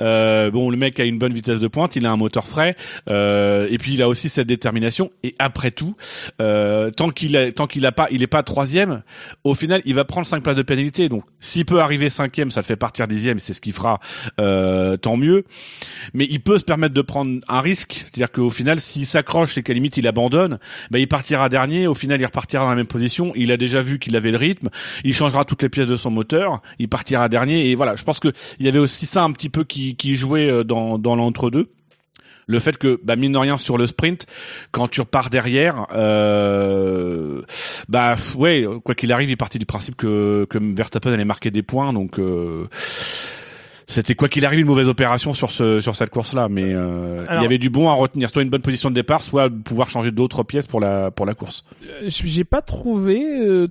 [0.00, 2.76] Euh, bon, le mec a une bonne vitesse de pointe, il a un moteur frais,
[3.08, 5.10] euh, et puis il a aussi cette détermination.
[5.22, 5.96] Et après tout,
[6.40, 9.02] euh, tant qu'il a, tant qu'il a pas, il est pas troisième,
[9.44, 11.08] au final, il va prendre cinq places de pénalité.
[11.08, 14.00] Donc, s'il peut arriver cinquième, ça le fait partir dixième, c'est ce qu'il fera,
[14.40, 15.44] euh, tant mieux.
[16.14, 19.62] Mais il peut se permettre de prendre un risque, c'est-à-dire qu'au final, s'il s'accroche et
[19.62, 20.58] qu'à limite il abandonne,
[20.90, 21.86] bah, il partira dernier.
[21.86, 23.32] Au final, il repartira dans la même position.
[23.34, 24.68] Il a déjà vu qu'il avait le rythme.
[25.04, 26.62] Il changera toutes les pièces de son moteur.
[26.78, 27.70] Il partira dernier.
[27.70, 28.28] Et voilà, je pense que
[28.58, 31.70] il y avait aussi ça un petit peu qui, qui jouait euh, dans, dans l'entre-deux.
[32.50, 34.26] Le fait que, bah, mine de rien, sur le sprint,
[34.72, 37.42] quand tu repars derrière, euh,
[37.88, 41.52] bah, ouais, quoi qu'il arrive, il est parti du principe que, que Verstappen allait marquer
[41.52, 42.66] des points, donc, euh,
[43.86, 47.26] c'était quoi qu'il arrive une mauvaise opération sur ce sur cette course là mais euh,
[47.28, 49.90] il y avait du bon à retenir soit une bonne position de départ soit pouvoir
[49.90, 51.64] changer d'autres pièces pour la pour la course
[52.06, 53.20] J'ai pas trouvé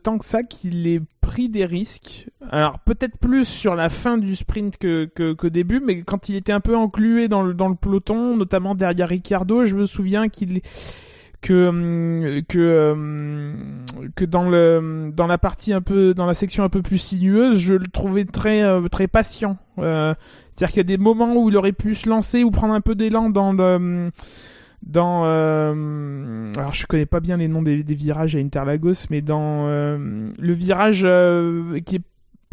[0.03, 0.99] tant que ça qu'il ait
[1.29, 2.27] pris des risques.
[2.49, 6.35] Alors peut-être plus sur la fin du sprint que que, qu'au début, mais quand il
[6.35, 10.27] était un peu enclué dans le dans le peloton, notamment derrière Ricciardo, je me souviens
[10.27, 10.61] qu'il
[11.41, 13.85] que hum, que hum,
[14.15, 17.59] que dans le dans la partie un peu dans la section un peu plus sinueuse,
[17.59, 19.57] je le trouvais très euh, très patient.
[19.77, 20.15] Euh,
[20.55, 22.81] C'est-à-dire qu'il y a des moments où il aurait pu se lancer ou prendre un
[22.81, 24.11] peu d'élan dans le hum,
[24.81, 29.21] dans euh, alors je connais pas bien les noms des, des virages à Interlagos mais
[29.21, 32.01] dans euh, le virage euh, qui est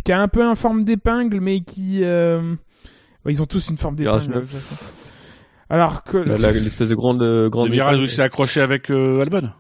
[0.05, 2.55] qui a un peu une forme d'épingle mais qui euh,
[3.27, 4.43] ils ont tous une forme d'épingle
[5.69, 9.51] alors que L'espèce de grande, grande le virage où il s'est accroché avec euh, Albon?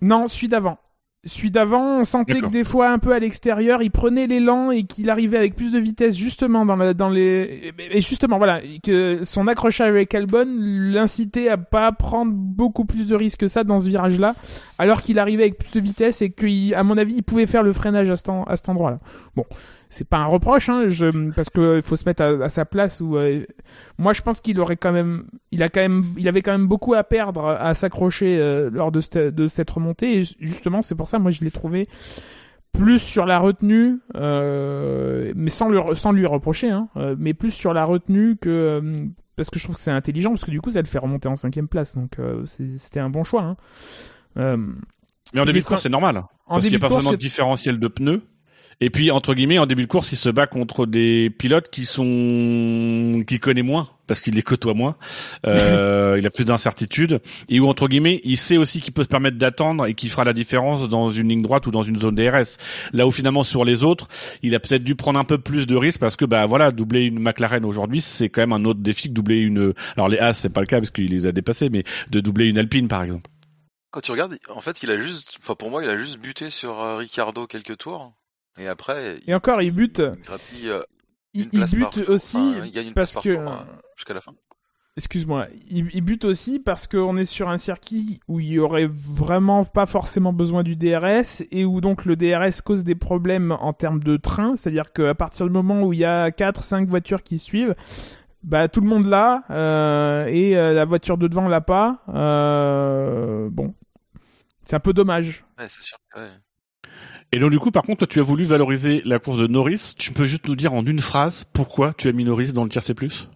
[0.00, 0.78] Non celui d'avant
[1.26, 4.84] celui d'avant on sentait que des fois un peu à l'extérieur il prenait l'élan et
[4.84, 9.20] qu'il arrivait avec plus de vitesse justement dans la dans les et justement voilà que
[9.24, 13.78] son accrochage avec Albon l'incitait à pas prendre beaucoup plus de risques que ça dans
[13.80, 14.34] ce virage là
[14.78, 17.72] alors qu'il arrivait avec plus de vitesse et qu'à mon avis il pouvait faire le
[17.72, 18.98] freinage à cet, en- à cet endroit là
[19.34, 19.44] bon
[19.96, 22.64] c'est pas un reproche hein, je, parce que il faut se mettre à, à sa
[22.64, 23.44] place où euh,
[23.98, 26.66] moi je pense qu'il aurait quand même il a quand même il avait quand même
[26.66, 30.18] beaucoup à perdre à s'accrocher euh, lors de cette, de cette remontée.
[30.18, 31.88] Et justement c'est pour ça moi je l'ai trouvé
[32.72, 37.50] plus sur la retenue euh, mais sans lui sans lui reprocher hein, euh, mais plus
[37.50, 39.06] sur la retenue que euh,
[39.36, 41.28] parce que je trouve que c'est intelligent parce que du coup ça le fait remonter
[41.28, 41.96] en cinquième place.
[41.96, 43.56] Donc euh, c'était un bon choix hein.
[44.36, 44.58] Euh,
[45.32, 47.12] mais en début de course c'est normal en parce qu'il n'y a pas course, vraiment
[47.12, 48.22] de différentiel de pneus
[48.80, 51.86] et puis entre guillemets en début de course il se bat contre des pilotes qui
[51.86, 54.96] sont qui connaît moins parce qu'il les côtoie moins.
[55.46, 57.20] Euh, il a plus d'incertitudes.
[57.48, 60.24] Et où entre guillemets il sait aussi qu'il peut se permettre d'attendre et qu'il fera
[60.24, 62.58] la différence dans une ligne droite ou dans une zone DRS
[62.92, 64.08] là où finalement sur les autres
[64.42, 67.02] il a peut-être dû prendre un peu plus de risques parce que bah voilà doubler
[67.02, 70.34] une McLaren aujourd'hui c'est quand même un autre défi que doubler une alors les As
[70.34, 73.02] c'est pas le cas parce qu'il les a dépassés mais de doubler une Alpine par
[73.02, 73.30] exemple.
[73.90, 76.50] Quand tu regardes, en fait, il a juste, enfin pour moi, il a juste buté
[76.50, 78.12] sur euh, Ricardo quelques tours,
[78.58, 80.82] et après, et encore il bute il grappille euh,
[81.34, 83.48] il, une il place par bute aussi Enfin, il gagne une parce que euh,
[83.96, 84.32] jusqu'à la fin.
[84.98, 88.86] Excuse-moi, il, il bute aussi parce qu'on est sur un circuit où il y aurait
[88.90, 93.74] vraiment pas forcément besoin du DRS et où donc le DRS cause des problèmes en
[93.74, 97.38] termes de train, c'est-à-dire qu'à partir du moment où il y a 4-5 voitures qui
[97.38, 97.74] suivent,
[98.42, 102.02] bah tout le monde l'a euh, et euh, la voiture de devant l'a pas.
[102.08, 103.74] Euh, bon,
[104.64, 105.44] c'est un peu dommage.
[105.58, 105.98] Ouais, c'est sûr.
[106.16, 106.30] ouais.
[107.32, 109.94] Et donc du coup, par contre, toi, tu as voulu valoriser la course de Norris.
[109.98, 112.70] Tu peux juste nous dire en une phrase pourquoi tu as mis Norris dans le
[112.70, 113.28] tiercé plus?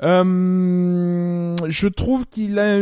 [0.00, 2.78] Euh, je trouve qu'il a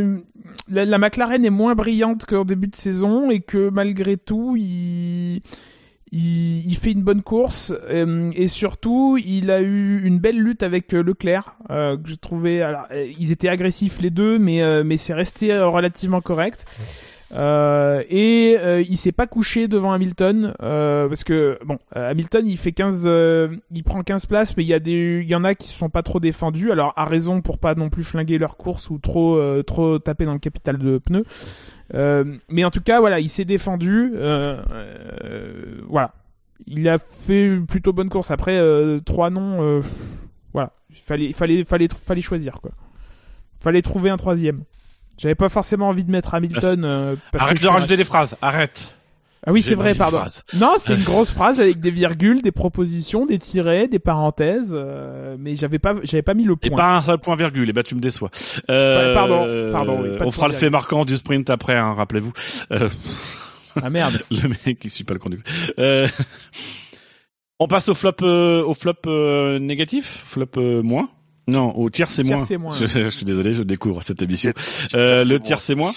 [0.68, 5.40] la, la McLaren est moins brillante qu'en début de saison et que malgré tout, il,
[6.12, 10.62] il, il fait une bonne course euh, et surtout, il a eu une belle lutte
[10.62, 12.60] avec euh, Leclerc euh, que j'ai trouvé.
[12.60, 16.66] Alors, euh, ils étaient agressifs les deux, mais euh, mais c'est resté relativement correct.
[17.32, 22.56] Euh, et euh, il s'est pas couché devant Hamilton euh, parce que bon Hamilton il
[22.56, 25.42] fait 15 euh, il prend 15 places mais il y a des il y en
[25.42, 26.70] a qui se sont pas trop défendus.
[26.70, 30.34] Alors à raison pour pas non plus flinguer leur course ou trop trop taper dans
[30.34, 31.24] le capital de pneus.
[32.48, 34.12] Mais en tout cas voilà il s'est défendu
[35.88, 36.14] voilà.
[36.66, 38.30] Il a fait une plutôt bonne course.
[38.30, 38.60] Après
[39.04, 39.82] trois noms
[40.52, 40.72] voilà.
[40.90, 42.70] Il fallait fallait fallait fallait choisir quoi.
[43.58, 44.62] Fallait trouver un troisième
[45.18, 48.36] j'avais pas forcément envie de mettre Hamilton euh, parce Arrête que de rajouter des phrases,
[48.42, 48.94] arrête.
[49.46, 50.22] ah oui, c'est vrai, pardon.
[50.54, 55.36] Non, c'est une grosse phrase avec des virgules, des propositions, des tirets, des parenthèses, euh,
[55.38, 56.76] mais j'avais pas, j'avais pas mis le Et point.
[56.76, 58.30] pas un seul point virgule, et bah tu me déçois.
[58.70, 62.32] Euh, Pardon, pardon, oui, de on fera le fait marquant du sprint après, hein, rappelez-vous.
[63.82, 64.22] Ah merde.
[64.30, 65.52] le mec qui suit pas le conducteur.
[65.78, 66.08] Euh,
[67.58, 71.08] on passe au flop, euh, au flop euh, négatif, flop moins.
[71.48, 72.72] Non, au tiers c'est Tiers, moins.
[72.74, 74.50] Je, je suis désolé, je découvre cette émission.
[74.52, 75.92] Tiers, Euh, c'est le tiers c'est moins.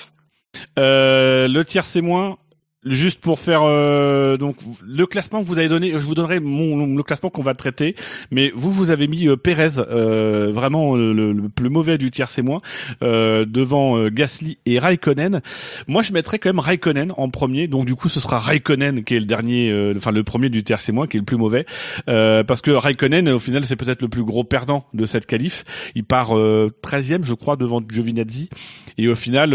[0.77, 2.37] Euh, le tiers c'est moins.
[2.85, 6.95] Juste pour faire euh, donc le classement que vous avez donné, je vous donnerai mon
[6.95, 7.93] le classement qu'on va traiter,
[8.31, 12.09] mais vous vous avez mis euh, Pérez euh, vraiment euh, le, le plus mauvais du
[12.09, 12.61] tiers c'est moi
[13.03, 15.41] euh, devant Gasly et Raikkonen.
[15.87, 19.15] Moi je mettrais quand même Raikkonen en premier, donc du coup ce sera Raikkonen qui
[19.15, 21.65] est le dernier, enfin le premier du tiers c'est moi qui est le plus mauvais,
[22.05, 25.65] parce que Raikkonen au final c'est peut-être le plus gros perdant de cette qualif.
[25.95, 28.49] Il part euh, 13e je crois devant Giovinazzi
[28.97, 29.53] et au final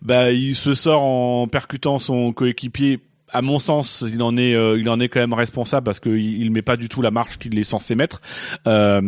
[0.00, 3.00] bah il se sort en percutant son coéquipier
[3.34, 6.40] à mon sens, il en est, euh, il en est quand même responsable parce qu'il
[6.40, 8.22] il met pas du tout la marche qu'il est censé mettre.
[8.68, 9.02] Euh,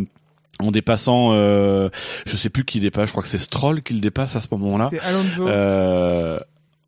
[0.59, 1.91] en dépassant, euh,
[2.27, 4.49] je sais plus qui dépasse, je crois que c'est Stroll qui le dépasse à ce
[4.53, 4.89] moment-là.
[4.91, 5.47] C'est Alonso.
[5.47, 6.41] Euh,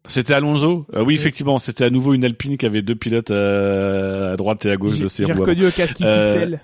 [0.07, 0.87] c'était Alonso?
[0.95, 4.65] Euh, oui, effectivement, c'était à nouveau une Alpine qui avait deux pilotes euh, à droite
[4.67, 5.41] et à gauche de ses j'ai roues.
[5.41, 6.61] reconnu au casque XXL.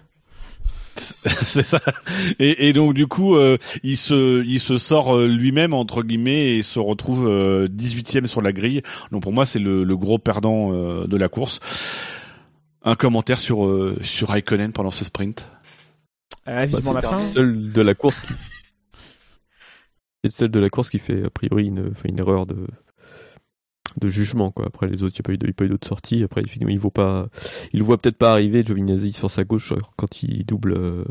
[0.97, 1.81] c'est ça.
[2.39, 6.57] Et, et donc du coup, euh, il se, il se sort euh, lui-même entre guillemets
[6.57, 8.83] et se retrouve euh, 18e sur la grille.
[9.11, 11.61] Donc pour moi, c'est le, le gros perdant euh, de la course.
[12.83, 15.47] Un commentaire sur euh, sur Raikkonen pendant ce sprint?
[16.47, 18.35] Ah, Bah, c'est seul de la course qui.
[20.23, 22.67] C'est le seul de la course qui fait a priori une erreur de
[24.01, 24.67] de jugement quoi.
[24.67, 25.89] Après les autres, il n'y a pas eu de- il y a pas eu d'autres
[25.89, 26.23] sorties.
[26.25, 27.29] Après il il vaut pas,
[27.73, 31.05] il voit peut-être pas arriver Giovinazzi sur sa gauche quand il double euh,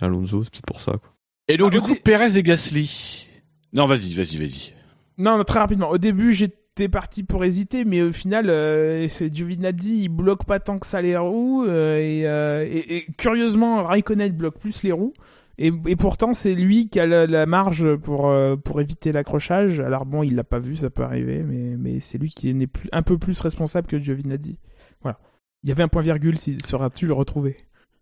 [0.00, 1.12] Alonso, c'est peut-être pour ça quoi.
[1.48, 3.26] Et donc Ah, du coup, dé- Perez et Gasly.
[3.72, 4.72] Non, vas-y, vas-y, vas-y.
[5.16, 5.88] Non, non, très rapidement.
[5.90, 10.60] Au début, j'étais parti pour hésiter, mais au final, euh, c'est Giovinazzi, il bloque pas
[10.60, 14.92] tant que ça les roues, euh, et, euh, et, et curieusement, Raikkonen bloque plus les
[14.92, 15.14] roues.
[15.60, 19.80] Et, pourtant, c'est lui qui a la, marge pour, euh, pour éviter l'accrochage.
[19.80, 22.68] Alors bon, il l'a pas vu, ça peut arriver, mais, mais c'est lui qui est
[22.92, 24.56] un peu plus responsable que Giovinazzi.
[25.02, 25.18] Voilà.
[25.64, 27.56] Il y avait un point virgule, si, sauras-tu le retrouver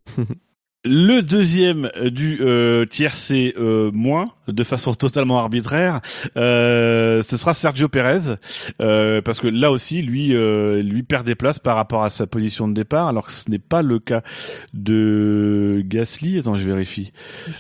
[0.84, 6.01] Le deuxième du euh, tiercé euh, moins, de façon totalement arbitraire,
[6.36, 8.36] euh, ce sera Sergio Pérez,
[8.81, 12.27] euh, parce que là aussi, lui, euh, lui perd des places par rapport à sa
[12.27, 14.23] position de départ, alors que ce n'est pas le cas
[14.74, 16.39] de Gasly.
[16.39, 17.12] Attends, je vérifie.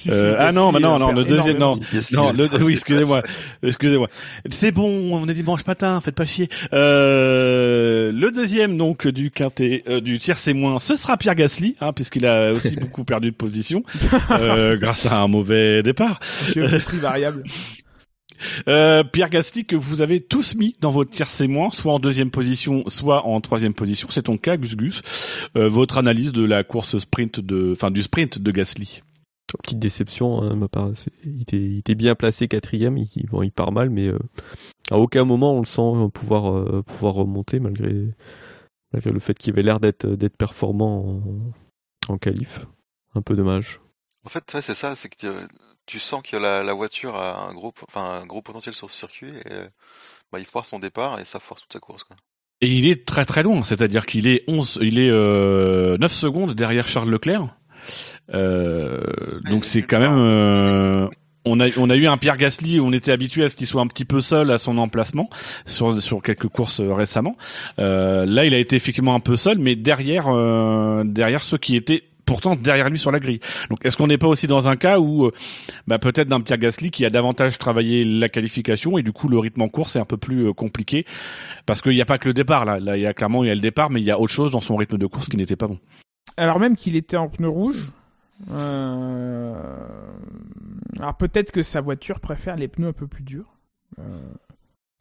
[0.08, 1.78] Euh, ah non, bah non, non, le deuxième, non.
[2.12, 3.22] Non, le, oui, excusez-moi,
[3.62, 4.08] excusez-moi.
[4.50, 6.48] C'est bon, on est dimanche matin, faites pas chier.
[6.72, 11.74] Euh, le deuxième donc du quintet, euh, du tiers c'est moins, ce sera Pierre Gasly,
[11.80, 13.82] hein, puisqu'il a aussi beaucoup perdu de position
[14.30, 16.20] euh, grâce à un mauvais départ.
[16.78, 17.44] Géométrie variable.
[18.68, 21.98] Euh, Pierre Gasly que vous avez tous mis dans votre tiers c'est moins, soit en
[21.98, 24.08] deuxième position, soit en troisième position.
[24.10, 25.02] C'est ton cas, Gus Gus.
[25.56, 29.02] Euh, votre analyse de la course sprint de, enfin du sprint de Gasly.
[29.62, 30.90] Petite déception hein, ma part.
[31.24, 32.98] Il était, il était bien placé quatrième.
[32.98, 34.18] Il, bon, il part mal, mais euh,
[34.90, 38.10] à aucun moment on le sent pouvoir euh, pouvoir remonter malgré
[38.92, 41.22] malgré le fait qu'il avait l'air d'être d'être performant
[42.08, 42.66] en, en qualif.
[43.14, 43.80] Un peu dommage.
[44.26, 45.16] En fait, ouais, c'est ça, c'est que
[45.86, 48.98] tu, sens que la, la voiture a un gros, enfin, un gros potentiel sur ce
[48.98, 49.68] circuit et euh,
[50.32, 52.04] bah, il foire son départ et ça force toute sa course.
[52.04, 52.16] Quoi.
[52.60, 56.54] Et il est très très loin, c'est-à-dire qu'il est 11, il est euh, 9 secondes
[56.54, 57.48] derrière Charles Leclerc.
[58.34, 61.08] Euh, donc c'est quand même euh,
[61.46, 63.66] on a on a eu un Pierre Gasly où on était habitué à ce qu'il
[63.66, 65.30] soit un petit peu seul à son emplacement
[65.64, 67.36] sur sur quelques courses euh, récemment.
[67.78, 71.76] Euh, là, il a été effectivement un peu seul, mais derrière euh, derrière ceux qui
[71.76, 73.40] étaient pourtant derrière lui sur la grille.
[73.70, 75.30] Donc est-ce qu'on n'est pas aussi dans un cas où euh,
[75.86, 79.38] bah, peut-être d'un Pierre Gasly qui a davantage travaillé la qualification et du coup le
[79.38, 81.06] rythme en course est un peu plus euh, compliqué?
[81.64, 82.78] Parce qu'il n'y a pas que le départ là.
[82.78, 84.32] Là, il y a clairement il y a le départ, mais il y a autre
[84.32, 85.78] chose dans son rythme de course qui n'était pas bon.
[86.36, 87.90] Alors même qu'il était en pneu rouge.
[88.50, 89.54] euh,
[90.98, 93.54] Alors peut-être que sa voiture préfère les pneus un peu plus durs.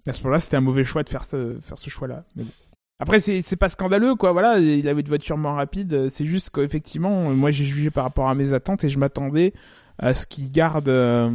[0.08, 2.24] À ce moment-là, c'était un mauvais choix de faire ce, faire ce choix-là.
[2.36, 2.52] Mais bon.
[3.00, 4.32] Après, c'est pas scandaleux, quoi.
[4.32, 6.08] Voilà, il avait une voiture moins rapide.
[6.10, 9.54] C'est juste qu'effectivement, moi, j'ai jugé par rapport à mes attentes et je m'attendais
[10.00, 10.88] à ce qu'il garde.
[10.88, 11.30] euh,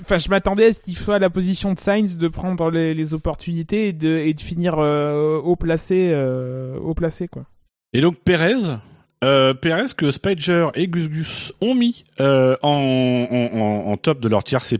[0.00, 3.14] Enfin, je m'attendais à ce qu'il soit à la position de Sainz de prendre les,
[3.14, 7.44] opportunités et de, et de finir euh, haut placé, euh, haut placé, quoi.
[7.92, 8.78] Et donc Pérez,
[9.22, 14.28] euh, Pérez que Spider et Gus Gus ont mis euh, en, en, en- top de
[14.28, 14.78] leur tier C+.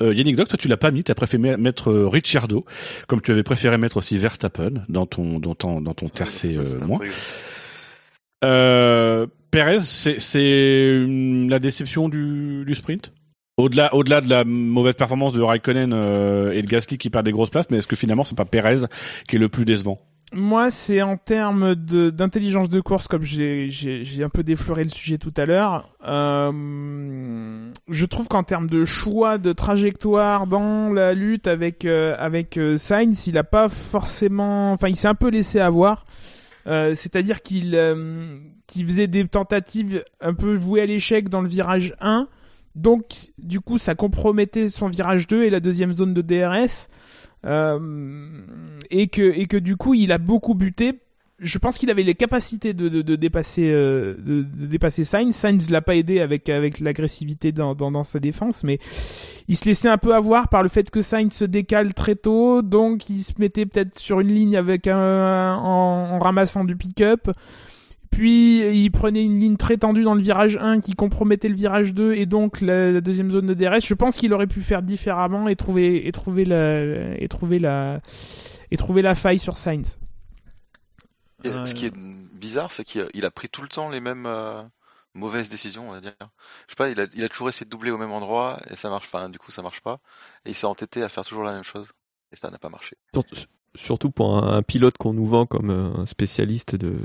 [0.00, 2.64] Euh, Yannick Doc, toi tu l'as pas mis, t'as préféré mettre euh, Ricciardo,
[3.06, 6.56] comme tu avais préféré mettre aussi Verstappen dans ton dans ton dans ton tier C
[6.56, 6.98] euh, moins.
[8.44, 11.06] Euh, Pérez, c'est c'est
[11.48, 13.12] la déception du, du sprint?
[13.58, 17.32] Au-delà, au-delà de la mauvaise performance de Raikkonen euh, et de Gasly qui perdent des
[17.32, 18.80] grosses places, mais est-ce que finalement c'est pas Pérez
[19.28, 19.98] qui est le plus décevant?
[20.32, 23.70] Moi, c'est en termes d'intelligence de, course, comme j'ai
[24.22, 25.88] un peu défloré le sujet tout à l'heure.
[26.06, 32.56] Euh, je trouve qu'en termes de choix de trajectoire dans la lutte avec euh, avec
[32.56, 36.04] euh, Sainz, il a pas forcément, enfin, il s'est un peu laissé avoir.
[36.66, 38.38] C'est-à-dire qu'il euh,
[38.68, 42.26] faisait des tentatives un peu vouées à l'échec dans le virage 1.
[42.74, 46.88] Donc, du coup, ça compromettait son virage 2 et la deuxième zone de DRS.
[47.44, 47.78] Euh,
[48.90, 51.00] et que et que du coup il a beaucoup buté.
[51.38, 55.34] Je pense qu'il avait les capacités de, de, de dépasser euh, de, de dépasser Sainz.
[55.36, 58.78] Sainz l'a pas aidé avec avec l'agressivité dans, dans dans sa défense, mais
[59.46, 62.62] il se laissait un peu avoir par le fait que Sainz se décale très tôt,
[62.62, 67.30] donc il se mettait peut-être sur une ligne avec un en, en ramassant du pick-up.
[68.10, 71.92] Puis il prenait une ligne très tendue dans le virage 1 qui compromettait le virage
[71.94, 73.80] 2 et donc la, la deuxième zone de DRS.
[73.84, 78.00] Je pense qu'il aurait pu faire différemment et trouver et trouver la et trouver la
[78.70, 79.98] et trouver la faille sur Sainz.
[81.44, 84.26] Et Euh, Ce qui est bizarre, c'est qu'il a, pris tout le temps les mêmes
[84.26, 84.62] euh,
[85.14, 86.14] mauvaises décisions, on va dire.
[86.20, 88.76] Je sais pas, il a, il a toujours essayé de doubler au même endroit et
[88.76, 89.06] ça marche.
[89.12, 90.00] Enfin, du coup, ça marche pas.
[90.44, 91.88] Et il s'est entêté à faire toujours la même chose
[92.32, 92.96] et ça n'a pas marché.
[93.32, 96.96] Sur- Surtout pour un, un pilote qu'on nous vend comme euh, un spécialiste de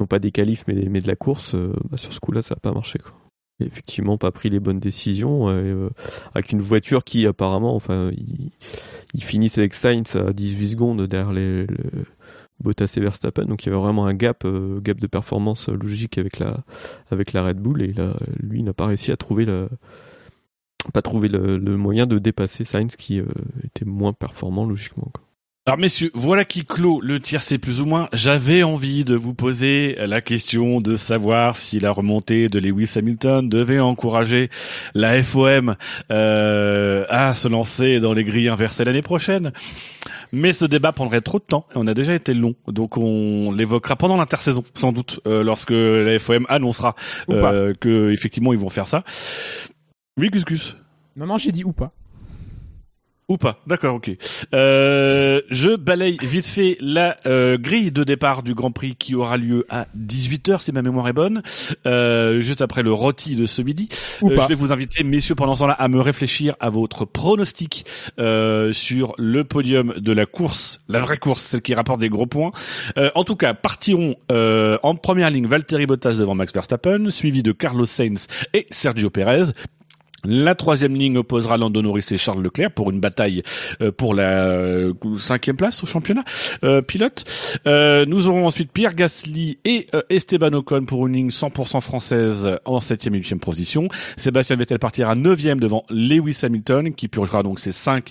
[0.00, 2.60] non pas des qualifs mais, de la course, euh, bah, sur ce coup-là ça n'a
[2.60, 3.12] pas marché quoi.
[3.58, 5.88] Effectivement pas pris les bonnes décisions euh,
[6.34, 11.66] avec une voiture qui apparemment enfin ils, finissent avec Sainz à 18 secondes derrière les,
[11.66, 12.04] le
[12.62, 16.18] Bottas et Verstappen donc il y avait vraiment un gap euh, gap de performance logique
[16.18, 16.64] avec la
[17.10, 19.70] avec la Red Bull et là lui n'a pas réussi à trouver le
[20.92, 23.22] pas le, moyen de dépasser Sainz qui
[23.64, 25.25] était moins performant logiquement quoi.
[25.68, 28.08] Alors messieurs, voilà qui clôt le tir C plus ou moins.
[28.12, 33.48] J'avais envie de vous poser la question de savoir si la remontée de Lewis Hamilton
[33.48, 34.48] devait encourager
[34.94, 35.74] la FOM
[36.12, 39.50] euh, à se lancer dans les grilles inversées l'année prochaine.
[40.30, 43.50] Mais ce débat prendrait trop de temps et on a déjà été long, donc on
[43.50, 46.94] l'évoquera pendant l'intersaison sans doute euh, lorsque la FOM annoncera
[47.28, 49.02] euh, que effectivement ils vont faire ça.
[50.16, 50.76] Oui, Gus.
[51.16, 51.90] Non non, j'ai dit ou pas.
[53.28, 54.10] Ou pas, d'accord, ok.
[54.54, 59.36] Euh, je balaye vite fait la euh, grille de départ du Grand Prix qui aura
[59.36, 61.42] lieu à 18h si ma mémoire est bonne,
[61.86, 63.88] euh, juste après le rôti de ce midi.
[64.22, 64.42] Ou Euh, pas.
[64.44, 67.84] je vais vous inviter, messieurs, pendant ce temps-là, à me réfléchir à votre pronostic
[68.20, 72.26] euh, sur le podium de la course, la vraie course, celle qui rapporte des gros
[72.26, 72.52] points.
[72.96, 77.42] Euh, en tout cas, partiront euh, en première ligne Valtteri Bottas devant Max Verstappen, suivi
[77.42, 79.46] de Carlos Sainz et Sergio Perez.
[80.26, 83.42] La troisième ligne opposera Lando Norris et Charles Leclerc pour une bataille
[83.80, 86.24] euh, pour la euh, cinquième place au championnat
[86.64, 87.24] euh, pilote.
[87.66, 92.80] Euh, nous aurons ensuite Pierre Gasly et Esteban Ocon pour une ligne 100% française en
[92.80, 93.88] septième et huitième position.
[94.16, 98.10] Sébastien Vettel partira neuvième devant Lewis Hamilton qui purgera donc ses cinq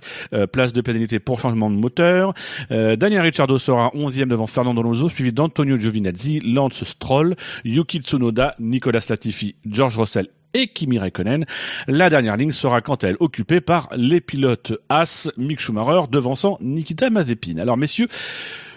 [0.51, 2.33] places de pénalité pour changement de moteur.
[2.69, 9.05] Daniel Ricciardo sera onzième devant Fernando Alonso suivi d'Antonio Giovinazzi, Lance Stroll, Yuki Tsunoda, Nicolas
[9.09, 11.45] Latifi, George Russell et Kimi Raikkonen.
[11.87, 16.57] La dernière ligne sera quant à elle occupée par les pilotes As, Mick Schumacher devançant
[16.61, 17.57] Nikita Mazepin.
[17.57, 18.07] Alors messieurs,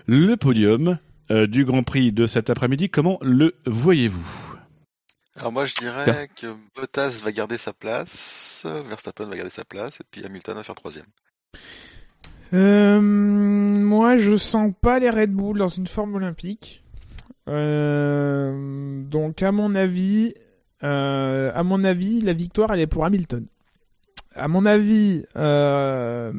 [0.06, 0.98] le podium
[1.30, 4.56] euh, du Grand Prix de cet après-midi, comment le voyez-vous?
[5.36, 10.00] Alors moi, je dirais que Bottas va garder sa place, Verstappen va garder sa place
[10.00, 11.06] et puis Hamilton va faire troisième.
[12.55, 16.82] Euh, moi, je sens pas les Red Bull dans une forme olympique.
[17.48, 20.34] Euh, donc, à mon avis,
[20.82, 23.46] euh, à mon avis, la victoire, elle est pour Hamilton.
[24.34, 26.32] À mon avis, euh,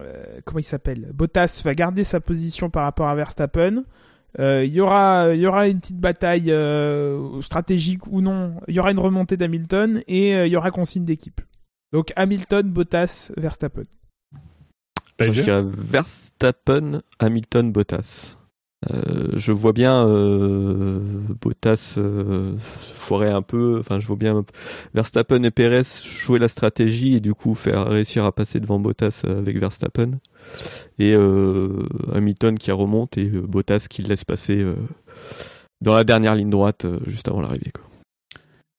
[0.00, 1.10] euh, comment il s'appelle?
[1.14, 3.84] Bottas va garder sa position par rapport à Verstappen.
[4.38, 8.54] Euh, Il y aura, il y aura une petite bataille euh, stratégique ou non.
[8.66, 11.40] Il y aura une remontée d'Hamilton et euh, il y aura consigne d'équipe.
[11.92, 13.84] Donc Hamilton, Bottas, Verstappen.
[15.20, 18.36] Moi, je dirais Verstappen, Hamilton, Bottas.
[18.90, 21.00] Euh, je vois bien euh,
[21.40, 22.54] Bottas euh,
[22.94, 23.78] foirer un peu.
[23.80, 24.42] Enfin, je vois bien
[24.94, 29.22] Verstappen et Perez jouer la stratégie et du coup faire réussir à passer devant Bottas
[29.26, 30.12] avec Verstappen
[30.98, 34.76] et euh, Hamilton qui remonte et euh, Bottas qui le laisse passer euh,
[35.80, 37.70] dans la dernière ligne droite euh, juste avant l'arrivée.
[37.74, 37.84] quoi.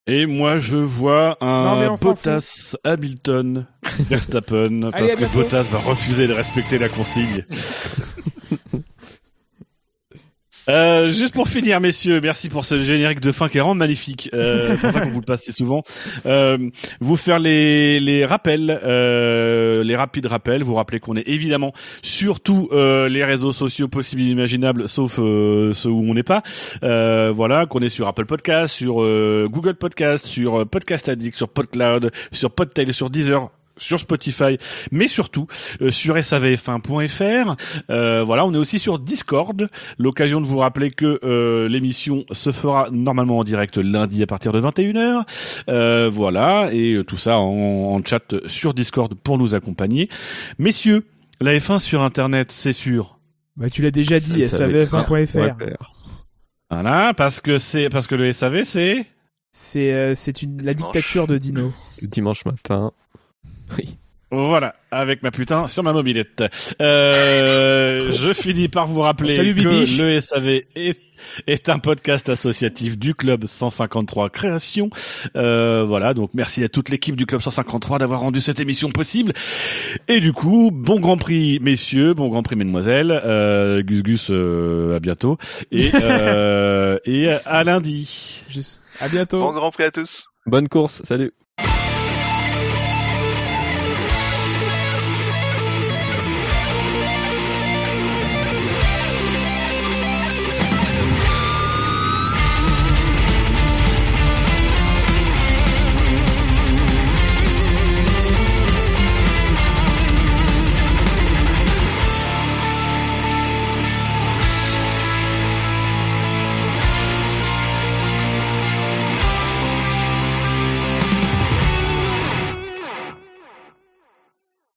[0.07, 3.65] Et moi, je vois un Bottas Hamilton
[4.09, 5.33] Verstappen parce Allez, que.
[5.33, 7.45] Bottas va refuser de respecter la consigne.
[10.69, 14.29] Euh, juste pour finir, messieurs, merci pour ce générique de fin qui est vraiment magnifique.
[14.33, 15.83] Euh, c'est pour ça qu'on vous le passe si souvent.
[16.25, 16.57] Euh,
[16.99, 20.63] vous faire les, les rappels, euh, les rapides rappels.
[20.63, 25.19] Vous rappelez qu'on est évidemment sur tous euh, les réseaux sociaux possibles et imaginables, sauf
[25.19, 26.43] euh, ceux où on n'est pas.
[26.81, 28.95] Voilà, qu'on est sur Apple Podcast, sur
[29.49, 34.57] Google Podcast, sur Podcast Addict, sur PodCloud, sur Podtail, sur Deezer sur Spotify,
[34.91, 35.47] mais surtout
[35.81, 37.55] euh, sur savf1.fr.
[37.89, 39.69] Euh, voilà, on est aussi sur Discord.
[39.97, 44.51] L'occasion de vous rappeler que euh, l'émission se fera normalement en direct lundi à partir
[44.51, 45.23] de 21h.
[45.69, 50.09] Euh, voilà, et euh, tout ça en, en chat sur Discord pour nous accompagner.
[50.59, 51.05] Messieurs,
[51.39, 53.17] la F1 sur Internet, c'est sûr.
[53.57, 55.35] Bah, tu l'as déjà dit, Ça, ça va être savf1.fr.
[55.37, 55.73] Ouais,
[56.69, 59.05] Voilà, parce que c'est parce que le SAV c'est
[59.51, 61.73] C'est euh, c'est une la dictature de Dino.
[62.01, 62.91] dimanche matin.
[63.77, 63.97] Oui.
[64.33, 66.45] Voilà, avec ma putain sur ma mobilette.
[66.81, 69.97] Euh, je finis par vous rappeler Salut, que Bibiche.
[69.99, 71.01] le SAV est,
[71.47, 74.89] est un podcast associatif du Club 153 Création.
[75.35, 79.33] Euh, voilà, donc merci à toute l'équipe du Club 153 d'avoir rendu cette émission possible.
[80.07, 83.11] Et du coup, bon Grand Prix messieurs, bon Grand Prix mesdemoiselles.
[83.11, 85.37] Euh, Gus Gus, euh, à bientôt.
[85.73, 88.43] Et, euh, et à lundi.
[88.47, 88.79] Juste.
[89.01, 89.39] À bientôt.
[89.41, 90.25] Bon Grand Prix à tous.
[90.45, 91.33] Bonne course, salut.